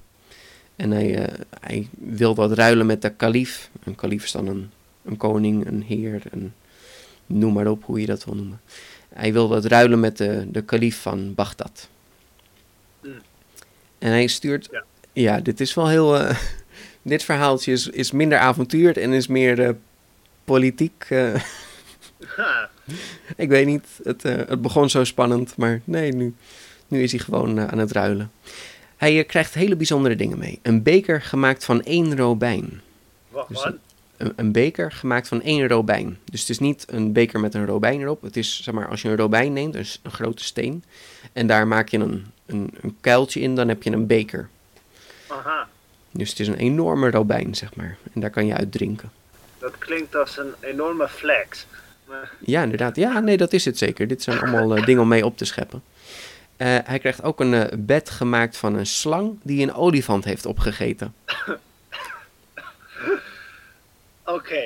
En 0.76 0.90
hij, 0.90 1.18
uh, 1.18 1.34
hij 1.60 1.88
wil 1.98 2.34
dat 2.34 2.52
ruilen 2.52 2.86
met 2.86 3.02
de 3.02 3.10
kalif. 3.10 3.70
Een 3.84 3.94
kalif 3.94 4.24
is 4.24 4.32
dan 4.32 4.46
een, 4.46 4.70
een 5.04 5.16
koning, 5.16 5.66
een 5.66 5.82
heer, 5.82 6.22
een, 6.30 6.52
noem 7.26 7.52
maar 7.52 7.66
op 7.66 7.84
hoe 7.84 8.00
je 8.00 8.06
dat 8.06 8.24
wil 8.24 8.34
noemen. 8.34 8.60
Hij 9.08 9.32
wil 9.32 9.48
dat 9.48 9.64
ruilen 9.64 10.00
met 10.00 10.16
de, 10.16 10.46
de 10.50 10.62
kalif 10.62 11.00
van 11.00 11.34
Bagdad. 11.34 11.88
En 13.98 14.10
hij 14.10 14.26
stuurt. 14.26 14.68
Ja, 14.70 14.84
ja 15.12 15.40
dit 15.40 15.60
is 15.60 15.74
wel 15.74 15.88
heel. 15.88 16.20
Uh, 16.20 16.36
dit 17.02 17.22
verhaaltje 17.22 17.72
is, 17.72 17.88
is 17.88 18.10
minder 18.10 18.38
avontuur 18.38 18.98
en 18.98 19.12
is 19.12 19.26
meer 19.26 19.58
uh, 19.58 19.70
politiek. 20.44 21.06
Uh. 22.38 22.62
ik 23.36 23.48
weet 23.48 23.66
niet. 23.66 23.86
Het, 24.02 24.22
het 24.22 24.62
begon 24.62 24.90
zo 24.90 25.04
spannend, 25.04 25.56
maar 25.56 25.80
nee, 25.84 26.12
nu, 26.12 26.34
nu 26.88 27.02
is 27.02 27.12
hij 27.12 27.20
gewoon 27.20 27.60
aan 27.60 27.78
het 27.78 27.92
ruilen. 27.92 28.30
Hij 28.96 29.24
krijgt 29.24 29.54
hele 29.54 29.76
bijzondere 29.76 30.16
dingen 30.16 30.38
mee. 30.38 30.58
Een 30.62 30.82
beker 30.82 31.22
gemaakt 31.22 31.64
van 31.64 31.82
één 31.82 32.16
robijn. 32.16 32.80
Wacht, 33.28 33.48
dus 33.48 33.70
een, 34.16 34.32
een, 34.36 34.52
beker 34.52 34.92
gemaakt 34.92 35.28
van 35.28 35.42
één 35.42 35.68
robijn. 35.68 36.18
Dus 36.24 36.40
het 36.40 36.48
is 36.48 36.58
niet 36.58 36.84
een 36.88 37.12
beker 37.12 37.40
met 37.40 37.54
een 37.54 37.66
robijn 37.66 38.00
erop. 38.00 38.22
Het 38.22 38.36
is, 38.36 38.62
zeg 38.62 38.74
maar, 38.74 38.88
als 38.88 39.02
je 39.02 39.08
een 39.08 39.16
robijn 39.16 39.52
neemt, 39.52 39.74
een, 39.74 39.86
een 40.02 40.10
grote 40.10 40.44
steen. 40.44 40.84
En 41.32 41.46
daar 41.46 41.66
maak 41.66 41.88
je 41.88 41.98
een, 41.98 42.26
een, 42.46 42.74
een 42.80 42.96
kuiltje 43.00 43.40
in, 43.40 43.54
dan 43.54 43.68
heb 43.68 43.82
je 43.82 43.90
een 43.90 44.06
beker. 44.06 44.48
Aha. 45.26 45.68
Dus 46.10 46.30
het 46.30 46.40
is 46.40 46.48
een 46.48 46.56
enorme 46.56 47.10
robijn, 47.10 47.54
zeg 47.54 47.74
maar. 47.74 47.96
En 48.12 48.20
daar 48.20 48.30
kan 48.30 48.46
je 48.46 48.54
uit 48.54 48.72
drinken. 48.72 49.10
Dat 49.58 49.78
klinkt 49.78 50.16
als 50.16 50.38
een 50.38 50.54
enorme 50.60 51.08
flex. 51.08 51.66
Maar... 52.04 52.32
Ja, 52.38 52.62
inderdaad. 52.62 52.96
Ja, 52.96 53.20
nee, 53.20 53.36
dat 53.36 53.52
is 53.52 53.64
het 53.64 53.78
zeker. 53.78 54.06
Dit 54.06 54.22
zijn 54.22 54.40
allemaal 54.40 54.78
uh, 54.78 54.86
dingen 54.86 55.02
om 55.02 55.08
mee 55.08 55.24
op 55.24 55.36
te 55.36 55.44
scheppen. 55.44 55.82
Uh, 56.56 56.78
hij 56.84 56.98
krijgt 56.98 57.22
ook 57.22 57.40
een 57.40 57.52
uh, 57.52 57.64
bed 57.78 58.10
gemaakt 58.10 58.56
van 58.56 58.74
een 58.74 58.86
slang 58.86 59.38
die 59.42 59.62
een 59.62 59.74
olifant 59.74 60.24
heeft 60.24 60.46
opgegeten. 60.46 61.14
Oké. 64.26 64.62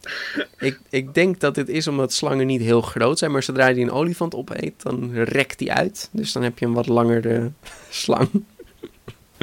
ik, 0.68 0.80
ik 0.88 1.14
denk 1.14 1.40
dat 1.40 1.54
dit 1.54 1.68
is 1.68 1.88
omdat 1.88 2.12
slangen 2.12 2.46
niet 2.46 2.60
heel 2.60 2.80
groot 2.80 3.18
zijn, 3.18 3.30
maar 3.30 3.42
zodra 3.42 3.64
hij 3.64 3.76
een 3.76 3.90
olifant 3.90 4.34
opeet, 4.34 4.82
dan 4.82 5.14
rekt 5.14 5.60
hij 5.60 5.68
uit. 5.68 6.08
Dus 6.12 6.32
dan 6.32 6.42
heb 6.42 6.58
je 6.58 6.66
een 6.66 6.72
wat 6.72 6.86
langere 6.86 7.50
slang. 7.90 8.28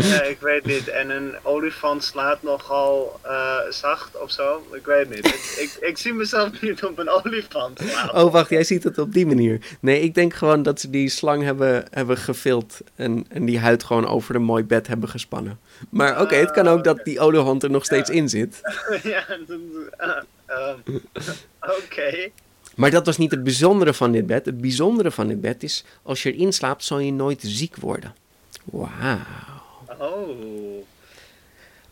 Ja, 0.04 0.22
ik 0.22 0.40
weet 0.40 0.66
niet. 0.66 0.88
En 0.88 1.10
een 1.10 1.36
olifant 1.44 2.04
slaat 2.04 2.44
nogal 2.44 3.20
uh, 3.26 3.58
zacht 3.70 4.22
of 4.22 4.32
zo. 4.32 4.68
Ik 4.74 4.86
weet 4.86 5.10
niet. 5.10 5.26
Ik, 5.26 5.56
ik, 5.60 5.78
ik, 5.82 5.98
zie 5.98 6.14
mezelf 6.14 6.50
niet 6.62 6.84
op 6.84 6.98
een 6.98 7.10
olifant 7.10 7.80
slaan. 7.84 8.14
Oh, 8.14 8.32
wacht. 8.32 8.50
Jij 8.50 8.64
ziet 8.64 8.84
het 8.84 8.98
op 8.98 9.14
die 9.14 9.26
manier. 9.26 9.60
Nee, 9.80 10.02
ik 10.02 10.14
denk 10.14 10.34
gewoon 10.34 10.64
dat 10.64 10.80
ze 10.80 10.90
die 10.90 11.10
slang 11.10 11.44
hebben, 11.44 11.86
hebben 11.92 12.18
gevild. 12.18 12.80
En, 12.96 13.26
en 13.30 13.46
die 13.46 13.60
huid 13.60 13.84
gewoon 13.84 14.08
over 14.08 14.36
een 14.36 14.44
mooi 14.44 14.64
bed 14.64 14.88
hebben 14.88 15.10
gespannen. 15.10 15.60
Maar 15.90 16.12
oké, 16.12 16.22
okay, 16.22 16.40
het 16.40 16.52
kan 16.52 16.68
ook 16.68 16.84
dat 16.84 17.04
die 17.04 17.20
olifant 17.20 17.64
er 17.64 17.72
nog 17.72 17.86
steeds 17.86 18.10
ja. 18.10 18.16
in 18.16 18.30
zit. 18.30 18.62
ja, 19.04 19.26
uh, 19.48 20.08
uh, 20.50 21.30
oké. 21.62 22.30
Maar 22.76 22.92
dat 22.92 23.06
was 23.06 23.18
niet 23.18 23.32
het 23.32 23.44
bijzondere 23.44 23.94
van 23.94 24.12
dit 24.12 24.28
bed. 24.28 24.46
Het 24.46 24.62
bijzondere 24.62 25.12
van 25.12 25.28
dit 25.28 25.42
bed 25.42 25.64
is, 25.64 25.84
als 26.04 26.24
je 26.24 26.34
erin 26.34 26.54
slaapt, 26.54 26.84
zal 26.84 27.00
je 27.00 27.14
nooit 27.14 27.42
ziek 27.42 27.76
worden. 27.76 28.16
Wauw. 28.64 29.57
Oh. 29.98 30.86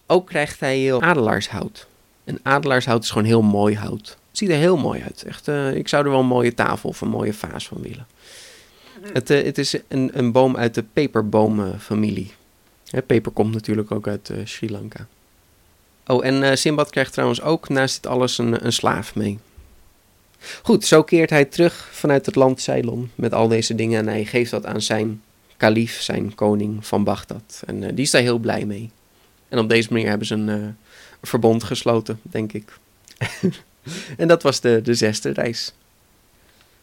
Ook 0.08 0.28
krijgt 0.28 0.60
hij 0.60 0.94
adelaarshout. 1.00 1.88
En 2.24 2.40
adelaarshout 2.44 3.04
is 3.04 3.10
gewoon 3.10 3.28
heel 3.28 3.42
mooi 3.42 3.76
hout. 3.76 4.18
Het 4.30 4.38
ziet 4.38 4.50
er 4.50 4.58
heel 4.58 4.78
mooi 4.78 5.02
uit. 5.02 5.24
Echt, 5.24 5.48
uh, 5.48 5.76
ik 5.76 5.88
zou 5.88 6.04
er 6.04 6.10
wel 6.10 6.20
een 6.20 6.26
mooie 6.26 6.54
tafel 6.54 6.90
of 6.90 7.02
een 7.02 7.08
mooie 7.08 7.34
vaas 7.34 7.68
van 7.68 7.82
willen. 7.82 8.08
Het, 9.02 9.30
uh, 9.30 9.44
het, 9.44 9.58
is 9.58 9.78
een, 9.88 10.12
een, 10.14 10.32
boom 10.32 10.58
uit 10.58 10.74
de 10.74 10.84
peperbomenfamilie. 10.94 12.34
Hè, 12.90 13.02
peper 13.02 13.32
komt 13.32 13.54
natuurlijk 13.54 13.92
ook 13.92 14.08
uit 14.08 14.30
uh, 14.30 14.38
Sri 14.44 14.72
Lanka. 14.72 15.08
Oh, 16.08 16.26
en 16.26 16.58
Simbad 16.58 16.90
krijgt 16.90 17.14
trouwens 17.14 17.42
ook 17.42 17.70
naast 17.70 17.96
dit 17.96 18.12
alles 18.12 18.38
een, 18.38 18.66
een 18.66 18.74
slaaf 18.74 19.16
mee. 19.16 19.40
Goed, 20.62 20.86
zo 20.86 21.04
keert 21.04 21.30
hij 21.30 21.46
terug 21.46 21.90
vanuit 21.92 22.26
het 22.26 22.36
land 22.36 22.62
Ceylon 22.62 23.12
met 23.16 23.34
al 23.34 23.48
deze 23.48 23.76
dingen 23.76 24.00
en 24.00 24.08
hij 24.08 24.26
geeft 24.26 24.52
dat 24.52 24.66
aan 24.66 24.82
zijn 24.82 25.22
kalif, 25.58 26.02
zijn 26.02 26.36
koning 26.36 26.86
van 26.86 27.04
Bagdad. 27.04 27.64
En 27.66 27.82
uh, 27.82 27.90
die 27.94 28.04
is 28.04 28.12
daar 28.12 28.22
heel 28.22 28.38
blij 28.38 28.66
mee. 28.66 28.92
En 29.50 29.60
op 29.60 29.70
deze 29.70 29.94
manier 29.94 30.08
hebben 30.08 30.28
ze 30.28 30.34
een 30.34 30.48
uh, 30.48 30.68
verbond 31.22 31.64
gesloten, 31.64 32.20
denk 32.22 32.54
ik. 32.54 32.74
en 34.18 34.28
dat 34.28 34.44
was 34.44 34.62
de, 34.62 34.82
de 34.82 34.94
zesde 34.94 35.32
reis. 35.32 35.74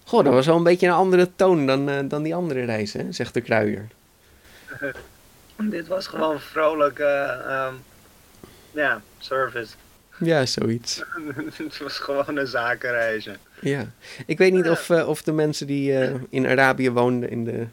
Goh, 0.05 0.25
dat 0.25 0.33
was 0.33 0.47
wel 0.47 0.57
een 0.57 0.63
beetje 0.63 0.87
een 0.87 0.93
andere 0.93 1.31
toon 1.37 1.67
dan, 1.67 1.89
uh, 1.89 1.99
dan 2.05 2.23
die 2.23 2.35
andere 2.35 2.65
reis, 2.65 2.93
hè? 2.93 3.13
zegt 3.13 3.35
de 3.35 3.41
kruier. 3.41 3.89
Dit 5.57 5.87
was 5.87 6.07
gewoon 6.07 6.41
vrolijk, 6.41 6.99
um, 6.99 7.83
ja, 8.71 9.03
service. 9.19 9.75
Ja, 10.19 10.47
zoiets. 10.47 11.03
Het 11.57 11.79
was 11.79 11.99
gewoon 11.99 12.37
een 12.37 12.47
zakenreizen. 12.47 13.37
Ja, 13.61 13.93
ik 14.27 14.39
weet 14.39 14.53
niet 14.53 14.69
of, 14.69 14.91
of 14.91 15.23
de 15.23 15.33
mensen 15.33 15.67
die 15.67 15.99
in 16.29 16.47
Arabië 16.47 16.91
woonden 16.91 17.31
in 17.31 17.45
de 17.45 17.67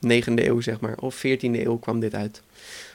9e 0.00 0.46
eeuw, 0.46 0.60
zeg 0.60 0.80
maar, 0.80 0.96
of 0.96 1.16
14e 1.16 1.40
eeuw 1.40 1.78
kwam 1.78 2.00
dit 2.00 2.14
uit. 2.14 2.42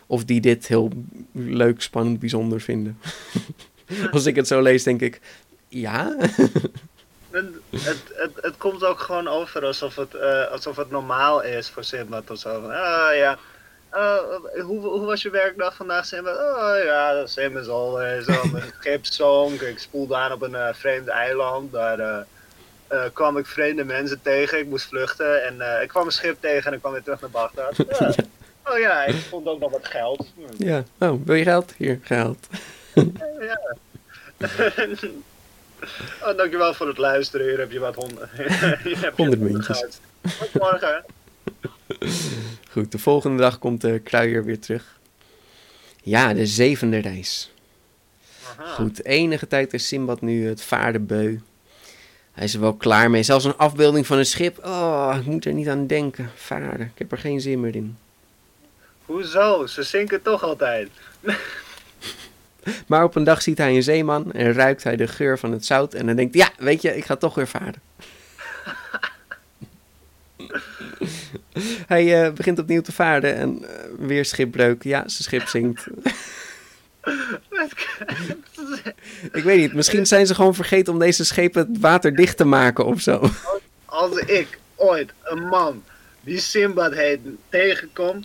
Of 0.08 0.26
die 0.26 0.41
dit 0.41 0.68
heel 0.68 0.89
leuk, 1.32 1.82
spannend, 1.82 2.20
bijzonder 2.20 2.62
vinden. 2.62 2.99
Als 4.12 4.26
ik 4.26 4.36
het 4.36 4.47
zo 4.47 4.62
lees, 4.62 4.84
denk 4.84 5.02
ik, 5.02 5.20
ja. 5.68 6.16
het, 7.32 7.54
het, 7.72 8.32
het, 8.36 8.58
komt 8.58 8.84
ook 8.84 8.99
gewoon 8.99 9.28
over 9.28 9.66
alsof 9.66 9.95
het, 9.95 10.14
uh, 10.14 10.52
alsof 10.52 10.76
het 10.76 10.91
normaal 10.91 11.43
is 11.43 11.70
voor 11.70 11.84
Simbad 11.84 12.30
of 12.30 12.38
zo. 12.38 12.49
Ah 12.70 13.16
ja, 13.16 13.38
uh, 13.93 14.18
hoe, 14.62 14.80
hoe 14.80 15.06
was 15.06 15.22
je 15.22 15.30
werkdag 15.30 15.76
vandaag, 15.76 16.06
Simbad? 16.06 16.38
Oh 16.38 16.84
ja, 16.84 17.26
same 17.26 17.60
as 17.60 17.68
always. 17.68 18.26
Mijn 18.26 18.74
schip 18.80 19.06
zonk, 19.06 19.62
ik 19.62 19.80
spoelde 19.80 20.16
aan 20.16 20.32
op 20.32 20.41
een 20.41 20.52
uh, 20.52 20.74
vreemd 20.74 21.08
eiland. 21.08 21.72
Daar 21.72 22.26
uh, 22.92 23.04
kwam 23.14 23.38
ik 23.38 23.46
vreemde 23.46 23.84
mensen 23.84 24.22
tegen. 24.22 24.60
Ik 24.60 24.68
moest 24.68 24.88
vluchten 24.88 25.46
en 25.46 25.56
uh, 25.56 25.82
ik 25.82 25.88
kwam 25.88 26.06
een 26.06 26.12
schip 26.12 26.38
tegen 26.39 26.66
en 26.66 26.74
ik 26.74 26.80
kwam 26.80 26.92
weer 26.92 27.04
terug 27.04 27.22
naar 27.22 27.30
Bagdad. 27.30 27.76
Ja. 28.00 28.74
Oh 28.74 28.80
ja, 28.80 29.06
ik 29.06 29.16
vond 29.16 29.48
ook 29.48 29.60
nog 29.60 29.72
wat 29.72 29.88
geld. 29.88 30.28
Ja, 30.58 30.84
oh, 30.98 31.26
wil 31.26 31.36
je 31.36 31.44
geld? 31.44 31.74
Hier, 31.78 32.00
geld. 32.02 32.48
ja. 33.50 33.76
oh, 36.26 36.38
dankjewel 36.38 36.74
voor 36.74 36.88
het 36.88 36.98
luisteren. 36.98 37.48
Hier 37.48 37.60
heb 37.60 37.72
je 37.72 37.80
wat 37.80 37.96
honden. 37.96 38.30
Honderd 39.16 39.42
muntjes. 39.42 39.86
Tot 40.22 40.54
morgen. 40.54 41.06
Goed, 42.72 42.92
de 42.92 43.00
volgende 43.00 43.42
dag 43.42 43.60
komt 43.60 43.82
de 43.82 44.00
kruier 44.00 44.44
weer 44.46 44.60
terug. 44.60 45.00
Ja, 46.04 46.34
de 46.34 46.46
zevende 46.46 46.98
reis. 46.98 47.52
Aha. 48.58 48.74
Goed, 48.74 49.06
enige 49.06 49.48
tijd 49.48 49.74
is 49.74 49.88
Simbad 49.88 50.22
nu 50.22 50.48
het 50.48 50.62
vaardenbeu. 50.62 51.39
Hij 52.32 52.44
is 52.44 52.54
er 52.54 52.60
wel 52.60 52.74
klaar 52.74 53.10
mee. 53.10 53.24
Zelfs 53.24 53.46
een 53.46 53.58
afbeelding 53.58 54.08
van 54.08 54.18
een 54.18 54.26
schip. 54.26 54.66
Oh, 54.66 55.16
ik 55.20 55.26
moet 55.26 55.46
er 55.46 55.54
niet 55.54 55.70
aan 55.70 55.88
denken. 55.88 56.30
Varen. 56.36 56.82
Ik 56.82 56.98
heb 56.98 57.12
er 57.12 57.18
geen 57.18 57.42
zin 57.42 57.60
meer 57.60 57.76
in. 57.76 57.98
Hoezo? 59.06 59.66
Ze 59.66 59.84
zinken 59.84 60.22
toch 60.22 60.44
altijd. 60.44 60.90
maar 62.88 63.04
op 63.04 63.16
een 63.16 63.24
dag 63.24 63.42
ziet 63.42 63.58
hij 63.58 63.76
een 63.76 63.84
zeeman 63.84 64.32
en 64.32 64.54
ruikt 64.54 64.84
hij 64.84 64.96
de 64.96 65.08
geur 65.08 65.40
van 65.40 65.52
het 65.52 65.66
zout. 65.66 65.94
En 65.94 66.06
dan 66.06 66.16
denkt 66.16 66.36
hij, 66.36 66.44
ja, 66.44 66.64
weet 66.66 66.82
je, 66.82 66.98
ik 66.98 67.06
ga 67.06 67.16
toch 67.16 67.36
weer 67.36 67.48
varen. 67.48 67.82
hij 71.94 72.26
uh, 72.26 72.34
begint 72.34 72.60
opnieuw 72.60 72.82
te 72.82 72.92
varen 72.92 73.36
en 73.36 73.62
uh, 73.62 73.68
weer 74.08 74.26
schipbreuk. 74.26 74.84
Ja, 74.84 75.00
zijn 75.00 75.24
schip 75.24 75.48
zinkt. 75.48 75.88
ik 79.32 79.43
weet 79.43 79.60
niet, 79.60 79.74
misschien 79.74 80.06
zijn 80.06 80.28
ze 80.28 80.36
gewoon 80.36 80.56
vergeten 80.56 80.93
om 80.93 80.99
deze 80.99 81.26
schepen 81.26 81.78
waterdicht 81.80 82.38
te 82.38 82.45
maken 82.45 82.86
of 82.86 83.02
zo. 83.02 83.30
Als 83.86 84.18
ik 84.18 84.60
ooit 84.76 85.12
een 85.24 85.47
man 85.47 85.84
die 86.22 86.39
Simbad 86.39 86.93
heet 86.93 87.20
tegenkom, 87.49 88.24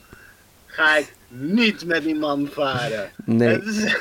ga 0.66 0.96
ik 0.96 1.12
niet 1.28 1.84
met 1.84 2.02
die 2.02 2.14
man 2.14 2.48
varen. 2.52 3.10
Nee. 3.24 3.48
Het 3.48 3.66
is 3.66 3.84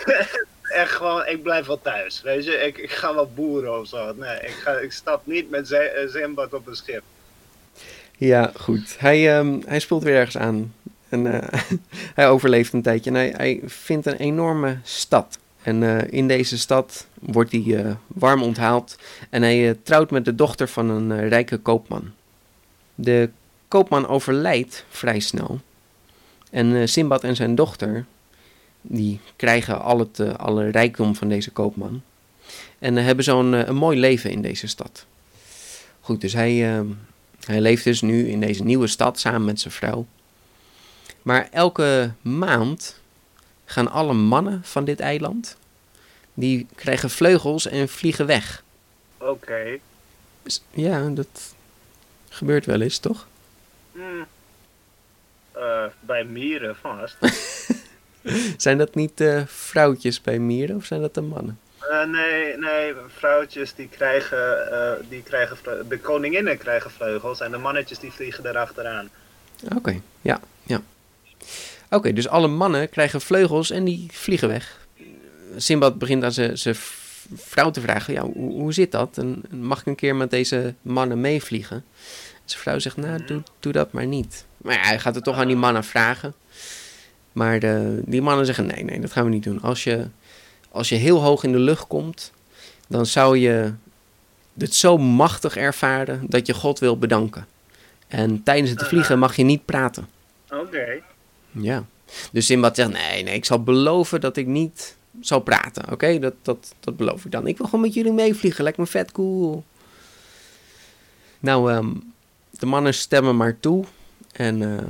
echt 0.82 0.92
gewoon, 0.92 1.28
ik 1.28 1.44
blijf 1.44 1.66
wel 1.66 1.82
thuis. 1.82 2.22
Weet 2.22 2.46
je, 2.46 2.52
ik, 2.52 2.78
ik 2.78 2.92
ga 2.92 3.14
wel 3.14 3.32
boeren 3.36 3.80
of 3.80 3.88
zo. 3.88 4.14
Nee, 4.14 4.40
ik, 4.40 4.56
ga, 4.64 4.72
ik 4.72 4.92
stap 4.92 5.26
niet 5.26 5.50
met 5.50 5.78
Simbad 6.08 6.54
op 6.54 6.68
een 6.68 6.76
schip. 6.76 7.04
Ja, 8.18 8.52
goed. 8.56 8.96
Hij, 9.00 9.38
um, 9.38 9.62
hij 9.66 9.80
spoelt 9.80 10.04
weer 10.04 10.16
ergens 10.16 10.38
aan. 10.38 10.74
En 11.16 11.26
uh, 11.26 11.42
hij 12.20 12.30
overleeft 12.30 12.74
een 12.74 12.82
tijdje. 12.82 13.12
Hij, 13.12 13.62
vindt 13.66 14.06
een 14.06 14.18
enorme 14.18 14.78
stad. 14.84 15.40
En 15.62 15.84
eh, 15.84 16.14
in 16.14 16.28
deze 16.28 16.58
stad 16.58 17.08
wordt 17.20 17.52
hij 17.52 17.84
eh, 17.84 17.92
warm 18.08 18.44
onthaald 18.44 18.98
en 19.30 19.42
hij 19.42 19.70
eh, 19.70 19.76
trouwt 19.84 20.12
met 20.12 20.26
de 20.26 20.36
dochter 20.36 20.68
van 20.68 20.90
een 20.90 21.12
eh, 21.12 21.28
rijke 21.28 21.58
koopman. 21.58 22.12
De 22.96 23.30
koopman 23.68 24.08
overlijdt 24.08 24.86
vrij 24.90 25.20
snel. 25.20 25.60
En 26.52 26.76
eh, 26.76 26.88
Simbad 26.88 27.24
en 27.24 27.36
zijn 27.36 27.56
dochter, 27.56 28.06
die 28.82 29.20
krijgen 29.36 29.82
al 29.82 30.00
het, 30.00 30.20
eh, 30.20 30.34
alle 30.34 30.70
rijkdom 30.70 31.16
van 31.16 31.30
deze 31.30 31.52
koopman. 31.52 32.02
En 32.80 32.98
eh, 32.98 33.06
hebben 33.06 33.24
zo'n 33.24 33.54
eh, 33.54 33.68
een 33.68 33.76
mooi 33.76 34.00
leven 34.00 34.32
in 34.32 34.42
deze 34.42 34.68
stad. 34.68 35.06
Goed, 36.02 36.22
dus 36.22 36.34
hij, 36.34 36.78
eh, 36.78 36.86
hij 37.46 37.62
leeft 37.62 37.84
dus 37.84 38.02
nu 38.02 38.30
in 38.30 38.40
deze 38.40 38.64
nieuwe 38.64 38.88
stad 38.88 39.20
samen 39.20 39.46
met 39.46 39.60
zijn 39.60 39.74
vrouw. 39.74 40.06
Maar 41.26 41.48
elke 41.52 42.12
maand 42.22 43.00
gaan 43.66 43.92
alle 43.92 44.14
mannen 44.14 44.64
van 44.64 44.86
dit 44.86 45.00
eiland, 45.00 45.58
die 46.34 46.68
krijgen 46.76 47.10
vleugels 47.10 47.68
en 47.68 47.90
vliegen 47.90 48.26
weg. 48.26 48.64
Oké. 49.18 49.80
Dus 50.44 50.64
ja, 50.72 51.10
dat 51.10 51.56
gebeurt 52.30 52.66
wel 52.66 52.82
eens, 52.82 52.98
toch? 52.98 53.28
Hmm. 53.92 54.26
Eh, 55.52 55.86
bij 56.00 56.24
mieren 56.24 56.76
vast. 56.76 57.18
Zijn 58.64 58.78
dat 58.78 58.96
niet 58.96 59.22
eh, 59.22 59.42
vrouwtjes 59.46 60.22
bij 60.22 60.40
mieren 60.40 60.76
of 60.76 60.86
zijn 60.86 61.02
dat 61.02 61.14
de 61.14 61.22
mannen? 61.22 61.60
Eh, 61.80 62.04
nee, 62.04 62.58
nee, 62.58 62.94
vrouwtjes 63.08 63.76
die 63.76 63.90
krijgen, 63.90 65.06
die 65.10 65.24
krijgen, 65.24 65.58
de 65.88 66.00
koninginnen 66.00 66.58
krijgen 66.58 66.92
vleugels 66.92 67.40
en 67.40 67.52
de 67.52 67.58
mannetjes 67.58 68.00
die 68.00 68.12
vliegen 68.12 68.46
erachteraan. 68.46 69.10
Oké, 69.76 70.02
ja. 70.22 70.40
Oké, 71.90 72.14
dus 72.14 72.28
alle 72.28 72.48
mannen 72.48 72.90
krijgen 72.90 73.22
vleugels 73.22 73.72
en 73.72 73.84
die 73.84 74.08
vliegen 74.12 74.48
weg. 74.48 74.88
Simbad 75.58 75.98
begint 75.98 76.24
aan 76.24 76.58
zijn 76.58 76.76
vrouw 77.34 77.72
te 77.72 77.82
vragen, 77.82 78.14
ja, 78.14 78.22
hoe, 78.22 78.52
hoe 78.52 78.74
zit 78.74 78.92
dat? 78.92 79.18
En 79.18 79.44
mag 79.50 79.80
ik 79.80 79.86
een 79.86 79.96
keer 79.96 80.16
met 80.16 80.30
deze 80.30 80.74
mannen 80.82 81.22
meevliegen? 81.22 81.86
Zijn 82.46 82.62
vrouw 82.62 82.80
zegt, 82.80 82.98
nou, 82.98 83.26
doe, 83.26 83.44
doe 83.60 83.72
dat 83.72 83.92
maar 83.92 84.06
niet. 84.06 84.46
Maar 84.58 84.74
ja, 84.74 84.82
hij 84.82 85.00
gaat 85.00 85.16
het 85.16 85.24
toch 85.24 85.38
aan 85.38 85.48
die 85.48 85.56
mannen 85.56 85.84
vragen. 85.84 86.34
Maar 87.32 87.60
de, 87.60 88.02
die 88.06 88.22
mannen 88.22 88.46
zeggen, 88.46 88.66
nee, 88.66 88.84
nee, 88.84 89.00
dat 89.00 89.12
gaan 89.12 89.24
we 89.24 89.30
niet 89.30 89.44
doen. 89.44 89.62
Als 89.62 89.84
je, 89.84 90.08
als 90.72 90.90
je 90.90 90.96
heel 90.96 91.22
hoog 91.22 91.44
in 91.44 91.52
de 91.52 91.60
lucht 91.60 91.88
komt, 91.88 92.32
dan 92.88 93.06
zou 93.06 93.38
je 93.38 93.74
het 94.58 94.74
zo 94.76 94.98
machtig 94.98 95.58
ervaren 95.58 96.26
dat 96.28 96.48
je 96.48 96.54
God 96.54 96.80
wil 96.80 96.98
bedanken. 96.98 97.48
En 98.08 98.44
tijdens 98.44 98.70
het 98.70 98.84
vliegen 98.84 99.20
mag 99.20 99.36
je 99.36 99.44
niet 99.44 99.66
praten. 99.66 100.08
Oké. 100.50 101.02
Ja. 101.56 101.86
Dus 102.32 102.46
Simbad 102.46 102.76
zegt, 102.76 102.92
nee, 102.92 103.24
nee, 103.24 103.34
ik 103.34 103.46
zal 103.46 103.64
beloven 103.64 104.22
dat 104.22 104.38
ik 104.38 104.48
niet 104.48 104.96
zal 105.22 105.40
praten. 105.40 105.92
Oké, 105.92 106.20
dat, 106.20 106.34
dat, 106.42 106.74
dat 106.80 106.98
beloof 106.98 107.26
ik 107.26 107.32
dan. 107.32 107.48
Ik 107.48 107.58
wil 107.58 107.66
gewoon 107.66 107.82
met 107.82 107.94
jullie 107.94 108.12
meevliegen, 108.12 108.64
lijkt 108.64 108.78
me 108.78 108.86
vet 108.86 109.12
cool. 109.12 109.64
Nou, 111.40 111.72
ehm, 111.72 111.90
de 112.50 112.66
mannen 112.66 112.94
stemmen 112.94 113.38
maar 113.38 113.60
toe. 113.60 113.86
En 114.32 114.62
eh, 114.62 114.88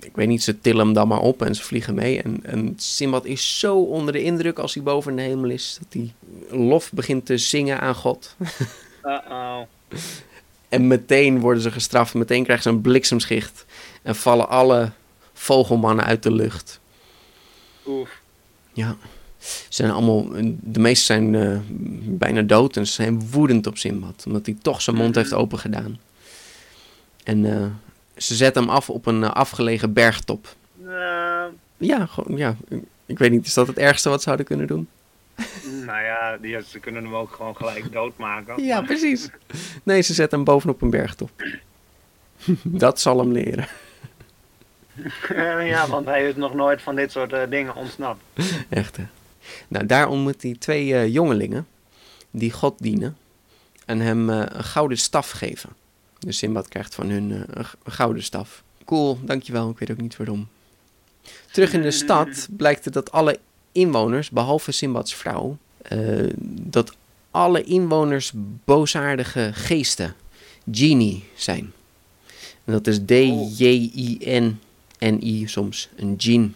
ik 0.00 0.16
weet 0.16 0.28
niet, 0.28 0.42
ze 0.42 0.60
tillen 0.60 0.84
hem 0.84 0.94
dan 0.94 1.08
maar 1.08 1.20
op 1.20 1.42
en 1.42 1.54
ze 1.54 1.62
vliegen 1.62 1.94
mee. 1.94 2.22
En, 2.22 2.40
en 2.42 2.74
Simbad 2.76 3.24
is 3.24 3.58
zo 3.58 3.78
onder 3.78 4.12
de 4.12 4.22
indruk 4.22 4.58
als 4.58 4.74
hij 4.74 4.82
boven 4.82 5.16
de 5.16 5.22
hemel 5.22 5.50
is, 5.50 5.78
dat 5.80 5.92
hij 5.92 6.12
lof 6.58 6.92
begint 6.92 7.26
te 7.26 7.38
zingen 7.38 7.80
aan 7.80 7.94
God. 7.94 8.36
Uh-oh. 9.04 9.60
En 10.68 10.86
meteen 10.86 11.40
worden 11.40 11.62
ze 11.62 11.70
gestraft. 11.70 12.14
Meteen 12.14 12.42
krijgen 12.44 12.64
ze 12.64 12.70
een 12.70 12.80
bliksemschicht. 12.80 13.64
En 14.04 14.14
vallen 14.14 14.48
alle 14.48 14.90
vogelmannen 15.32 16.04
uit 16.04 16.22
de 16.22 16.32
lucht. 16.32 16.80
Oef. 17.86 18.20
Ja. 18.72 18.96
Ze 19.38 19.66
zijn 19.68 19.90
allemaal, 19.90 20.28
de 20.60 20.80
meesten 20.80 21.06
zijn 21.06 21.34
eh, 21.34 21.58
bijna 22.18 22.42
dood 22.42 22.76
en 22.76 22.86
ze 22.86 22.92
zijn 22.92 23.30
woedend 23.30 23.66
op 23.66 23.78
Simbad. 23.78 24.24
Omdat 24.26 24.46
hij 24.46 24.56
toch 24.62 24.82
zijn 24.82 24.96
mond 24.96 25.14
heeft 25.14 25.32
opengedaan. 25.32 25.98
En 27.24 27.44
eh, 27.44 27.66
ze 28.16 28.34
zetten 28.34 28.62
hem 28.62 28.70
af 28.70 28.90
op 28.90 29.06
een 29.06 29.24
eh, 29.24 29.30
afgelegen 29.30 29.92
bergtop. 29.92 30.54
Nou, 30.74 31.52
Ja, 31.76 32.06
gewoon, 32.06 32.38
ja, 32.38 32.56
ik 33.06 33.18
weet 33.18 33.30
niet, 33.30 33.46
is 33.46 33.54
dat 33.54 33.66
het 33.66 33.78
ergste 33.78 34.08
wat 34.08 34.18
ze 34.18 34.24
zouden 34.24 34.46
kunnen 34.46 34.66
doen? 34.66 34.88
nou 35.86 36.02
ja, 36.02 36.36
die, 36.40 36.62
ze 36.62 36.78
kunnen 36.78 37.04
hem 37.04 37.14
ook 37.14 37.32
gewoon 37.32 37.56
gelijk 37.56 37.92
doodmaken. 37.92 38.64
Ja, 38.64 38.82
precies. 38.82 39.28
Nee, 39.82 40.00
ze 40.00 40.14
zetten 40.14 40.38
hem 40.38 40.46
bovenop 40.46 40.82
een 40.82 40.90
bergtop. 40.90 41.30
dat 42.62 43.00
zal 43.00 43.18
hem 43.18 43.32
leren. 43.32 43.68
Ja, 45.64 45.86
want 45.88 46.06
hij 46.06 46.28
is 46.28 46.34
nog 46.34 46.54
nooit 46.54 46.82
van 46.82 46.94
dit 46.94 47.12
soort 47.12 47.32
eh, 47.32 47.40
dingen 47.50 47.74
ontsnapt. 47.74 48.22
Echt, 48.68 48.96
hè? 48.96 49.04
Nou, 49.68 49.86
daar 49.86 50.08
ontmoet 50.08 50.42
hij 50.42 50.56
twee 50.58 50.94
eh, 50.94 51.12
jongelingen 51.12 51.66
die 52.30 52.52
God 52.52 52.74
dienen 52.78 53.16
en 53.84 54.00
hem 54.00 54.30
eh, 54.30 54.42
een 54.48 54.64
gouden 54.64 54.98
staf 54.98 55.30
geven. 55.30 55.70
Dus 56.18 56.38
Simbad 56.38 56.68
krijgt 56.68 56.94
van 56.94 57.08
hun 57.08 57.32
eh, 57.32 57.64
een 57.84 57.92
gouden 57.92 58.22
staf. 58.22 58.62
Cool, 58.84 59.18
dankjewel, 59.22 59.70
ik 59.70 59.78
weet 59.78 59.90
ook 59.90 60.00
niet 60.00 60.16
waarom. 60.16 60.48
Terug 61.52 61.72
in 61.72 61.82
de 61.82 61.90
stad 61.90 62.48
blijkt 62.50 62.92
dat 62.92 63.12
alle 63.12 63.38
inwoners, 63.72 64.30
behalve 64.30 64.72
Simbads 64.72 65.14
vrouw, 65.14 65.56
eh, 65.82 65.98
dat 66.40 66.96
alle 67.30 67.62
inwoners 67.62 68.32
boosaardige 68.64 69.50
geesten, 69.52 70.14
genie, 70.70 71.24
zijn. 71.34 71.72
En 72.64 72.72
dat 72.72 72.86
is 72.86 73.04
D-J-I-N-N-I 74.98 75.46
soms, 75.46 75.88
een 75.96 76.16
djinn. 76.16 76.54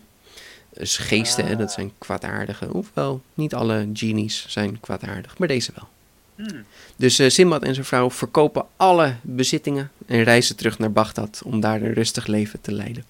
Dus 0.73 0.97
geesten, 0.97 1.47
hè, 1.47 1.57
dat 1.57 1.73
zijn 1.73 1.93
kwaadaardige. 1.99 2.67
Hoewel, 2.67 3.23
niet 3.35 3.55
alle 3.55 3.89
genies 3.93 4.45
zijn 4.49 4.81
kwaadaardig, 4.81 5.39
maar 5.39 5.49
deze 5.49 5.73
wel. 5.75 5.89
Hmm. 6.35 6.65
Dus 6.97 7.19
eh 7.19 7.29
Simbad 7.29 7.63
en 7.63 7.75
zijn 7.75 7.87
vrouw 7.87 8.11
verkopen 8.11 8.67
alle 8.77 9.15
bezittingen 9.23 9.91
en 10.07 10.23
reizen 10.23 10.57
terug 10.57 10.79
naar 10.79 10.93
Bagdad 10.93 11.43
om 11.45 11.61
daar 11.61 11.83
een 11.83 11.93
rustig 11.93 12.27
leven 12.27 12.61
te 12.61 12.73
leiden. 12.73 13.05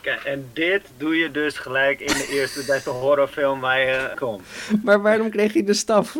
Kijk, 0.00 0.24
en 0.24 0.48
dit 0.52 0.82
doe 0.96 1.16
je 1.16 1.30
dus 1.30 1.58
gelijk 1.58 2.00
in 2.00 2.14
de 2.14 2.28
eerste 2.30 2.64
beste 2.66 2.90
horrorfilm 2.90 3.60
waar 3.60 3.80
je 3.80 4.12
komt. 4.14 4.42
Maar 4.82 5.02
waarom 5.02 5.30
kreeg 5.30 5.52
je 5.52 5.64
de 5.64 5.74
staf? 5.74 6.16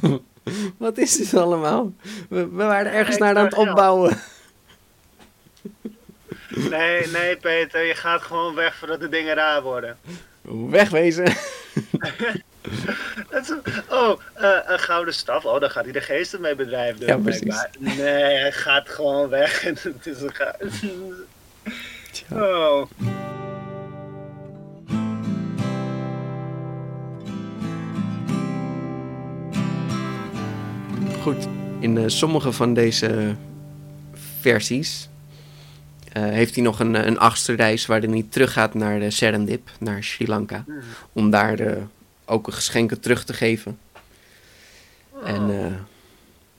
Wat 0.78 0.98
is 0.98 1.16
dit 1.16 1.34
allemaal? 1.34 1.92
We, 2.28 2.48
we 2.48 2.64
waren 2.64 2.92
ergens 2.92 3.16
naar 3.16 3.36
aan 3.36 3.44
het 3.44 3.54
opbouwen. 3.54 4.18
Nee, 6.70 7.06
nee 7.06 7.36
Peter, 7.36 7.84
je 7.84 7.94
gaat 7.94 8.22
gewoon 8.22 8.54
weg 8.54 8.74
voordat 8.76 9.00
de 9.00 9.08
dingen 9.08 9.34
raar 9.34 9.62
worden. 9.62 9.96
Wegwezen. 10.70 11.24
Dat 13.30 13.42
is- 13.42 13.52
oh, 13.90 14.20
eh, 14.34 14.58
een 14.66 14.78
gouden 14.78 15.14
staf. 15.14 15.44
Oh, 15.44 15.60
daar 15.60 15.70
gaat 15.70 15.84
hij 15.84 15.92
de 15.92 16.00
geesten 16.00 16.40
mee 16.40 16.54
bedrijven. 16.54 17.06
Ja, 17.06 17.16
precies. 17.16 17.66
Nee, 17.78 17.98
hij 18.34 18.52
gaat 18.52 18.88
gewoon 18.88 19.28
weg. 19.28 19.60
Het 19.62 20.06
is 20.06 20.20
een 20.20 20.32
Oh. 22.32 22.86
Goed, 31.22 31.48
in 31.80 31.98
eh, 31.98 32.04
sommige 32.06 32.52
van 32.52 32.74
deze 32.74 33.34
versies 34.40 35.08
heeft 36.22 36.54
hij 36.54 36.64
nog 36.64 36.80
een, 36.80 36.94
eh, 36.96 37.04
een 37.06 37.18
achtste 37.18 37.52
reis 37.52 37.86
waarin 37.86 38.10
hij 38.10 38.26
teruggaat 38.28 38.74
naar 38.74 38.98
de 39.00 39.10
Serendip, 39.10 39.70
naar 39.78 40.04
Sri 40.04 40.26
Lanka. 40.28 40.64
Om 41.12 41.30
daar 41.30 41.58
eh, 41.58 41.82
ook 42.24 42.46
een 42.46 42.52
geschenken 42.52 43.00
terug 43.00 43.24
te 43.24 43.32
geven. 43.34 43.78
En 45.24 45.50
eh, 45.64 45.72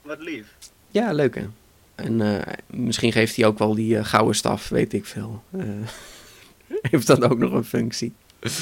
Wat 0.02 0.20
lief. 0.20 0.46
ja, 0.90 1.12
leuk 1.12 1.34
hè. 1.34 1.46
En 1.94 2.20
eh, 2.20 2.52
misschien 2.66 3.12
geeft 3.12 3.36
hij 3.36 3.46
ook 3.46 3.58
wel 3.58 3.74
die 3.74 3.98
eh, 3.98 4.04
gouden 4.04 4.34
staf, 4.34 4.68
weet 4.68 4.92
ik 4.92 5.04
veel. 5.06 5.42
Eh, 5.50 5.60
heeft 6.90 7.06
dat 7.06 7.22
ook 7.30 7.38
nog 7.38 7.52
een 7.52 7.64
functie. 7.64 8.12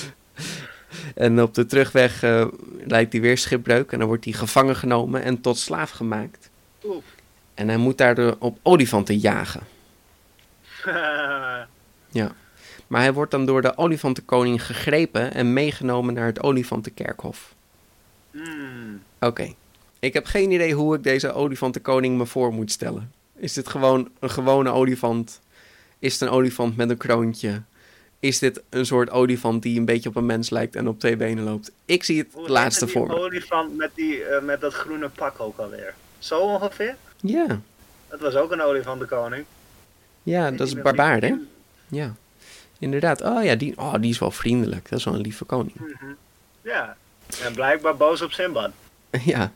en 1.15 1.43
op 1.43 1.55
de 1.55 1.67
terugweg 1.67 2.23
eh 2.23 2.47
lijkt 2.87 3.13
hij 3.13 3.21
weer 3.21 3.39
schipbreuk 3.39 3.93
en 3.93 3.99
dan 3.99 4.09
wordt 4.09 4.25
hij 4.25 4.33
gevangen 4.33 4.77
genomen 4.77 5.23
en 5.23 5.41
tot 5.41 5.59
slaaf 5.59 5.91
gemaakt. 5.91 6.51
Oef. 6.85 7.05
En 7.55 7.69
hij 7.69 7.77
moet 7.77 7.99
daardoor 7.99 8.37
op 8.39 8.59
olifanten 8.63 9.19
jagen. 9.19 9.61
Ja. 12.09 12.33
Maar 12.87 13.01
hij 13.01 13.13
wordt 13.13 13.31
dan 13.31 13.47
door 13.47 13.63
de 13.63 13.77
olifantenkoning 13.79 14.65
gegrepen 14.67 15.35
en 15.35 15.53
meegenomen 15.53 16.15
naar 16.15 16.27
het 16.27 16.43
olifantenkerkhof. 16.43 17.55
Hmm. 18.31 19.03
Oké. 19.21 19.55
Ik 19.99 20.13
heb 20.13 20.27
geen 20.27 20.51
idee 20.51 20.75
hoe 20.75 20.97
ik 20.97 21.03
deze 21.03 21.33
olifantenkoning 21.33 22.17
me 22.19 22.27
voor 22.27 22.53
moet 22.53 22.71
stellen. 22.73 23.13
Is 23.37 23.53
dit 23.53 23.69
gewoon 23.69 24.11
een 24.19 24.31
gewone 24.31 24.71
olifant? 24.71 25.41
Is 25.99 26.13
het 26.13 26.23
een 26.23 26.29
olifant 26.29 26.77
met 26.77 26.91
een 26.91 26.97
kroontje? 26.97 27.63
Is 28.21 28.39
dit 28.39 28.63
een 28.69 28.87
soort 28.87 29.11
olifant 29.11 29.63
die 29.63 29.79
een 29.79 29.85
beetje 29.85 30.09
op 30.09 30.17
een 30.17 30.27
mens 30.27 30.51
lijkt 30.51 30.75
en 30.77 30.89
op 30.89 30.99
twee 31.01 31.17
benen 31.17 31.45
loopt? 31.45 31.71
Ik 31.85 32.05
zie 32.05 32.19
het 32.19 32.29
Hoe 32.33 32.49
laatste 32.49 32.89
voor 32.89 33.07
me. 33.07 33.15
olifant 33.19 33.77
met, 33.77 33.91
die, 33.95 34.25
eh, 34.25 34.43
met 34.43 34.61
dat 34.61 34.75
groene 34.75 35.09
pak 35.09 35.41
ook 35.41 35.59
alweer. 35.59 35.95
Zo 36.19 36.41
ongeveer? 36.41 36.97
Ja, 37.21 37.61
Dat 38.09 38.21
was 38.21 38.35
ook 38.35 38.53
een 38.53 38.63
olifantenkoning. 38.63 39.45
Ja 40.35 40.51
dat 40.51 40.67
is 40.67 40.75
Ik 40.75 40.83
ben 40.83 40.85
barbaar, 40.85 41.21
hè? 41.21 41.35
Ja, 41.89 42.15
inderdaad. 42.79 43.23
Oh 43.23 43.45
ja, 43.45 43.55
die, 43.55 43.79
oh, 43.79 43.95
die 44.01 44.11
is 44.11 44.19
wel 44.19 44.31
vriendelijk. 44.31 44.89
Dat 44.89 44.99
is 44.99 45.05
wel 45.05 45.15
een 45.15 45.21
lieve 45.21 45.45
koning. 45.45 45.75
Mhm. 45.75 46.13
Ja, 46.63 46.97
en 47.43 47.53
blijkbaar 47.55 47.97
boos 47.97 48.23
op 48.23 48.33
Simbad. 48.33 48.71
ja. 49.25 49.53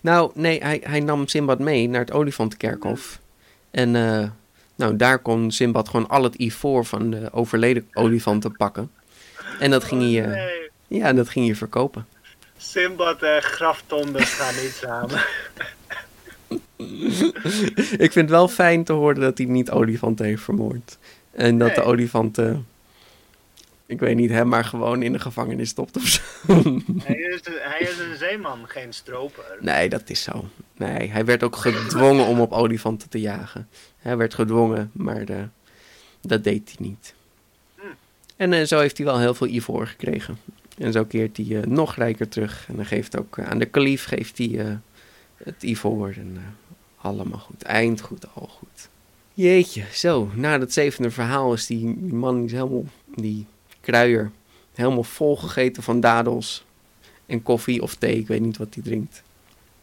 Nou, 0.00 0.30
nee, 0.34 0.62
hij, 0.62 0.80
hij 0.84 1.00
nam 1.00 1.26
Simbad 1.28 1.58
mee 1.58 1.88
naar 1.88 2.00
het 2.00 2.12
olifantenkerkhof. 2.12 3.18
En 3.70 3.96
eh, 3.96 4.28
nou, 4.74 4.96
daar 4.96 5.18
kon 5.18 5.50
Simbad 5.50 5.88
gewoon 5.88 6.08
al 6.08 6.22
het 6.22 6.34
ivoor 6.34 6.84
van 6.84 7.10
de 7.10 7.32
overleden 7.32 7.88
olifanten 7.92 8.56
pakken. 8.56 8.90
En 9.58 9.70
dat 9.70 9.84
ging 9.84 10.02
hij, 10.02 10.24
eh, 10.24 10.30
Nee, 10.30 10.70
ja, 11.00 11.12
dat 11.12 11.28
ging 11.28 11.46
hij 11.46 11.54
verkopen. 11.54 12.06
Simbad 12.56 13.22
en 13.22 13.42
graftondes 13.42 14.30
gaan 14.32 14.54
niet 14.62 14.74
samen. 14.82 15.24
Ik 18.04 18.12
vind 18.12 18.14
het 18.14 18.30
wel 18.30 18.48
fijn 18.48 18.84
te 18.84 18.92
horen 18.92 19.20
dat 19.20 19.38
hij 19.38 19.46
niet 19.46 19.70
olifanten 19.70 20.26
heeft 20.26 20.42
vermoord. 20.42 20.98
En 21.30 21.58
dat 21.58 21.74
de 21.74 21.82
olifanten, 21.82 22.66
ik 23.86 24.00
weet 24.00 24.16
niet, 24.16 24.30
hem 24.30 24.48
maar 24.48 24.64
gewoon 24.64 25.02
in 25.02 25.12
de 25.12 25.18
gevangenis 25.18 25.68
stopt 25.68 25.96
of 25.96 26.06
zo. 26.06 26.20
hij, 27.04 27.16
is, 27.16 27.40
hij 27.44 27.80
is 27.80 27.98
een 27.98 28.16
zeeman, 28.18 28.58
geen 28.68 28.92
stroper. 28.92 29.44
Nee, 29.60 29.88
dat 29.88 30.10
is 30.10 30.22
zo. 30.22 30.48
Nee, 30.76 31.10
hij 31.10 31.24
werd 31.24 31.42
ook 31.42 31.56
gedwongen 31.56 32.26
om 32.26 32.40
op 32.40 32.52
olifanten 32.52 33.08
te 33.08 33.20
jagen. 33.20 33.68
Hij 33.98 34.16
werd 34.16 34.34
gedwongen, 34.34 34.90
maar 34.92 35.24
de, 35.24 35.48
dat 36.20 36.44
deed 36.44 36.74
hij 36.76 36.86
niet. 36.86 37.14
En 38.36 38.52
eh, 38.52 38.64
zo 38.64 38.78
heeft 38.78 38.96
hij 38.96 39.06
wel 39.06 39.18
heel 39.18 39.34
veel 39.34 39.46
ivoor 39.46 39.86
gekregen. 39.86 40.38
En 40.78 40.92
zo 40.92 41.04
keert 41.04 41.36
hij 41.36 41.60
eh, 41.60 41.66
nog 41.66 41.94
rijker 41.94 42.28
terug. 42.28 42.64
En 42.68 42.76
dan 42.76 42.86
geeft 42.86 43.18
ook 43.18 43.38
eh, 43.38 43.46
aan 43.46 43.58
de 43.58 43.66
kalif 43.66 44.04
geeft 44.04 44.38
hij 44.38 44.58
eh, 44.58 44.74
het 45.44 45.62
ivoor. 45.62 46.08
En 46.08 46.32
eh, 46.36 46.42
allemaal 47.00 47.38
goed. 47.38 47.62
Eind 47.62 48.00
goed, 48.00 48.34
al 48.34 48.48
goed. 48.58 48.88
Jeetje, 49.34 49.84
zo. 49.92 50.30
Na 50.34 50.58
dat 50.58 50.72
zevende 50.72 51.10
verhaal 51.10 51.52
is 51.52 51.66
die, 51.66 51.86
man 51.96 52.44
is 52.44 52.52
helemaal, 52.52 52.84
die 53.14 53.46
kruier, 53.80 54.30
helemaal 54.74 55.02
volgegeten 55.02 55.82
van 55.82 56.00
dadels. 56.00 56.64
En 57.26 57.42
koffie 57.42 57.82
of 57.82 57.94
thee, 57.94 58.18
ik 58.18 58.26
weet 58.26 58.40
niet 58.40 58.56
wat 58.56 58.74
hij 58.74 58.82
drinkt. 58.82 59.22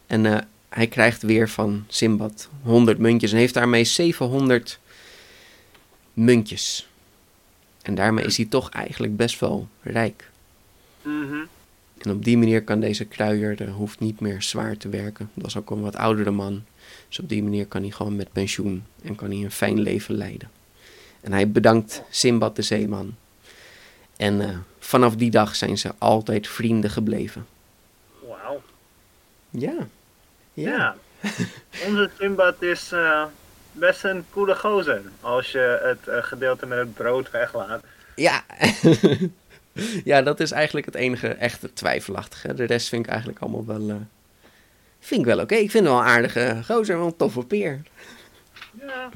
En 0.06 0.26
eh, 0.26 0.38
hij 0.68 0.86
krijgt 0.86 1.22
weer 1.22 1.48
van 1.48 1.84
Simbad 1.88 2.48
100 2.62 2.98
muntjes 2.98 3.32
en 3.32 3.38
heeft 3.38 3.54
daarmee 3.54 3.84
700 3.84 4.78
muntjes. 6.12 6.88
En 7.82 7.94
daarmee 7.94 8.24
is 8.24 8.36
hij 8.36 8.46
toch 8.46 8.70
eigenlijk 8.70 9.16
best 9.16 9.40
wel 9.40 9.68
rijk. 9.82 10.30
Mhm. 11.02 11.44
En 11.98 12.10
op 12.10 12.24
die 12.24 12.38
manier 12.38 12.62
kan 12.62 12.80
deze 12.80 13.04
kruier, 13.04 13.68
hoeft 13.68 14.00
niet 14.00 14.20
meer 14.20 14.42
zwaar 14.42 14.76
te 14.76 14.88
werken. 14.88 15.30
Dat 15.34 15.44
was 15.44 15.56
ook 15.56 15.70
een 15.70 15.80
wat 15.80 15.96
oudere 15.96 16.30
man. 16.30 16.64
Dus 17.08 17.18
op 17.18 17.28
die 17.28 17.42
manier 17.42 17.66
kan 17.66 17.82
hij 17.82 17.90
gewoon 17.90 18.16
met 18.16 18.32
pensioen 18.32 18.84
en 19.02 19.14
kan 19.14 19.30
hij 19.30 19.44
een 19.44 19.50
fijn 19.50 19.80
leven 19.80 20.14
leiden. 20.14 20.50
En 21.20 21.32
hij 21.32 21.50
bedankt 21.50 22.02
Simbad 22.10 22.56
de 22.56 22.62
zeeman. 22.62 23.16
En 24.16 24.40
eh, 24.40 24.56
vanaf 24.78 25.16
die 25.16 25.30
dag 25.30 25.56
zijn 25.56 25.78
ze 25.78 25.90
altijd 25.98 26.48
vrienden 26.48 26.90
gebleven. 26.90 27.46
Wauw. 28.20 28.62
Ja. 29.50 29.86
Ja. 30.52 30.96
Onze 31.86 32.10
Simbad 32.18 32.62
is 32.62 32.92
eh, 32.92 33.24
best 33.72 34.04
een 34.04 34.24
coole 34.30 34.56
gozer. 34.56 35.02
Als 35.20 35.52
je 35.52 35.80
het 35.82 36.08
eh, 36.08 36.22
gedeelte 36.22 36.66
met 36.66 36.78
het 36.78 36.94
brood 36.94 37.30
weglaat. 37.30 37.84
Ja. 38.14 38.44
ja, 40.04 40.22
dat 40.22 40.40
is 40.40 40.50
eigenlijk 40.50 40.86
het 40.86 40.94
enige 40.94 41.28
echte 41.28 41.72
twijfelachtige. 41.72 42.54
De 42.54 42.64
rest 42.64 42.88
vind 42.88 43.04
ik 43.04 43.10
eigenlijk 43.10 43.40
allemaal 43.40 43.66
wel... 43.66 44.06
vind 45.06 45.20
ik 45.20 45.26
wel 45.26 45.40
oké. 45.40 45.54
Ik 45.54 45.70
vind 45.70 45.84
hem 45.84 45.92
wel 45.94 46.02
een 46.02 46.08
aardige 46.08 46.60
gozer, 46.64 46.96
wel 46.98 47.06
een 47.06 47.16
toffe 47.16 47.40
peer. 47.46 47.82
Ja. 48.80 49.10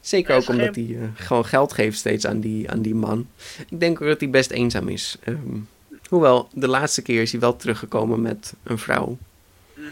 Zeker 0.00 0.36
ook 0.36 0.48
omdat 0.48 0.74
geen- 0.74 0.86
hij 0.96 1.02
eh, 1.02 1.08
gewoon 1.26 1.44
geld 1.46 1.72
geeft 1.72 1.98
steeds 1.98 2.26
aan 2.26 2.40
die, 2.40 2.70
aan 2.70 2.82
die 2.82 2.94
man. 2.94 3.28
Ik 3.68 3.80
denk 3.80 4.00
ook 4.00 4.08
dat 4.08 4.20
hij 4.20 4.30
best 4.30 4.50
eenzaam 4.50 4.88
is. 4.88 5.16
Ehm, 5.24 5.58
hoewel, 6.08 6.48
de 6.52 6.68
laatste 6.68 7.02
keer 7.02 7.22
is 7.22 7.30
hij 7.32 7.40
wel 7.40 7.56
teruggekomen 7.56 8.22
met 8.22 8.52
een 8.62 8.78
vrouw. 8.78 9.18
Mhm. 9.74 9.86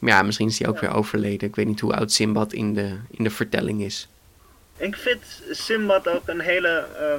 Maar 0.00 0.10
ja, 0.12 0.22
misschien 0.22 0.48
is 0.48 0.58
hij 0.58 0.68
ook 0.68 0.80
weer 0.80 0.94
overleden. 0.94 1.48
Ik 1.48 1.56
weet 1.56 1.66
niet 1.66 1.80
hoe 1.80 1.94
oud 1.94 2.12
Simbad 2.12 2.52
in 2.52 2.74
de, 2.74 2.96
in 3.10 3.24
de 3.24 3.30
vertelling 3.30 3.82
is. 3.82 4.08
Ik 4.76 4.96
vind 4.96 5.42
Simbad 5.50 6.08
ook 6.08 6.28
een 6.28 6.40
hele 6.40 6.86
eh, 6.98 7.14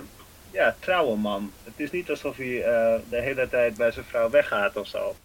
ja, 0.52 0.76
trouwe 0.80 1.18
man. 1.18 1.52
Het 1.64 1.74
is 1.78 1.92
niet 1.92 2.10
alsof 2.10 2.38
hij 2.38 2.64
eh, 2.64 3.00
de 3.10 3.22
hele 3.22 3.50
tijd 3.50 3.76
bij 3.78 3.92
zijn 3.92 4.06
vrouw 4.06 4.30
weggaat 4.30 4.76
of 4.78 4.88
zo. 4.88 5.16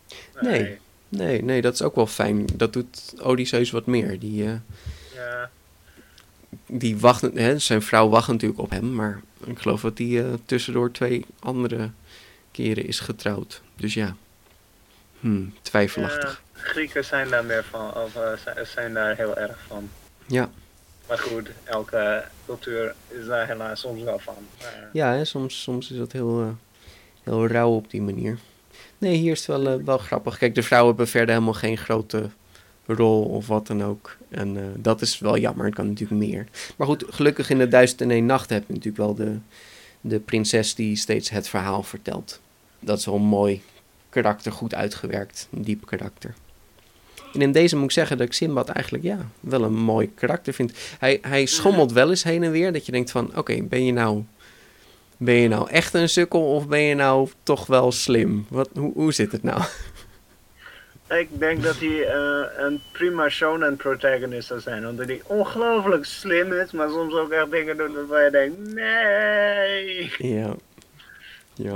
Nee. 0.41 0.61
Nee, 0.63 0.79
nee, 1.43 1.63
dat 1.63 1.75
is 1.75 1.83
ook 1.83 1.95
wel 1.95 2.07
fijn. 2.07 2.47
Dat 2.55 2.73
doet 2.73 3.15
Odysseus 3.23 3.71
wat 3.71 3.87
meer. 3.87 4.19
Die, 4.19 4.45
eh, 4.45 4.55
Ja. 5.15 5.51
die 6.67 6.99
wacht, 6.99 7.21
hè, 7.21 7.59
zijn 7.59 7.83
vrouw 7.83 8.09
wacht 8.09 8.29
natuurlijk 8.29 8.61
op 8.61 8.71
hem. 8.71 8.95
Maar 8.95 9.21
ik 9.45 9.59
geloof 9.59 9.81
dat 9.81 9.99
hij 9.99 10.25
eh, 10.25 10.33
tussendoor 10.47 10.91
twee 10.91 11.25
andere 11.39 11.91
keren 12.51 12.87
is 12.87 13.01
getrouwd. 13.01 13.63
Dus 13.77 13.95
ja, 13.95 14.17
hmm, 15.21 15.55
twijfelachtig. 15.63 16.43
Ja, 16.55 16.61
Grieken 16.63 17.05
zijn 17.05 17.29
daar 17.29 17.45
meer 17.45 17.65
van, 17.65 17.95
of 17.95 18.17
eh, 18.17 18.63
zijn- 18.65 18.93
daar 18.95 19.17
heel 19.17 19.37
erg 19.37 19.59
van. 19.67 19.89
Ja. 20.27 20.51
Maar 21.09 21.19
goed, 21.19 21.49
elke 21.65 22.25
cultuur 22.47 22.95
is 23.09 23.27
daar 23.27 23.47
helaas 23.47 23.81
soms 23.81 24.03
wel 24.03 24.19
van. 24.19 24.35
Maar, 24.61 24.89
Ja, 24.93 25.13
hè, 25.13 25.25
soms, 25.25 25.63
soms 25.63 25.91
is 25.91 25.97
dat 25.99 26.13
heel, 26.13 26.57
heel 27.23 27.47
rauw 27.47 27.71
op 27.71 27.91
die 27.91 28.03
manier. 28.03 28.39
Nee, 29.03 29.17
hier 29.17 29.33
is 29.33 29.47
het 29.47 29.47
wel, 29.47 29.69
eh, 29.69 29.85
wel 29.85 29.99
grappig. 29.99 30.39
Kijk, 30.39 30.55
de 30.55 30.63
vrouwen 30.63 30.89
hebben 30.89 31.09
verder 31.09 31.35
helemaal 31.35 31.55
geen 31.55 31.79
grote 31.79 32.31
rol 32.87 33.25
of 33.25 33.47
wat 33.47 33.67
dan 33.67 33.85
ook. 33.85 34.17
En 34.29 34.57
eh, 34.57 34.63
dat 34.77 35.01
is 35.01 35.19
wel 35.19 35.39
jammer, 35.39 35.65
het 35.65 35.75
kan 35.75 35.89
natuurlijk 35.89 36.21
meer. 36.21 36.47
Maar 36.77 36.87
goed, 36.87 37.05
gelukkig 37.09 37.51
in 37.51 37.59
de 37.59 37.69
Duizend 37.69 38.01
en 38.01 38.11
één 38.11 38.27
Nacht 38.27 38.51
heb 38.51 38.65
je 38.67 38.73
natuurlijk 38.73 39.05
wel 39.05 39.15
de, 39.15 39.37
de 40.01 40.19
prinses 40.19 40.75
die 40.75 40.97
steeds 40.97 41.31
het 41.31 41.49
verhaal 41.49 41.83
vertelt. 41.83 42.41
Dat 42.81 42.99
is 42.99 43.05
wel 43.05 43.15
een 43.15 43.23
mooi 43.23 43.63
karakter, 44.09 44.53
goed 44.53 44.75
uitgewerkt, 44.75 45.49
een 45.53 45.63
diep 45.63 45.87
karakter. 45.87 46.35
En 47.33 47.43
in 47.43 47.53
deze 47.53 47.77
moet 47.77 47.85
ik 47.85 47.91
zeggen 47.91 48.17
dat 48.17 48.27
ik 48.27 48.33
Simbad 48.33 48.69
eigenlijk 48.69 49.05
ja, 49.05 49.29
wel 49.41 49.63
een 49.63 49.77
mooi 49.77 50.15
karakter 50.15 50.53
vind. 50.53 50.73
Hij, 50.99 51.19
hij 51.23 51.47
schommelt 51.47 51.93
wel 51.93 52.11
eens 52.11 52.23
heen 52.23 52.43
en 52.43 52.51
weer, 52.51 52.73
dat 52.73 52.87
je 52.87 52.93
denkt 52.93 53.11
van, 53.11 53.37
oké, 53.37 53.63
ben 53.63 53.85
je 53.85 53.93
nou... 53.93 54.23
Ben 55.25 55.35
je 55.35 55.49
nou 55.49 55.71
echt 55.71 55.95
een 55.95 56.09
sukkel 56.09 56.55
of 56.55 56.69
ben 56.69 56.81
je 56.81 56.95
nou 56.95 57.29
toch 57.43 57.67
wel 57.67 57.93
slim? 57.93 58.47
Wat, 58.49 58.69
hoe, 58.75 58.93
hoe 58.95 59.13
zit 59.13 59.33
het 59.33 59.43
nou? 59.43 59.63
Ik 61.09 61.29
denk 61.39 61.63
dat 61.63 61.77
hij 61.77 62.07
eh, 62.07 62.65
een 62.65 62.81
prima 62.93 63.29
shonen 63.29 63.77
protagonist 63.77 64.49
zou 64.49 64.61
zijn. 64.61 64.89
Omdat 64.89 65.07
hij 65.07 65.21
ongelooflijk 65.27 66.05
slim 66.05 66.53
is, 66.53 66.71
maar 66.71 66.89
soms 66.91 67.15
ook 67.15 67.31
echt 67.31 67.51
dingen 67.51 67.77
doet 67.77 67.95
waarvan 67.95 68.25
je 68.25 68.31
denkt, 68.31 68.75
nee. 68.75 70.13
Ja. 70.35 70.55
Ja. 71.55 71.73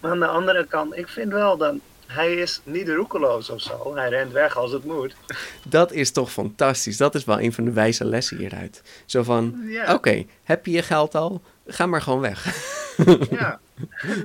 Maar 0.00 0.10
aan 0.10 0.18
de 0.18 0.26
andere 0.26 0.66
kant, 0.66 0.96
ik 0.96 1.08
vind 1.08 1.32
wel 1.32 1.56
dat 1.56 1.74
hij 2.06 2.34
is 2.34 2.60
niet 2.64 2.88
roekeloos 2.88 3.50
of 3.50 3.60
zo. 3.60 3.94
Hij 3.96 4.08
rent 4.08 4.32
weg 4.32 4.56
als 4.56 4.72
het 4.72 4.84
moet. 4.84 5.14
Dat 5.68 5.92
is 5.92 6.10
toch 6.10 6.32
fantastisch. 6.32 6.96
Dat 6.96 7.14
is 7.14 7.24
wel 7.24 7.40
een 7.40 7.52
van 7.52 7.64
de 7.64 7.72
wijze 7.72 8.04
lessen 8.04 8.36
hieruit. 8.36 8.82
Zo 9.06 9.22
van, 9.22 9.62
Ja. 9.66 9.94
oké, 9.94 10.24
heb 10.42 10.66
je 10.66 10.72
je 10.72 10.82
geld 10.82 11.14
al? 11.14 11.42
Ga 11.70 11.86
maar 11.86 12.02
gewoon 12.02 12.20
weg. 12.20 12.46
Ja. 13.30 13.60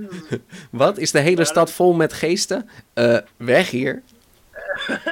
Wat? 0.70 0.98
Is 0.98 1.12
de 1.12 1.20
hele 1.20 1.46
stad 1.46 1.72
vol 1.72 1.94
met 1.94 2.14
geesten? 2.14 2.70
Eh, 2.94 3.18
weg 3.38 3.70
hier. 3.70 4.02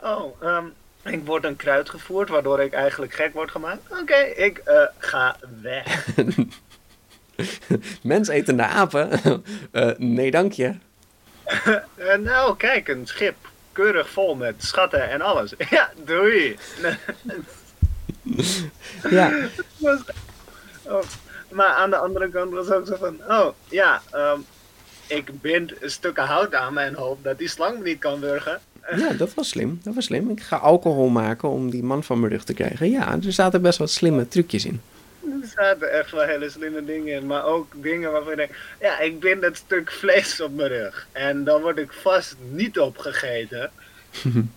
Oh, 0.00 0.42
ehm, 0.42 0.64
ik 1.02 1.24
word 1.24 1.44
een 1.44 1.56
kruid 1.56 1.90
gevoerd, 1.90 2.28
waardoor 2.28 2.60
ik 2.60 2.72
eigenlijk 2.72 3.12
gek 3.12 3.32
word 3.32 3.50
gemaakt. 3.50 3.80
Oké, 4.00 4.16
ik 4.16 4.58
eh, 4.58 4.82
ga 4.98 5.36
weg. 5.60 6.06
Mens 8.02 8.28
etende 8.28 8.62
apen? 8.62 9.10
Eh, 9.70 9.90
nee, 9.96 10.30
dank 10.30 10.52
je. 10.52 10.74
Nou, 12.18 12.56
kijk, 12.56 12.88
een 12.88 13.06
schip. 13.06 13.36
Keurig 13.72 14.10
vol 14.10 14.34
met 14.34 14.54
schatten 14.58 15.10
en 15.10 15.20
alles. 15.20 15.54
Ja, 15.70 15.90
doei. 16.04 16.56
Ja, 19.10 19.32
oh, 20.82 21.02
maar 21.48 21.68
aan 21.68 21.90
de 21.90 21.96
andere 21.96 22.28
kant 22.30 22.52
was 22.52 22.70
ook 22.70 22.86
zo 22.86 22.96
van, 22.96 23.16
oh 23.28 23.48
ja, 23.68 24.02
ehm, 24.10 24.40
ik 25.06 25.40
bind 25.40 25.72
stukken 25.80 26.24
hout 26.24 26.54
aan 26.54 26.74
mijn 26.74 26.94
hoofd 26.94 27.24
dat 27.24 27.38
die 27.38 27.48
slang 27.48 27.78
me 27.78 27.84
niet 27.84 27.98
kan 27.98 28.20
wurgen. 28.20 28.60
ja, 28.96 29.12
dat 29.12 29.34
was 29.34 29.48
slim. 29.48 29.80
Dat 29.82 29.94
was 29.94 30.04
slim. 30.04 30.30
Ik 30.30 30.40
ga 30.40 30.56
alcohol 30.56 31.08
maken 31.08 31.48
om 31.48 31.70
die 31.70 31.82
man 31.82 32.04
van 32.04 32.20
mijn 32.20 32.32
rug 32.32 32.44
te 32.44 32.54
krijgen. 32.54 32.90
Ja, 32.90 33.18
er 33.24 33.32
zaten 33.32 33.62
best 33.62 33.78
wat 33.78 33.90
slimme 33.90 34.28
trucjes 34.28 34.64
in. 34.64 34.80
Er 35.22 35.48
zaten 35.56 35.92
echt 35.92 36.10
wel 36.10 36.22
hele 36.22 36.50
slimme 36.50 36.84
dingen 36.84 37.14
in, 37.14 37.26
maar 37.26 37.44
ook 37.44 37.72
dingen 37.74 38.12
waarvan 38.12 38.30
je 38.30 38.36
denkt, 38.36 38.54
ja, 38.80 38.98
ik 38.98 39.20
bind 39.20 39.42
dat 39.42 39.56
stuk 39.56 39.92
vlees 39.92 40.40
op 40.40 40.54
mijn 40.54 40.68
rug. 40.68 41.06
En 41.12 41.44
dan 41.44 41.62
word 41.62 41.78
ik 41.78 41.92
vast 41.92 42.36
niet 42.50 42.78
opgegeten. 42.78 43.70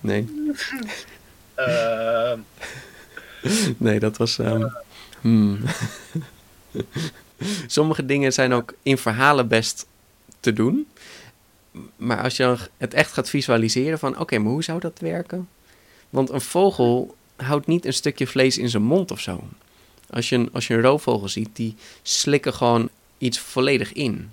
Nee, 0.00 0.26
Ehm, 1.54 2.38
nee 3.76 3.98
dat 4.00 4.16
was... 4.16 4.38
ehm, 4.38 4.66
hmm. 5.22 5.60
Sommige 7.66 8.06
dingen 8.06 8.32
zijn 8.32 8.52
ook 8.52 8.74
in 8.82 8.98
verhalen 8.98 9.48
best 9.48 9.86
te 10.40 10.52
doen. 10.52 10.86
Maar 11.96 12.22
als 12.22 12.36
je 12.36 12.56
het 12.76 12.94
echt 12.94 13.12
gaat 13.12 13.28
visualiseren 13.28 13.98
van... 13.98 14.18
Oké, 14.18 14.38
maar 14.38 14.52
hoe 14.52 14.64
zou 14.64 14.80
dat 14.80 14.98
werken? 14.98 15.48
Want 16.10 16.30
een 16.30 16.40
vogel 16.40 17.16
houdt 17.36 17.66
niet 17.66 17.84
een 17.84 17.92
stukje 17.92 18.26
vlees 18.26 18.58
in 18.58 18.68
zijn 18.68 18.82
mond 18.82 19.10
of 19.10 19.20
zo. 19.20 19.44
Als 20.10 20.28
je 20.28 20.36
een, 20.36 20.48
als 20.52 20.66
je 20.66 20.74
een 20.74 20.82
roofvogel 20.82 21.28
ziet, 21.28 21.48
die 21.52 21.74
slikken 22.02 22.54
gewoon 22.54 22.88
iets 23.18 23.38
volledig 23.38 23.92
in. 23.92 24.30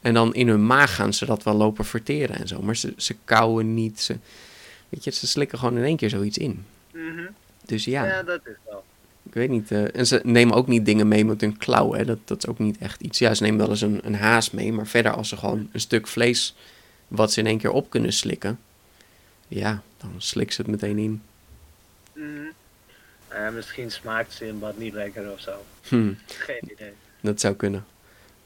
En 0.00 0.14
dan 0.14 0.34
in 0.34 0.48
hun 0.48 0.66
maag 0.66 0.94
gaan 0.94 1.14
ze 1.14 1.26
dat 1.26 1.42
wel 1.42 1.54
lopen 1.54 1.84
verteren 1.84 2.36
en 2.36 2.48
zo. 2.48 2.62
Maar 2.62 2.76
ze, 2.76 2.94
ze 2.96 3.16
kauwen 3.24 3.74
niet. 3.74 4.00
Ze, 4.00 4.18
weet 4.88 5.04
je, 5.04 5.10
ze 5.10 5.26
slikken 5.26 5.58
gewoon 5.58 5.76
in 5.76 5.84
één 5.84 5.96
keer 5.96 6.10
zoiets 6.10 6.38
in. 6.38 6.64
Mhm. 6.92 7.26
Dus 7.64 7.84
ja, 7.84 8.06
Ja, 8.06 8.22
dat 8.22 8.40
is 8.44 8.56
wel. 8.64 8.84
Ik 9.32 9.38
weet 9.38 9.50
niet. 9.50 9.70
eh, 9.70 9.96
en 9.96 10.06
ze 10.06 10.20
nemen 10.24 10.54
ook 10.56 10.66
niet 10.66 10.84
dingen 10.84 11.08
mee 11.08 11.24
met 11.24 11.40
hun 11.40 11.56
klauwen. 11.58 11.98
Hè. 11.98 12.04
Dat, 12.04 12.18
dat 12.24 12.38
is 12.38 12.46
ook 12.46 12.58
niet 12.58 12.78
echt 12.78 13.00
iets. 13.00 13.18
Ja, 13.18 13.34
ze 13.34 13.42
nemen 13.42 13.58
wel 13.58 13.68
eens 13.70 13.80
een, 13.80 14.00
een 14.04 14.14
haas 14.14 14.50
mee. 14.50 14.72
Maar 14.72 14.86
verder 14.86 15.12
als 15.12 15.28
ze 15.28 15.36
gewoon 15.36 15.68
een 15.72 15.80
stuk 15.80 16.06
vlees 16.06 16.54
wat 17.08 17.32
ze 17.32 17.40
in 17.40 17.46
één 17.46 17.58
keer 17.58 17.70
op 17.70 17.90
kunnen 17.90 18.12
slikken. 18.12 18.58
Ja, 19.48 19.82
dan 19.98 20.14
slikken 20.18 20.54
ze 20.54 20.62
het 20.62 20.70
meteen 20.70 20.98
in. 20.98 21.22
Mhm. 22.12 22.26
Eh, 23.28 23.50
misschien 23.50 23.90
smaakt 23.90 24.32
Simbad 24.32 24.78
niet 24.78 24.92
lekker 24.94 25.32
of 25.32 25.40
zo. 25.40 25.52
Hm, 25.88 26.12
Geen 26.26 26.70
idee. 26.72 26.92
dat 27.20 27.40
zou 27.40 27.54
kunnen. 27.54 27.84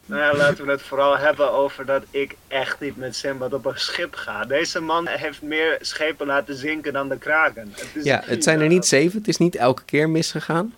Nou 0.07 0.21
ja, 0.23 0.35
laten 0.37 0.65
we 0.65 0.71
het 0.71 0.83
vooral 0.83 1.19
hebben 1.19 1.53
over 1.53 1.87
dat 1.87 2.03
ik 2.11 2.35
echt 2.49 2.81
niet 2.81 2.97
met 2.97 3.17
Simbad 3.17 3.53
op 3.53 3.65
een 3.67 3.79
schip 3.79 4.15
ga. 4.15 4.45
Deze 4.45 4.81
man 4.81 5.07
heeft 5.09 5.43
meer 5.43 5.79
schepen 5.81 6.27
laten 6.27 6.55
zinken 6.55 6.93
dan 6.93 7.09
de 7.09 7.19
kraken. 7.19 7.73
Het 7.75 7.91
is 7.95 8.05
Ja, 8.05 8.23
het 8.25 8.45
zijn 8.45 8.61
er 8.61 8.69
niet 8.69 8.87
zeven. 8.87 9.19
Het 9.19 9.29
is 9.29 9.37
niet 9.37 9.57
elke 9.57 9.85
keer 9.85 10.11
misgegaan. 10.11 10.75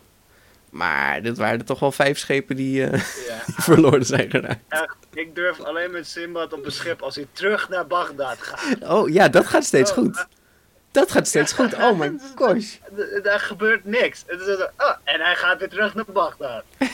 Maar 0.70 1.22
dit 1.22 1.37
waren 1.39 1.59
er 1.59 1.64
toch 1.64 1.81
wel 1.81 1.93
vijf 1.93 2.18
schepen 2.18 2.57
die 2.57 2.85
eh, 2.85 2.93
Ja, 3.29 3.39
verloren 3.62 4.05
zijn 4.05 4.31
geraakt. 4.31 4.61
echt. 4.68 4.97
Ik 5.14 5.35
durf 5.35 5.61
alleen 5.61 5.91
met 5.91 6.07
Simbad 6.07 6.53
op 6.53 6.64
een 6.64 6.72
schip 6.72 7.03
als 7.03 7.14
hij 7.14 7.26
terug 7.33 7.68
naar 7.68 7.87
Bagdad 7.87 8.37
gaat. 8.41 8.89
Oh 8.91 9.09
ja, 9.09 9.29
dat 9.29 9.47
gaat 9.47 9.64
steeds 9.64 9.91
Oh, 9.91 9.97
goed. 9.97 10.26
Dat 10.99 11.11
gaat 11.12 11.26
steeds 11.28 11.53
goed. 11.53 11.74
Oh 11.74 11.99
my 11.99 12.12
gosh. 12.36 12.74
Daar 13.22 13.40
gebeurt 13.40 13.84
niks. 13.84 14.24
Zo, 14.28 14.53
oh, 14.78 14.92
en 15.05 15.20
hij 15.20 15.34
gaat 15.34 15.59
weer 15.59 15.68
terug 15.68 15.94
naar 15.94 16.05
Bagdad. 16.12 16.62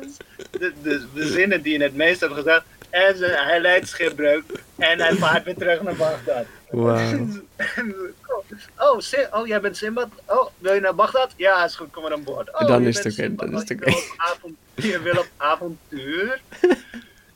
Is- 0.00 0.16
de, 0.50 0.72
de, 0.82 1.06
de 1.14 1.26
zinnen 1.26 1.62
die 1.62 1.78
je 1.78 1.82
het 1.84 1.94
meest 1.94 2.20
hebt 2.20 2.34
gezegd. 2.34 2.62
En 2.90 3.16
ze, 3.16 3.24
hij 3.26 3.60
leidt 3.60 3.88
schipbreuk. 3.88 4.42
En 4.78 5.00
hij 5.00 5.14
vaart 5.14 5.44
weer 5.44 5.54
terug 5.56 5.82
naar 5.82 5.94
Bagdad. 5.94 6.44
Wauw. 6.70 7.26
Oh, 8.78 8.98
Sim- 8.98 9.26
oh, 9.30 9.46
jij 9.46 9.60
bent 9.60 9.76
Simbad? 9.76 10.08
Oh, 10.26 10.46
wil 10.58 10.74
je 10.74 10.80
naar 10.80 10.94
Bagdad? 10.94 11.32
Ja, 11.36 11.64
is 11.64 11.74
goed, 11.76 11.90
kom 11.90 12.02
maar 12.02 12.12
aan 12.12 12.24
boord. 12.24 12.52
Oh, 12.54 12.66
Dan 12.66 12.82
is 12.82 12.96
het 13.04 13.12
oké, 13.12 13.34
dan 13.34 13.48
is 13.48 13.54
Oh, 13.54 13.68
het 13.68 13.70
oké. 13.70 13.92
Je 14.74 15.00
wil 15.00 15.12
op 15.18 15.28
avontuur? 15.36 16.40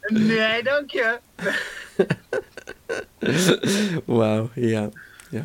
Nee, 0.07 0.63
dank 0.63 0.91
je. 0.91 1.19
Wauw, 4.05 4.51
ja. 4.55 4.89
ja. 5.31 5.45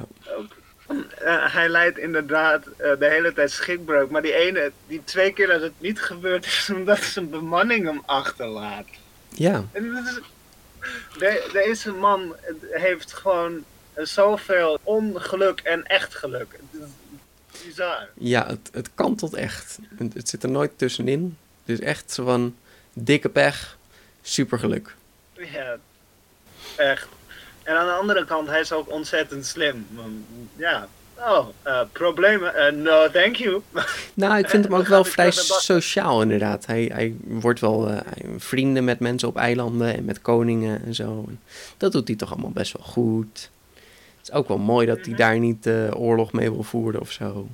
Eh, 1.17 1.53
hij 1.53 1.69
leidt 1.69 1.97
inderdaad 1.97 2.65
eh, 2.67 2.91
de 2.99 3.05
hele 3.09 3.33
tijd 3.33 3.51
schipbreuk. 3.51 4.09
Maar 4.09 4.21
die 4.21 4.33
ene, 4.33 4.71
die 4.87 5.01
twee 5.03 5.33
keer 5.33 5.47
dat 5.47 5.61
het 5.61 5.71
niet 5.77 6.01
gebeurt, 6.01 6.45
is 6.45 6.69
omdat 6.75 6.99
zijn 7.03 7.29
bemanning 7.29 7.85
hem 7.85 8.01
achterlaat. 8.05 8.85
Ja, 9.29 9.65
dat 9.73 9.83
is- 10.05 10.19
deze 11.53 11.91
man 11.91 12.35
heeft 12.71 13.13
gewoon 13.13 13.63
zoveel 13.95 14.79
ongeluk 14.83 15.59
en 15.59 15.85
echt 15.85 16.15
geluk. 16.15 16.59
Het 16.71 16.81
is 16.81 17.63
bizar. 17.65 18.07
ja 18.13 18.47
het, 18.47 18.69
het 18.73 18.89
kantelt 18.95 19.33
echt. 19.33 19.79
Het, 19.97 20.13
het 20.13 20.29
zit 20.29 20.43
er 20.43 20.49
nooit 20.49 20.71
tussenin. 20.77 21.37
Het 21.65 21.79
is 21.79 21.85
echt 21.85 22.11
zo 22.11 22.25
van 22.25 22.55
dikke 22.93 23.29
pech, 23.29 23.77
super 24.21 24.59
geluk. 24.59 24.95
Ja, 25.33 25.77
echt. 26.77 27.07
En 27.63 27.77
aan 27.77 27.85
de 27.85 27.91
andere 27.93 28.25
kant, 28.25 28.47
hij 28.47 28.59
is 28.59 28.71
ook 28.71 28.91
ontzettend 28.91 29.45
slim. 29.45 29.87
Ja, 30.55 30.87
oh, 31.17 31.47
eh, 31.61 31.79
problemen? 31.91 32.55
Eh, 32.55 32.73
no, 32.73 33.09
thank 33.11 33.35
you. 33.35 33.61
Nou, 34.13 34.37
ik 34.37 34.49
vind 34.49 34.63
hem 34.63 34.75
ook 34.75 34.87
wel 34.87 35.03
vrij 35.03 35.31
sociaal 35.31 36.21
inderdaad. 36.21 36.65
Hij, 36.65 36.91
hij 36.93 37.15
wordt 37.21 37.59
wel 37.59 37.87
hij- 37.87 38.03
vrienden 38.37 38.83
met 38.83 38.99
mensen 38.99 39.27
op 39.27 39.37
eilanden 39.37 39.95
en 39.95 40.05
met 40.05 40.21
koningen 40.21 40.85
en 40.85 40.95
zo. 40.95 41.25
Dat 41.77 41.91
doet 41.91 42.07
hij 42.07 42.17
toch 42.17 42.31
allemaal 42.31 42.51
best 42.51 42.77
wel 42.77 42.85
goed. 42.85 43.49
Het 44.17 44.29
is 44.29 44.31
ook 44.31 44.47
wel 44.47 44.57
mooi 44.57 44.87
dat 44.87 45.05
hij 45.05 45.15
daar 45.15 45.39
niet 45.39 45.69
oorlog 45.93 46.31
mee 46.31 46.51
wil 46.51 46.63
voeren 46.63 47.01
of 47.01 47.11
zo. 47.11 47.47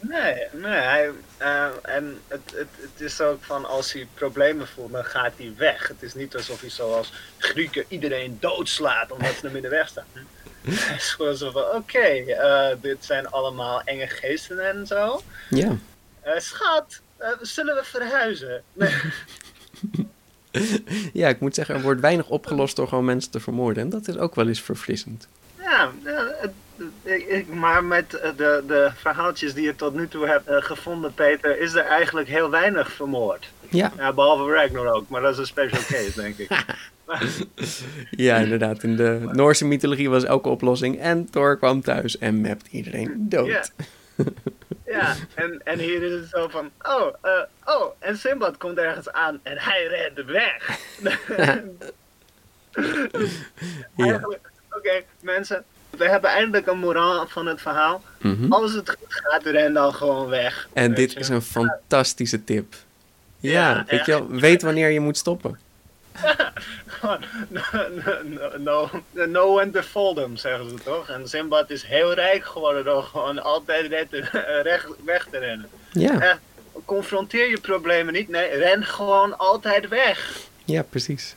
Nee, 0.00 0.46
nee. 0.52 0.72
Hij, 0.80 1.10
eh, 1.36 1.66
en 1.82 2.20
het, 2.28 2.40
het, 2.54 2.68
het 2.80 3.00
is 3.00 3.20
ook 3.20 3.44
van 3.44 3.64
als 3.64 3.92
hij 3.92 4.06
problemen 4.14 4.66
voelt, 4.68 4.92
dan 4.92 5.04
gaat 5.04 5.32
hij 5.36 5.52
weg. 5.56 5.88
Het 5.88 6.02
is 6.02 6.14
niet 6.14 6.36
alsof 6.36 6.60
hij 6.60 6.70
zoals 6.70 7.12
Grieken 7.38 7.84
iedereen 7.88 8.36
doodslaat 8.40 9.12
omdat 9.12 9.34
ze 9.40 9.46
hem 9.46 9.56
in 9.56 9.62
de 9.62 9.68
weg 9.68 9.88
staan. 9.88 10.04
Hij 10.60 10.96
is 10.96 11.12
gewoon 11.12 11.36
zo 11.36 11.50
van, 11.50 11.62
oké, 11.62 11.98
eh, 11.98 12.68
dit 12.80 13.04
zijn 13.04 13.28
allemaal 13.28 13.82
enge 13.84 14.06
geesten 14.06 14.68
en 14.68 14.86
zo. 14.86 15.22
Ja, 15.50 15.76
Eh, 16.22 16.32
schat, 16.38 17.00
zullen 17.40 17.74
we 17.74 17.84
verhuizen? 17.84 18.62
Nee. 18.72 18.94
ja, 21.12 21.28
ik 21.28 21.40
moet 21.40 21.54
zeggen, 21.54 21.74
er 21.74 21.80
wordt 21.82 22.00
weinig 22.00 22.28
opgelost 22.28 22.76
door 22.76 22.88
gewoon 22.88 23.04
mensen 23.04 23.30
te 23.30 23.40
vermoorden. 23.40 23.82
En 23.82 23.88
dat 23.88 24.08
is 24.08 24.16
ook 24.16 24.34
wel 24.34 24.48
eens 24.48 24.62
verfrissend. 24.62 25.28
Ja, 25.58 25.90
ja, 26.04 26.26
het- 26.40 26.50
ik, 27.02 27.26
ik- 27.26 27.48
maar 27.48 27.84
met 27.84 28.10
de, 28.10 28.62
de 28.66 28.90
verhaaltjes 28.94 29.54
die 29.54 29.64
je 29.64 29.76
tot 29.76 29.94
nu 29.94 30.08
toe 30.08 30.26
hebt 30.26 30.46
eh, 30.48 30.56
gevonden, 30.62 31.14
Peter, 31.14 31.58
is 31.60 31.74
er 31.74 31.84
eigenlijk 31.84 32.28
heel 32.28 32.50
weinig 32.50 32.92
vermoord. 32.92 33.48
Ja, 33.68 33.92
Ja, 33.96 34.12
behalve 34.12 34.52
Ragnarok, 34.52 35.08
maar 35.08 35.20
dat 35.20 35.32
is 35.32 35.38
een 35.38 35.46
special 35.46 35.82
case, 35.82 36.12
denk 36.20 36.36
ik. 36.38 36.48
ja 38.10 38.36
inderdaad. 38.36 38.82
In 38.82 38.96
de 38.96 39.28
Noorse 39.32 39.64
mythologie 39.66 40.10
was 40.10 40.24
elke 40.24 40.48
oplossing. 40.48 41.00
En 41.00 41.30
Thor 41.30 41.56
kwam 41.58 41.80
thuis 41.82 42.18
en 42.18 42.40
mapt 42.40 42.66
iedereen 42.70 43.14
dood. 43.28 43.46
Ja. 43.46 43.64
Ja, 44.86 45.16
en, 45.34 45.60
en 45.64 45.78
hier 45.78 46.02
is 46.02 46.12
het 46.12 46.28
zo 46.28 46.48
van, 46.48 46.70
oh, 46.82 47.06
eh, 47.22 47.30
oh, 47.64 47.92
en 47.98 48.16
Simbad 48.16 48.56
komt 48.56 48.78
ergens 48.78 49.10
aan 49.12 49.40
en 49.42 49.56
hij 49.58 49.86
rent 49.86 50.26
weg. 50.26 50.78
Ja. 53.96 54.20
Oké, 54.76 55.02
mensen, 55.20 55.64
we 55.90 56.08
hebben 56.08 56.30
eindelijk 56.30 56.66
een 56.66 56.78
moraal 56.78 57.26
van 57.28 57.46
het 57.46 57.60
verhaal. 57.60 58.02
Mhm. 58.18 58.52
Als 58.52 58.72
het 58.72 58.88
goed 58.90 58.98
gaat, 59.14 59.42
ren 59.44 59.72
dan 59.72 59.94
gewoon 59.94 60.28
weg. 60.28 60.68
En 60.72 60.94
dit 60.94 61.12
je. 61.12 61.18
is 61.18 61.28
een 61.28 61.42
fantastische 61.42 62.44
tip. 62.44 62.74
Ja, 63.38 63.70
Ja, 63.70 63.84
weet 63.86 64.06
je 64.06 64.12
wel, 64.12 64.28
weet 64.28 64.62
wanneer 64.62 64.90
je 64.90 65.00
moet 65.00 65.16
stoppen. 65.16 65.58
No, 67.02 67.16
no, 67.48 67.62
no, 68.58 68.90
no, 69.12 69.26
no 69.26 69.58
one 69.60 69.70
to 69.70 69.82
fold 69.82 70.16
them, 70.16 70.36
zeggen 70.36 70.68
ze 70.70 70.74
toch? 70.84 71.08
En 71.08 71.28
Simbad 71.28 71.70
is 71.70 71.82
heel 71.82 72.12
rijk 72.14 72.44
geworden 72.44 72.84
door 72.84 73.02
gewoon 73.02 73.42
altijd 73.42 73.86
recht, 74.62 74.86
weg 75.04 75.26
te 75.30 75.38
rennen. 75.38 75.68
Ja, 75.92 76.20
Echt, 76.20 76.38
confronteer 76.84 77.50
je 77.50 77.60
problemen 77.60 78.12
niet, 78.12 78.28
nee, 78.28 78.48
ren 78.48 78.84
gewoon 78.84 79.38
altijd 79.38 79.88
weg. 79.88 80.36
ja 80.64 80.82
precies. 80.82 81.34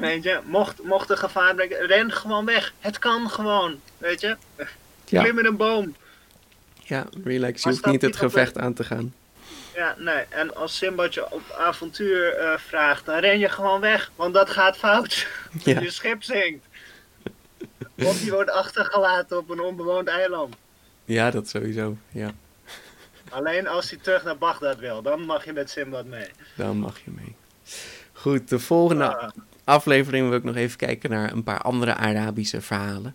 Weet 0.00 0.22
je, 0.22 0.40
mocht, 0.44 0.82
mocht 0.82 1.10
er 1.10 1.16
gevaar 1.16 1.54
breken, 1.54 1.86
ren 1.86 2.12
gewoon 2.12 2.44
weg. 2.44 2.72
Het 2.80 2.98
kan 2.98 3.30
gewoon, 3.30 3.80
weet 3.98 4.20
je. 4.20 4.36
Ja, 5.04 5.22
Klim 5.22 5.38
in 5.38 5.44
een 5.44 5.56
boom. 5.56 5.96
ja 6.82 7.06
relax. 7.24 7.62
Je 7.62 7.68
hoeft 7.68 7.86
niet 7.86 8.02
het 8.02 8.16
gevecht 8.16 8.58
aan 8.58 8.74
te 8.74 8.84
gaan. 8.84 9.14
Ja, 9.74 9.94
nee. 9.98 10.24
En 10.28 10.54
als 10.56 10.76
Simbad 10.76 11.14
je 11.14 11.32
op 11.32 11.42
avontuur 11.58 12.36
eh, 12.36 12.58
vraagt, 12.58 13.04
dan 13.06 13.18
ren 13.18 13.38
je 13.38 13.48
gewoon 13.48 13.80
weg. 13.80 14.10
Want 14.16 14.34
dat 14.34 14.50
gaat 14.50 14.76
fout. 14.76 15.26
Ja. 15.64 15.80
Je 15.80 15.90
schip 15.90 16.22
zinkt. 16.22 16.66
Of 17.98 18.24
je 18.24 18.30
wordt 18.30 18.50
achtergelaten 18.50 19.38
op 19.38 19.50
een 19.50 19.60
onbewoond 19.60 20.08
eiland. 20.08 20.54
Ja, 21.04 21.30
dat 21.30 21.48
sowieso. 21.48 21.96
Ja, 22.10 22.30
Alleen 23.30 23.68
als 23.68 23.90
hij 23.90 23.98
terug 23.98 24.24
naar 24.24 24.38
Bagdad 24.38 24.78
wil, 24.78 25.02
dan 25.02 25.20
mag 25.24 25.44
je 25.44 25.52
met 25.52 25.70
Simbad 25.70 26.04
mee. 26.04 26.28
dan 26.56 26.76
mag 26.76 26.98
je 27.04 27.10
mee. 27.10 27.34
Goed, 28.12 28.48
de 28.48 28.58
volgende 28.58 29.16
Ah, 29.16 29.30
aflevering 29.64 30.28
wil 30.28 30.38
ik 30.38 30.44
nog 30.44 30.56
even 30.56 30.76
kijken 30.78 31.10
naar 31.10 31.32
een 31.32 31.42
paar 31.42 31.60
andere 31.60 31.94
Arabische 31.94 32.60
verhalen. 32.60 33.14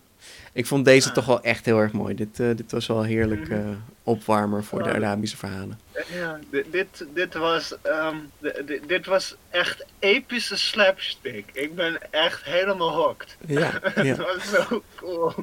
Ik 0.52 0.66
vond 0.66 0.84
deze 0.84 1.08
Ah. 1.08 1.14
toch 1.14 1.26
wel 1.26 1.42
echt 1.42 1.64
heel 1.64 1.78
erg 1.78 1.92
mooi. 1.92 2.14
Dit, 2.14 2.40
eh, 2.40 2.46
dit 2.56 2.72
was 2.72 2.86
wel 2.86 2.98
een 2.98 3.04
heerlijk 3.08 3.48
eh, 3.48 3.58
opwarmer 4.02 4.64
voor 4.64 4.82
de. 4.82 4.92
Arabische 4.92 5.36
verhalen. 5.36 5.80
ja, 6.12 6.38
dit, 6.70 7.06
dit, 7.14 7.34
was, 7.34 7.74
ehm, 7.82 8.16
di- 8.38 8.64
di- 8.66 8.80
dit 8.86 9.06
was 9.06 9.36
echt 9.50 9.84
epische 9.98 10.56
slapstick. 10.56 11.44
Ik 11.52 11.74
ben 11.74 12.12
echt 12.12 12.44
helemaal 12.44 12.90
hooked. 12.94 13.36
Ja, 13.46 13.70
Het 13.82 14.16
was 14.16 14.50
zo 14.50 14.82
cool. 14.96 15.34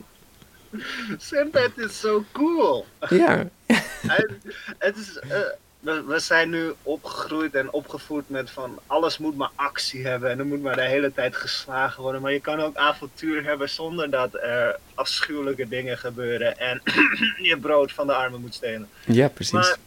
Simbad 1.18 1.72
is 1.76 2.00
zo 2.00 2.24
cool. 2.32 2.86
ja, 3.10 3.50
het 4.78 4.98
is, 4.98 5.20
eh, 5.20 5.40
we, 5.86 6.04
we 6.04 6.20
zijn 6.20 6.50
nu 6.50 6.74
opgegroeid 6.84 7.56
en 7.56 7.72
opgevoed 7.72 8.30
met 8.30 8.50
van 8.50 8.80
alles 8.88 9.18
moet 9.18 9.38
maar 9.38 9.50
actie 9.56 10.08
hebben 10.08 10.30
en 10.30 10.40
er 10.40 10.46
moet 10.46 10.62
maar 10.62 10.76
de 10.76 10.82
hele 10.82 11.14
tijd 11.14 11.36
geslagen 11.36 12.04
worden. 12.04 12.22
Maar 12.22 12.32
je 12.32 12.42
kan 12.42 12.60
ook 12.60 12.76
avontuur 12.76 13.44
hebben 13.44 13.70
zonder 13.70 14.10
dat 14.10 14.34
er 14.34 14.80
afschuwelijke 14.94 15.68
dingen 15.68 15.98
gebeuren 15.98 16.58
en 16.58 16.82
je 17.50 17.58
brood 17.62 17.92
van 17.92 18.08
de 18.08 18.14
armen 18.14 18.42
moet 18.42 18.54
stelen. 18.54 18.90
ja 19.06 19.28
precies. 19.28 19.52
Maar, 19.52 19.78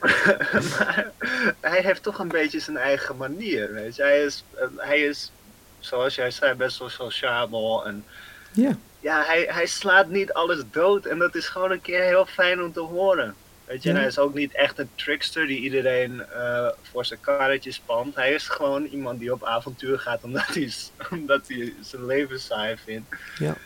maar 0.70 1.10
hij 1.60 1.80
heeft 1.80 2.02
toch 2.02 2.18
een 2.18 2.28
beetje 2.28 2.60
zijn 2.60 2.76
eigen 2.76 3.16
manier. 3.16 3.72
Weet 3.72 3.96
je? 3.96 4.02
Hij, 4.02 4.22
is, 4.22 4.44
eh, 4.54 4.66
hij 4.76 5.00
is, 5.00 5.32
zoals 5.78 6.14
jij 6.14 6.30
zei, 6.30 6.54
best 6.54 6.78
wel 6.78 6.88
sociabel. 6.88 7.86
En 7.86 8.04
Ja, 8.52 8.78
ja, 9.00 9.22
hij, 9.24 9.46
hij 9.50 9.66
slaat 9.66 10.08
niet 10.08 10.32
alles 10.32 10.62
dood. 10.70 11.04
En 11.04 11.18
dat 11.18 11.34
is 11.34 11.48
gewoon 11.48 11.70
een 11.70 11.80
keer 11.80 12.02
heel 12.02 12.26
fijn 12.26 12.62
om 12.62 12.72
te 12.72 12.80
horen. 12.80 13.34
Weet 13.66 13.82
je, 13.82 13.90
en 13.90 13.96
hij 13.96 14.06
is 14.06 14.18
ook 14.18 14.34
niet 14.34 14.54
echt 14.54 14.78
een 14.78 14.88
trickster 14.94 15.46
die 15.46 15.60
iedereen 15.60 16.22
uh, 16.36 16.68
voor 16.82 17.04
zijn 17.04 17.20
karretje 17.20 17.72
spant. 17.72 18.14
Hij 18.14 18.32
is 18.32 18.48
gewoon 18.48 18.84
iemand 18.84 19.18
die 19.18 19.32
op 19.32 19.44
avontuur 19.44 19.98
gaat 19.98 20.22
omdat 20.22 20.46
hij, 20.46 20.72
omdat 21.18 21.40
hij 21.48 21.74
zijn 21.80 22.06
leven 22.06 22.40
saai 22.40 22.76
vindt. 22.84 23.08
Ja. 23.38 23.56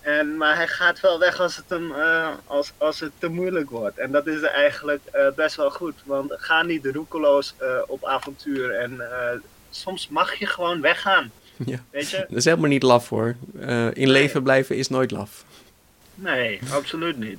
En, 0.00 0.36
maar 0.36 0.56
hij 0.56 0.68
gaat 0.68 1.00
wel 1.00 1.18
weg 1.18 1.40
als 1.40 1.56
het, 1.56 1.64
hem, 1.68 1.90
uh, 1.90 2.28
als, 2.46 2.72
als 2.78 3.00
het 3.00 3.12
te 3.18 3.28
moeilijk 3.28 3.70
wordt. 3.70 3.98
En 3.98 4.10
dat 4.10 4.26
is 4.26 4.42
eigenlijk 4.42 5.00
uh, 5.14 5.26
best 5.36 5.56
wel 5.56 5.70
goed. 5.70 5.94
Want 6.04 6.32
ga 6.36 6.62
niet 6.62 6.86
roekeloos 6.86 7.54
op 7.86 8.04
avontuur. 8.04 8.74
En 8.74 9.02
soms 9.70 10.08
mag 10.08 10.34
je 10.34 10.46
gewoon 10.46 10.80
weggaan. 10.80 11.30
Ja. 11.66 11.78
Weet 11.90 12.10
je? 12.10 12.16
Dat 12.28 12.36
is 12.38 12.44
helemaal 12.44 12.68
niet 12.68 12.82
laf 12.82 13.08
hoor. 13.08 13.36
in 13.92 14.10
leven 14.10 14.42
blijven 14.42 14.76
is 14.76 14.88
nooit 14.88 15.10
laf. 15.10 15.44
Nee, 16.14 16.60
absoluut 16.70 17.18
niet. 17.18 17.38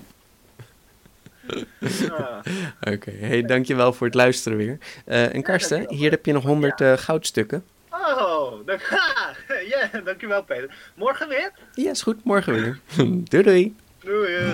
Oké, 1.52 2.91
okay. 2.91 3.16
hey, 3.20 3.41
dankjewel 3.41 3.94
voor 3.94 4.08
het 4.08 4.16
luisteren 4.16 4.58
weer. 4.58 4.78
Uh, 5.06 5.36
en 5.36 5.44
Karsten, 5.44 5.82
ja, 5.82 5.88
hier 5.88 6.12
heb 6.12 6.26
je 6.26 6.34
nog 6.34 6.44
100 6.44 6.82
uh, 6.82 6.94
goudstukken. 6.98 7.64
Oh, 7.89 8.66
dank, 8.66 8.82
ja, 9.74 10.02
dankjewel 10.04 10.44
Peter. 10.44 10.76
Morgen 10.96 11.28
weer? 11.28 11.52
Ja, 11.74 11.91
is 11.91 12.02
goed, 12.02 12.24
morgen 12.24 12.54
weer. 12.54 12.80
doei 13.30 13.44
doei. 13.44 13.76
Doei. 14.00 14.54